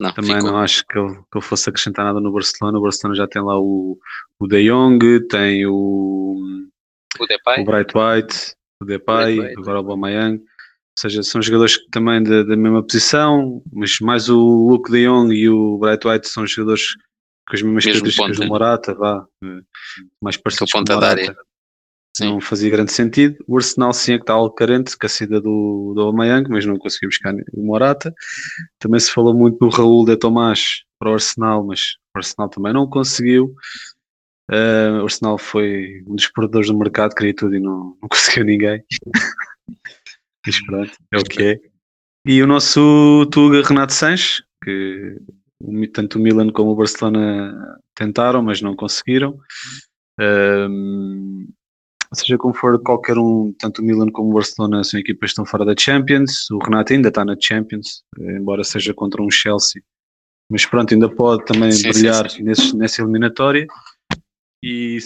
[0.00, 0.50] Não, também ficou.
[0.50, 2.78] não acho que ele, que ele fosse acrescentar nada no Barcelona.
[2.78, 3.96] O Barcelona já tem lá o,
[4.40, 6.36] o De Jong, tem o,
[7.20, 9.60] O Depay, o Bright White, o Depay, Bright White.
[9.60, 10.42] agora o Aubameyang.
[10.98, 14.38] Ou seja, são jogadores também da, da mesma posição, mas mais o
[14.68, 16.94] Luke de Jong e o Bright White são jogadores
[17.48, 18.46] com as mesmas Mesmo características ponta.
[18.46, 19.60] do Morata, vá, eh,
[20.22, 21.20] mais parecidos com o ponta da Morata.
[21.20, 21.36] área.
[22.14, 22.26] Sim.
[22.26, 23.42] Não fazia grande sentido.
[23.48, 26.66] O Arsenal sim é que está algo carente com a saída do, do Aubameyang, mas
[26.66, 28.14] não conseguiu buscar o Morata.
[28.78, 31.80] Também se falou muito do Raul de Tomás para o Arsenal, mas
[32.14, 33.54] o Arsenal também não conseguiu.
[34.50, 38.44] Eh, o Arsenal foi um dos perdedores do mercado, queria tudo e não, não conseguiu
[38.44, 38.84] ninguém.
[40.46, 41.60] Mas pronto, é o que é.
[42.26, 45.16] E o nosso Tuga Renato Sanches, que
[45.92, 49.38] tanto o Milan como o Barcelona tentaram, mas não conseguiram.
[50.20, 51.46] Ehm,
[52.14, 55.46] seja como for, qualquer um, tanto o Milan como o Barcelona são equipas que estão
[55.46, 56.50] fora da Champions.
[56.50, 59.82] O Renato ainda está na Champions, eh, embora seja contra um Chelsea.
[60.50, 62.42] Mas pronto, ainda pode também Sim, sim, brilhar sim.
[62.42, 63.66] nesse- nessa eliminatória.
[64.62, 64.98] E,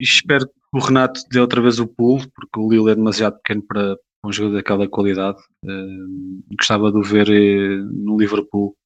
[0.00, 3.36] e espero que o Renato dê outra vez o pulo, porque o Lille é demasiado
[3.38, 3.96] pequeno para
[4.28, 5.38] um jogo daquela qualidade.
[5.64, 8.76] Eh, gostava de o ver eh, no Liverpool.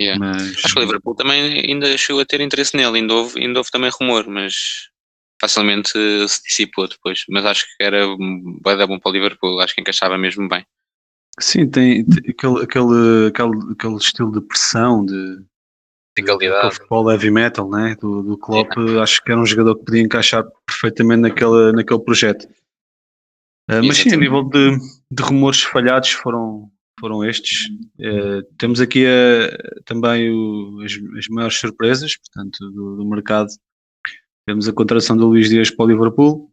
[0.00, 0.18] Yeah.
[0.18, 3.60] Mas Acho que o Liverpool também ainda chegou a ter interesse nele, ainda houve, ainda
[3.60, 4.54] houve também rumor, mas
[5.40, 7.24] facilmente se dissipou depois.
[7.28, 8.06] Mas acho que era
[8.64, 10.64] vai dar bom para o Liverpool, acho que encaixava mesmo bem.
[11.38, 15.44] sim, tem, tem aquele, aquele, aquele, aquele estilo de pressão, de,
[16.16, 16.74] De qualidade.
[16.74, 17.96] futebol heavy metal né?
[18.00, 18.72] do, do Klopp,
[19.02, 22.46] acho que era um jogador que podia encaixar perfeitamente naquele, naquele projeto.
[23.70, 24.76] Uh, mas sim, a nível de,
[25.10, 27.68] de rumores falhados foram, foram estes.
[27.98, 33.48] Uh, temos aqui uh, também o- as, as maiores surpresas portanto, do, do mercado.
[34.46, 36.50] Temos a contratação do Luís Dias para o Liverpool.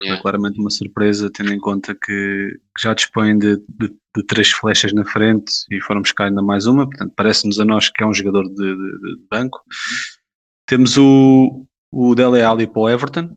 [0.00, 0.16] Yeah.
[0.16, 4.50] É claramente uma surpresa, tendo em conta que, que já dispõe de, de- de três
[4.50, 6.88] flechas na frente e foram buscar ainda mais uma.
[6.88, 8.76] Portanto, parece-nos a nós que é um jogador de,
[9.30, 9.60] banco.
[10.66, 13.36] Temos o, o Dele Alli para o Everton,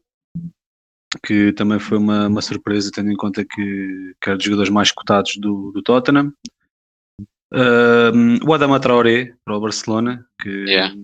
[1.25, 4.91] que também foi uma, uma surpresa, tendo em conta que, que era dos jogadores mais
[4.91, 6.33] cotados do, do Tottenham.
[7.53, 10.95] Um, o Adama Traoré para o Barcelona, que Yeah.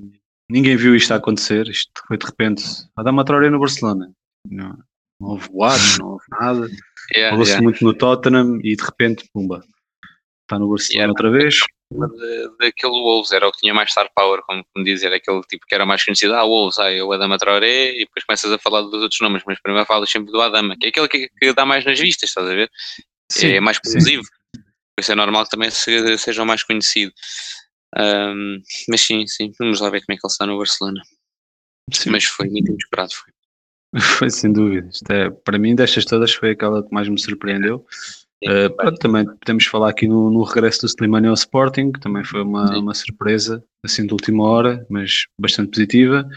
[0.49, 1.67] ninguém viu isto a acontecer.
[1.67, 2.63] Isto foi de repente
[2.95, 4.11] Adama Traoré no Barcelona.
[4.49, 4.77] Não,
[5.19, 6.67] não houve boatos, não houve nada.
[7.15, 7.63] Yeah, Falou-se yeah.
[7.63, 9.63] muito no Tottenham e de repente, pumba,
[10.41, 11.61] está no Barcelona outra vez.
[11.89, 15.65] De- daquele Wolves era o que tinha mais star power, como, como dizer, aquele tipo
[15.65, 16.34] que era mais conhecido.
[16.35, 19.41] Ah, Wolves, ah, é o Adama Traoré, e depois começas a falar dos outros nomes,
[19.45, 22.30] mas primeiro falas sempre do Adama, que é aquele que, que dá mais nas vistas,
[22.30, 22.69] estás a ver?
[23.41, 23.81] é mais sim.
[23.97, 24.23] exclusivo.
[24.53, 27.14] Por isso é normal que também se- seja o mais conhecido.
[27.95, 31.01] Ahm, mas sim, sim, vamos lá ver como é que ele está no Barcelona.
[31.93, 32.09] Sim.
[32.09, 33.14] Mas foi muito inesperado.
[33.14, 33.31] Foi.
[34.19, 34.89] Foi sem dúvida.
[35.09, 37.85] É, para mim, destas todas, foi aquela que mais me surpreendeu.
[38.45, 42.23] Uh, pronto, também podemos falar aqui no, no regresso do Slimani ao Sporting, que também
[42.23, 46.27] foi uma, uma surpresa, assim de última hora, mas bastante positiva.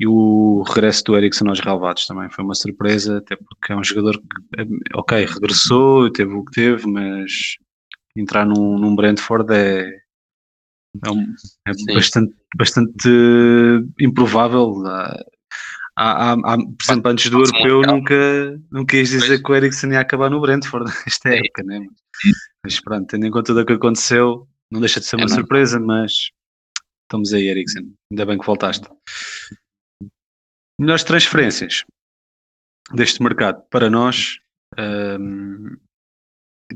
[0.00, 3.84] E o regresso do Ericsson aos Ralvados também foi uma surpresa, até porque é um
[3.84, 7.30] jogador que, eh, ok, regressou, teve o que teve, mas
[8.16, 9.86] entrar num, num Brentford é,
[11.04, 11.34] é, um-
[11.68, 13.08] é bastante, bastante
[14.00, 14.82] improvável.
[15.96, 19.42] Há- há- há- por exemplo, antes do europeu, nunca, nunca ias dizer Pois.
[19.42, 21.36] que o Ericsson ia acabar no Brentford esta Sim.
[21.36, 21.86] época, né?
[22.64, 25.24] Mas pronto, tendo em conta tudo o que aconteceu, não deixa de ser É uma
[25.26, 25.36] mesmo.
[25.38, 26.30] surpresa, mas
[27.02, 27.92] estamos aí, Ericsson.
[28.10, 28.88] Ainda bem que voltaste.
[30.80, 31.84] Melhores transferências
[32.92, 34.38] deste mercado para nós.
[34.76, 35.76] hum,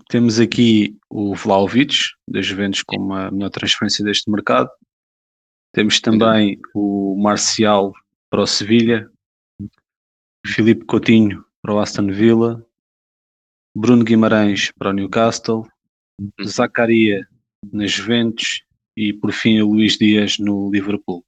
[0.08, 1.96] temos aqui o Vlaovic,
[2.28, 4.70] das Juventus, como a melhor transferência deste mercado.
[5.74, 7.92] Temos também o Marcial
[8.30, 9.10] para o Sevilha,
[10.46, 12.64] Filipe Coutinho para o Aston Villa,
[13.76, 15.66] Bruno Guimarães para o Newcastle,
[16.42, 17.26] Zacaria
[17.72, 18.62] na Juventus
[18.96, 21.24] e por fim o Luís Dias no Liverpool.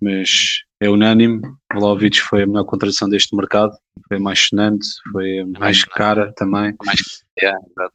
[0.00, 3.76] Mas é unânime, Vlaovic foi a melhor contratação deste mercado,
[4.08, 7.94] foi mais sonante, foi mais cara também Mais, exato.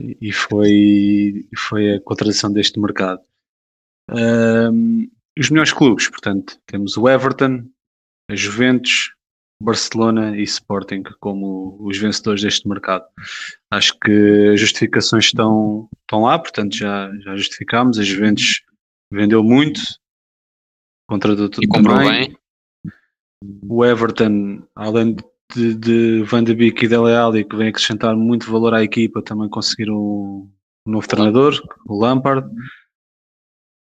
[0.00, 3.20] e foi, foi a contratação deste mercado.
[4.08, 5.08] Ahm,
[5.38, 7.64] os melhores clubes, portanto, temos o Everton,
[8.30, 9.12] a Juventus,
[9.62, 13.04] Barcelona e Sporting como os vencedores deste mercado.
[13.70, 17.98] Acho que as justificações estão, estão lá, portanto já, já justificámos.
[17.98, 18.62] A Juventus
[19.10, 19.80] vendeu muito,
[21.08, 22.28] contratou tudo E comprou também.
[22.28, 22.36] bem.
[23.68, 25.16] O Everton, além
[25.54, 29.22] de, de Van de Beek e Dele Alli, que vem acrescentar muito valor à equipa,
[29.22, 30.50] também conseguiram um
[30.86, 32.48] novo treinador, o Lampard.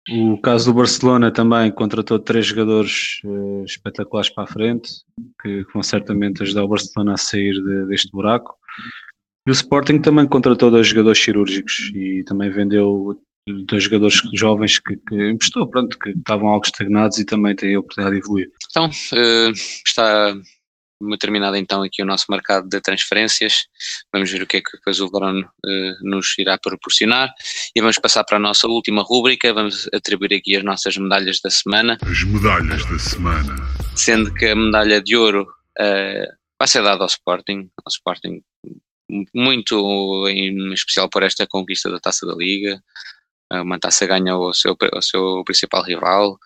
[0.09, 4.91] O caso do Barcelona também contratou três jogadores eh, espetaculares para a frente,
[5.43, 8.57] que, que vão certamente ajudar o Barcelona a sair de- deste buraco.
[9.47, 13.21] E o Sporting também contratou dois jogadores cirúrgicos e também vendeu
[13.67, 17.81] dois jogadores jovens que, que emprestou, pronto, que estavam algo estagnados e também têm a
[17.81, 18.49] oportunidade de evoluir.
[18.71, 19.51] Então, eh,
[19.87, 20.35] está
[21.19, 23.67] terminado então aqui o nosso mercado de transferências.
[24.13, 27.33] Vamos ver o que é que depois o verão eh, nos irá proporcionar.
[27.75, 29.53] E vamos passar para a nossa última rúbrica.
[29.55, 33.57] Vamos atribuir aqui as nossas medalhas da semana, As medalhas da semana.
[33.97, 35.47] sendo que a medalha de ouro
[35.79, 36.27] eh,
[36.59, 37.71] vai ser dada ao Sporting.
[37.85, 38.43] Ao Sporting
[39.35, 42.81] muito em especial por esta conquista da Taça da Liga.
[43.53, 46.39] Eh, Uma taça ganha ao seu, ao seu principal rival.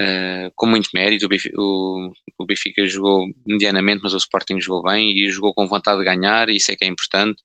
[0.00, 1.26] Uh, com muito mérito.
[1.26, 5.66] O Benfica, o, o Benfica jogou medianamente, mas o Sporting jogou bem e jogou com
[5.66, 7.42] vontade de ganhar, e isso é que é importante.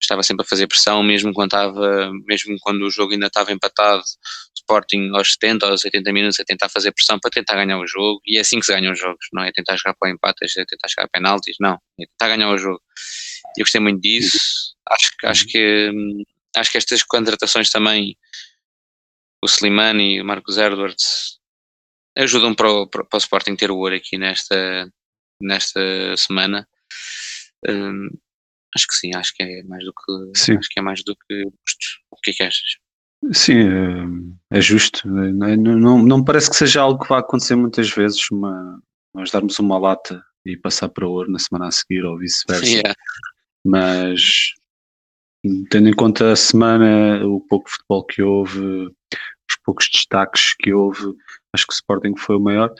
[0.00, 4.02] Estava sempre a fazer pressão, mesmo quando, estava, mesmo quando o jogo ainda estava empatado.
[4.56, 8.20] Sporting aos 70, aos 80 minutos a tentar fazer pressão para tentar ganhar o jogo,
[8.26, 10.44] e é assim que se ganham os jogos, não é tentar jogar para o empate,
[10.44, 12.80] é tentar chegar a penaltis, não, é tentar ganhar o jogo.
[13.58, 14.38] Eu gostei muito disso.
[14.88, 15.90] Acho, acho que
[16.56, 18.16] acho que estas contratações também,
[19.42, 21.39] o Slimani o Marcos Edwards,
[22.16, 24.90] ajudam para o, para o Sporting ter o ouro aqui nesta,
[25.40, 25.80] nesta
[26.16, 26.68] semana.
[27.68, 28.08] Hum,
[28.74, 30.56] acho que sim, acho que é mais do que Sim.
[30.56, 31.86] acho que é mais do que justo.
[32.10, 32.78] O que é que achas?
[33.32, 33.58] Sim,
[34.50, 35.06] é, é justo.
[35.06, 38.82] Não, é- não, não me parece que seja algo que vá acontecer muitas vezes, uma,
[39.14, 42.64] nós darmos uma lata e passar para ouro na semana a seguir ou vice-versa.
[42.64, 42.94] Yeah.
[43.64, 44.54] Mas
[45.70, 48.90] tendo em conta a semana, o pouco futebol que houve,
[49.64, 51.14] poucos destaques que houve,
[51.54, 52.72] acho que o Sporting foi o maior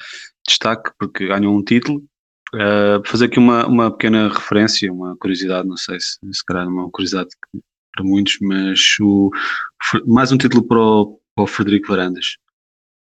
[0.46, 2.02] destaque porque ganhou um título.
[2.52, 6.72] Uh, fazer aqui uma, uma pequena referência, uma curiosidade, não sei se, se calhar não
[6.78, 7.28] é uma curiosidade
[7.94, 9.30] para muitos, mas o,
[10.06, 12.36] mais um título para o, para o Frederico Varandas,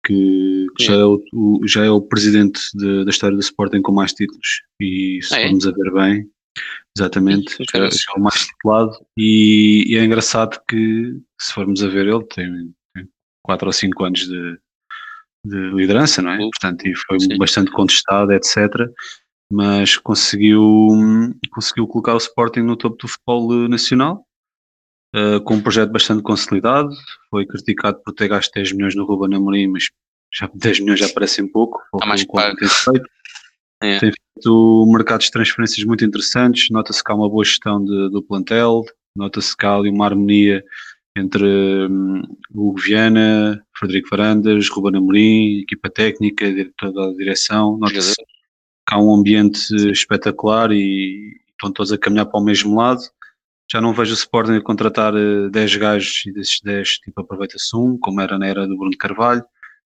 [0.04, 3.82] que, que já, é o, o- já é o presidente de- da história do Sporting
[3.82, 4.62] com mais títulos.
[4.80, 5.46] E se Ah, é?
[5.46, 6.30] formos a ver bem,
[6.98, 8.96] exatamente, já é o mais titulado.
[9.16, 12.74] E, e é engraçado que, se formos a ver, ele tem
[13.47, 14.59] 4 ou 5 anos de,
[15.44, 16.39] de liderança, não é?
[16.39, 17.39] Portanto, e foi sim.
[17.39, 18.90] bastante contestado, etc.
[19.51, 20.60] Mas conseguiu,
[21.51, 24.24] conseguiu colocar o Sporting no topo do futebol nacional.
[25.14, 26.90] Uh, com um projeto bastante consolidado,
[27.31, 29.85] foi criticado por ter gasto 10 milhões no Ruben Amorim, mas
[30.35, 31.81] já 10 milhões já parecem pouco.
[32.02, 33.09] Há mais que tem feito.
[33.82, 33.98] É.
[33.98, 38.23] Tem feito mercados de transferências muito interessantes, nota-se que há uma boa gestão de- do
[38.23, 38.82] plantel,
[39.14, 40.64] nota-se que há ali uma harmonia
[41.16, 41.44] entre
[41.88, 42.22] hum,
[42.55, 49.01] o Hugo Viana, Frederico Varandas, Ruben Amorim, equipa técnica, diretor da direção, nota-se que há
[49.01, 53.01] um ambiente espetacular e estão todos a caminhar para o mesmo lado.
[53.70, 57.74] Já não vejo o Sporting a contratar eh, 10 gajos e desses 10 tipo aproveita-se
[57.76, 59.44] um, como era na era do Bruno Carvalho,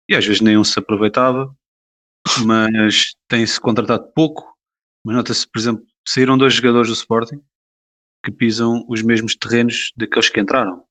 [0.08, 1.54] e às vezes nenhum se aproveitava,
[2.44, 4.52] mas tem-se contratado pouco.
[5.04, 7.40] Mas nota-se, por exemplo, saíram dois jogadores do Sporting
[8.24, 10.84] que pisam os mesmos terrenos daqueles que entraram,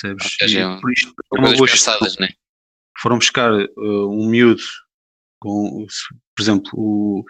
[0.00, 0.40] percebes?
[0.52, 2.28] E é um- por isto, é uma boa pensadas, né?
[2.98, 4.62] foram buscar uh, um miúdo
[5.40, 5.86] com,
[6.34, 7.24] por exemplo, o,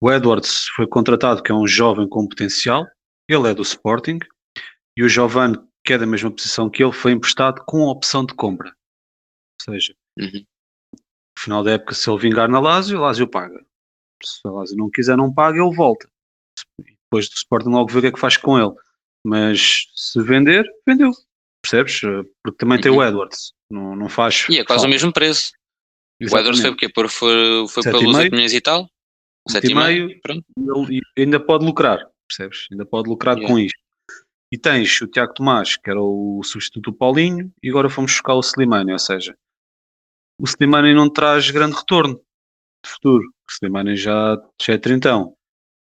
[0.00, 2.86] o Edwards foi contratado, que é um jovem com potencial,
[3.28, 4.18] ele é do Sporting,
[4.96, 8.34] e o Giovanni, que é da mesma posição que ele, foi emprestado com opção de
[8.34, 8.68] compra.
[8.68, 10.40] Ou seja, Uhum.
[10.96, 13.62] no final da época, se ele vingar na Lazio, o Lazio paga.
[14.22, 16.08] Se a Lazio não quiser, não paga, ele volta.
[16.78, 18.74] Depois do Sporting logo vê o que é que faz com ele.
[19.24, 21.10] Mas se vender, vendeu.
[21.62, 22.00] Percebes?
[22.42, 23.04] Porque também tem o Uhum.
[23.04, 23.52] Edwards.
[23.70, 24.46] Não, não faz.
[24.48, 24.86] E é quase falta.
[24.86, 25.52] o mesmo preço.
[26.20, 26.70] O Edwards foi Exatamente.
[26.72, 28.16] porque por, foi, foi e pelos meio.
[28.18, 28.88] 8 milhões e tal?
[29.48, 29.84] Sete e 7,5?
[29.86, 30.20] meio.
[30.20, 30.44] Pronto.
[30.90, 32.66] ele ainda pode lucrar, percebes?
[32.70, 33.52] Ainda pode lucrar Yeah.
[33.54, 33.78] com isto.
[34.52, 38.34] E tens o Tiago Tomás, que era o substituto do Paulinho, e agora fomos buscar
[38.34, 39.36] o Slimani, ou seja,
[40.40, 42.20] o Slimani não traz grande retorno
[42.84, 43.22] de futuro.
[43.24, 45.36] O Slimani já, já é trintão.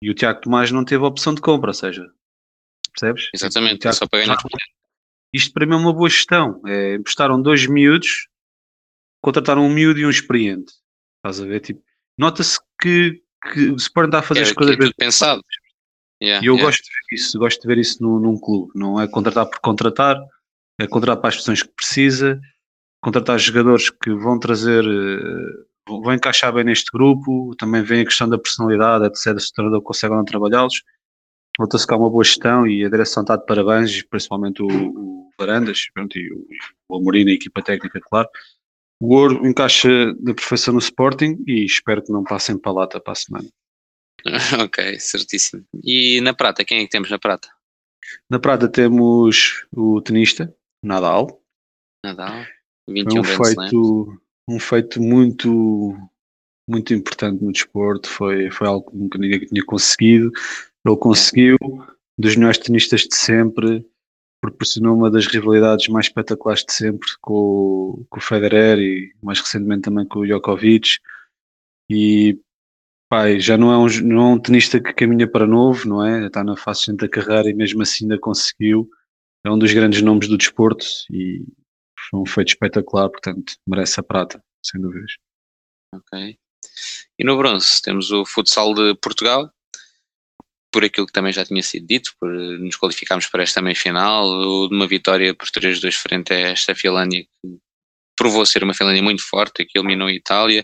[0.04, 2.06] E o Tiago Tomás não teve opção de compra, ou seja,
[2.94, 3.30] percebes?
[3.34, 4.38] Exatamente, só para ganhar.
[5.34, 6.62] Isto para mim é uma boa gestão.
[6.66, 8.28] É, emprestaram dois miúdos,
[9.22, 10.74] contrataram um miúdo e um experiente.
[11.18, 11.60] Estás a ver?
[11.62, 11.82] Tipo,
[12.18, 13.22] nota-se que,
[13.52, 15.42] que o Sporting está a fazer É, as que coisas é tudo pensado.
[16.22, 16.68] Yeah, e eu yeah.
[16.68, 18.72] gosto de ver isso, gosto de ver isso num, num clube.
[18.76, 20.18] Não é contratar por contratar,
[20.80, 22.40] é contratar para as posições que precisa,
[23.02, 28.06] contratar jogadores que vão trazer, eh, vão vão encaixar bem neste grupo, também vem a
[28.06, 29.40] questão da personalidade, etc.
[29.40, 30.84] Se o treinador consegue ou não trabalhá-los.
[31.60, 35.11] Nota-se que há uma boa gestão e a direção está de parabéns, principalmente o, o
[35.46, 36.48] Varandas pronto, e o,
[36.90, 38.30] o Amorim e a equipa técnica, claro.
[39.00, 43.00] o ouro encaixa da perfeição no Sporting e espero que não passem para a lata
[43.00, 43.50] para a semana.
[44.64, 45.66] ok, certíssimo.
[45.84, 47.48] E na prata, quem é que temos na prata?
[48.30, 50.54] Na prata temos o tenista,
[50.84, 51.42] Nadal.
[52.04, 52.44] Nadal,
[52.88, 56.10] 21 Foi um feito, um feito muito,
[56.68, 58.10] muito importante no desporto.
[58.10, 60.32] Foi, foi algo que nunca ninguém tinha conseguido.
[60.86, 61.58] Ele conseguiu,
[62.18, 63.86] dos melhores tenistas de sempre,
[64.42, 69.84] proporcionou uma das rivalidades mais espetaculares de sempre com, com o Federer e mais recentemente
[69.84, 71.00] também com o Djokovic.
[71.90, 72.40] E
[73.08, 76.26] pai, já não é, um, não é um tenista que caminha para novo, não é?
[76.26, 78.90] Está na fase da carreira e mesmo assim ainda conseguiu.
[79.46, 81.46] É um dos grandes nomes do desporto e
[82.10, 85.12] foi um feito espetacular, portanto merece a prata, sem dúvidas.
[85.94, 86.38] Ok.
[87.20, 89.52] E no bronze temos o futsal de Portugal,
[90.72, 94.76] por aquilo que também já tinha sido dito, por nos qualificarmos para esta meia-final, de
[94.76, 97.58] uma vitória por 3-2 frente a esta Finlândia, que
[98.16, 100.64] provou ser uma Finlândia muito forte, que eliminou a Itália,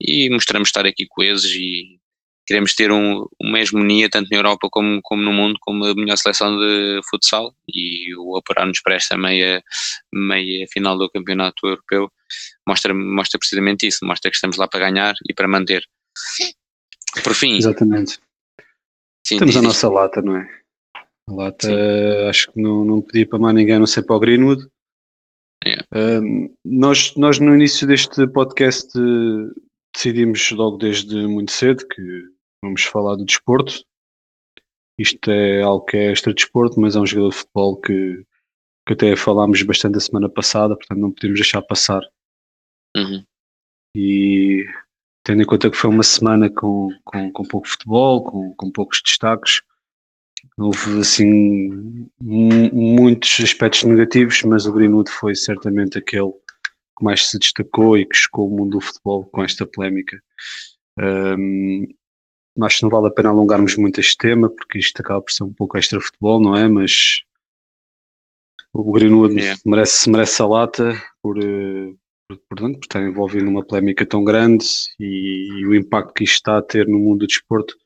[0.00, 1.98] e mostramos estar aqui coesos e
[2.46, 6.16] queremos ter um, uma hegemonia tanto na Europa como, como no mundo, como a melhor
[6.16, 9.62] seleção de futsal, e o operar-nos para esta meia,
[10.12, 12.10] meia final do Campeonato Europeu
[12.66, 15.84] mostra, mostra precisamente isso, mostra que estamos lá para ganhar e para manter.
[17.22, 18.18] Por fim, Exatamente.
[19.26, 20.62] Sim, Temos a nossa lata, não é?
[21.28, 22.28] A lata, Sim.
[22.28, 24.68] acho que não, não pedi para mais ninguém, não sei para o Greenwood.
[25.64, 25.82] Yeah.
[25.94, 28.92] Um, nós, nós, no início deste podcast,
[29.94, 32.02] decidimos logo desde muito cedo que
[32.62, 33.82] vamos falar do desporto.
[34.98, 38.24] Isto é algo que é extra-desporto, mas é um jogador de futebol que,
[38.86, 42.02] que até falámos bastante a semana passada, portanto não podemos deixar passar.
[42.94, 43.24] Uhum.
[43.96, 44.66] E
[45.24, 49.00] tendo em conta que foi uma semana com, com, com pouco futebol, com, com poucos
[49.02, 49.62] destaques.
[50.58, 57.96] Houve assim muitos aspectos negativos, mas o Greenwood foi certamente aquele que mais se destacou
[57.96, 60.22] e que chocou o mundo do futebol com esta polémica.
[61.00, 61.88] Um,
[62.60, 65.44] acho que não vale a pena alongarmos muito este tema, porque isto acaba por ser
[65.44, 66.68] um pouco extra futebol, não é?
[66.68, 67.24] Mas
[68.74, 69.58] o Greenwood yeah.
[69.64, 71.94] merece, merece a lata por, eh,
[72.48, 74.66] portanto, por estar envolvido numa polémica tão grande
[74.98, 77.76] e, e, o impacto que isto está a ter no mundo do desporto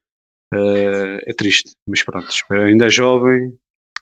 [0.55, 1.73] uh, é triste.
[1.87, 3.59] Mas pronto, espero, ainda é jovem,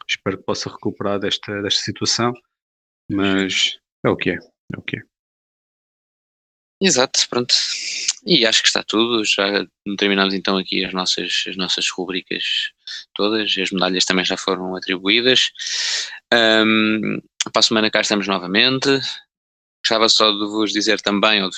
[0.08, 2.32] espero que possa recuperar desta, desta situação,
[3.10, 5.02] mas é o que é, é o que é.
[6.80, 7.54] Exato, pronto.
[8.26, 9.24] E acho que está tudo.
[9.24, 12.70] Já terminamos então aqui as nossas, as nossas rubricas
[13.14, 13.54] todas.
[13.58, 15.50] As medalhas também já foram atribuídas.
[16.32, 19.00] Um, para a semana cá estamos novamente.
[19.86, 21.48] Gostava só de vos dizer também,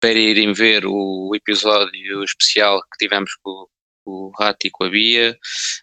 [0.00, 3.68] para irem ver o episódio especial que tivemos com,
[4.04, 5.38] com o Rato e com a Bia,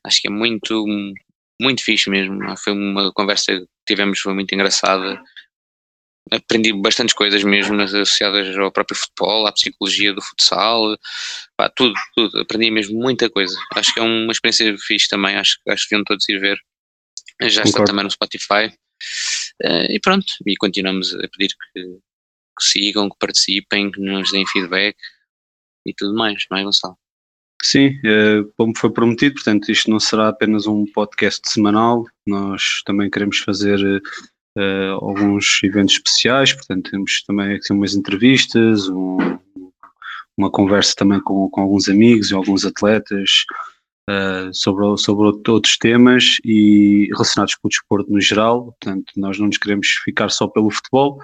[0.06, 0.86] acho que é muito,
[1.62, 2.38] muito fixe mesmo.
[2.58, 5.24] Foi uma conversa que tivemos, foi muito engraçada.
[6.30, 10.98] Aprendi bastantes coisas mesmo associadas ao próprio futebol, à psicologia do futsal,
[11.56, 12.42] pá, tudo, tudo.
[12.42, 13.58] Aprendi mesmo muita coisa.
[13.74, 16.58] Acho que é uma experiência fixe também, acho, acho que deviam todos ir ver.
[17.42, 17.70] Já Concordo.
[17.70, 18.78] está também no Spotify.
[19.62, 24.46] Uh, e pronto, e continuamos a pedir que, que, sigam, que participem, que nos deem
[24.48, 24.98] feedback
[25.86, 26.98] e tudo mais, não é, Gonçalo?
[27.62, 33.10] Sim, uh, como foi prometido, portanto, isto não será apenas um podcast semanal, nós também
[33.10, 33.80] queremos fazer
[34.58, 39.18] uh, alguns eventos especiais, portanto, temos também aqui umas entrevistas, um,
[40.38, 43.46] uma conversa também com, com alguns amigos e alguns atletas,
[44.10, 48.66] uh, sobre, sobre outros temas e relacionados com o desporto no geral.
[48.66, 51.20] Portanto, nós não nos queremos ficar só pelo futebol.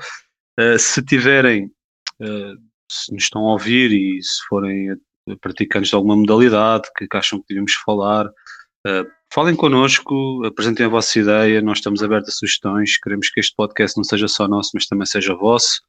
[0.59, 1.65] Uh, se tiverem,
[2.21, 2.57] uh,
[2.91, 4.95] se nos estão a ouvir e se forem
[5.41, 8.27] praticantes de alguma modalidade que, que acham que devemos falar,
[9.31, 13.95] falem connosco, apresentem a vossa ideia, nós estamos abertos a sugestões, queremos que este podcast
[13.95, 15.81] não seja só nosso, mas também seja vosso.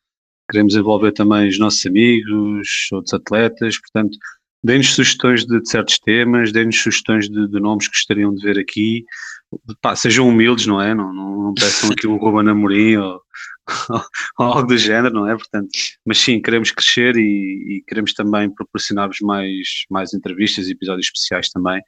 [0.51, 4.19] Queremos envolver também os nossos amigos, outros atletas, portanto,
[4.63, 8.59] Deem-nos sugestões de, de, certos temas, deem-nos sugestões de, de, nomes que gostariam de ver
[8.59, 9.05] aqui.
[9.81, 10.95] Pá, sejam humildes, não é?
[10.95, 13.15] Não, não, não peçam aqui um Ruben Amorim ou,
[13.89, 14.03] ou,
[14.39, 15.35] ou, algo do género, não é?
[15.35, 15.69] Portanto,
[16.05, 21.49] mas sim, queremos crescer e, e queremos também proporcionar-vos mais, mais entrevistas e episódios especiais
[21.51, 21.81] também.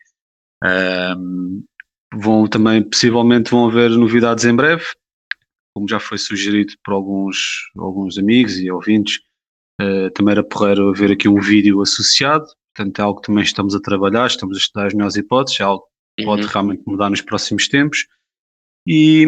[0.65, 1.65] Um,
[2.15, 4.85] vão também, possivelmente, vão haver novidades em breve,
[5.75, 9.21] como já foi sugerido por alguns, alguns amigos e ouvintes.
[9.81, 13.75] Uh, também era porreiro haver aqui um vídeo associado, Portanto, é algo que também estamos
[13.75, 15.85] a trabalhar, estamos a estudar as melhores hipóteses, é algo
[16.17, 16.49] que pode uhum.
[16.49, 18.07] realmente mudar nos próximos tempos.
[18.87, 19.25] E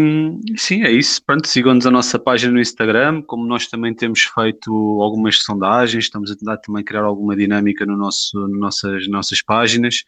[0.56, 1.22] sim, é isso.
[1.24, 6.30] Pronto, sigam-nos a nossa página no Instagram, como nós também temos feito algumas sondagens, estamos
[6.30, 10.04] a tentar também criar alguma dinâmica no nosso, no nossas, nossas páginas.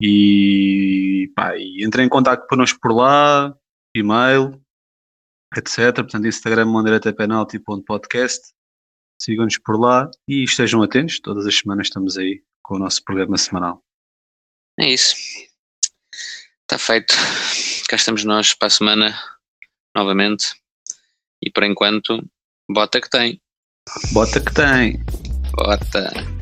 [0.00, 3.54] E, pá, e entrem em contato connosco por lá,
[3.94, 4.58] e-mail,
[5.54, 5.94] etc.
[5.96, 8.54] Portanto, Instagram, mandaretappenalty.podcast
[9.20, 11.20] sigam-nos por lá e estejam atentos.
[11.20, 13.82] Todas as semanas estamos aí com o nosso programa semanal.
[14.78, 15.14] É isso.
[16.62, 17.14] Está feito.
[17.88, 19.20] Cá estamos nós para a semana
[19.94, 20.54] novamente.
[21.42, 22.24] E por enquanto,
[22.70, 23.40] bota que tem.
[24.12, 25.02] Bota que tem.
[25.52, 26.39] Bota.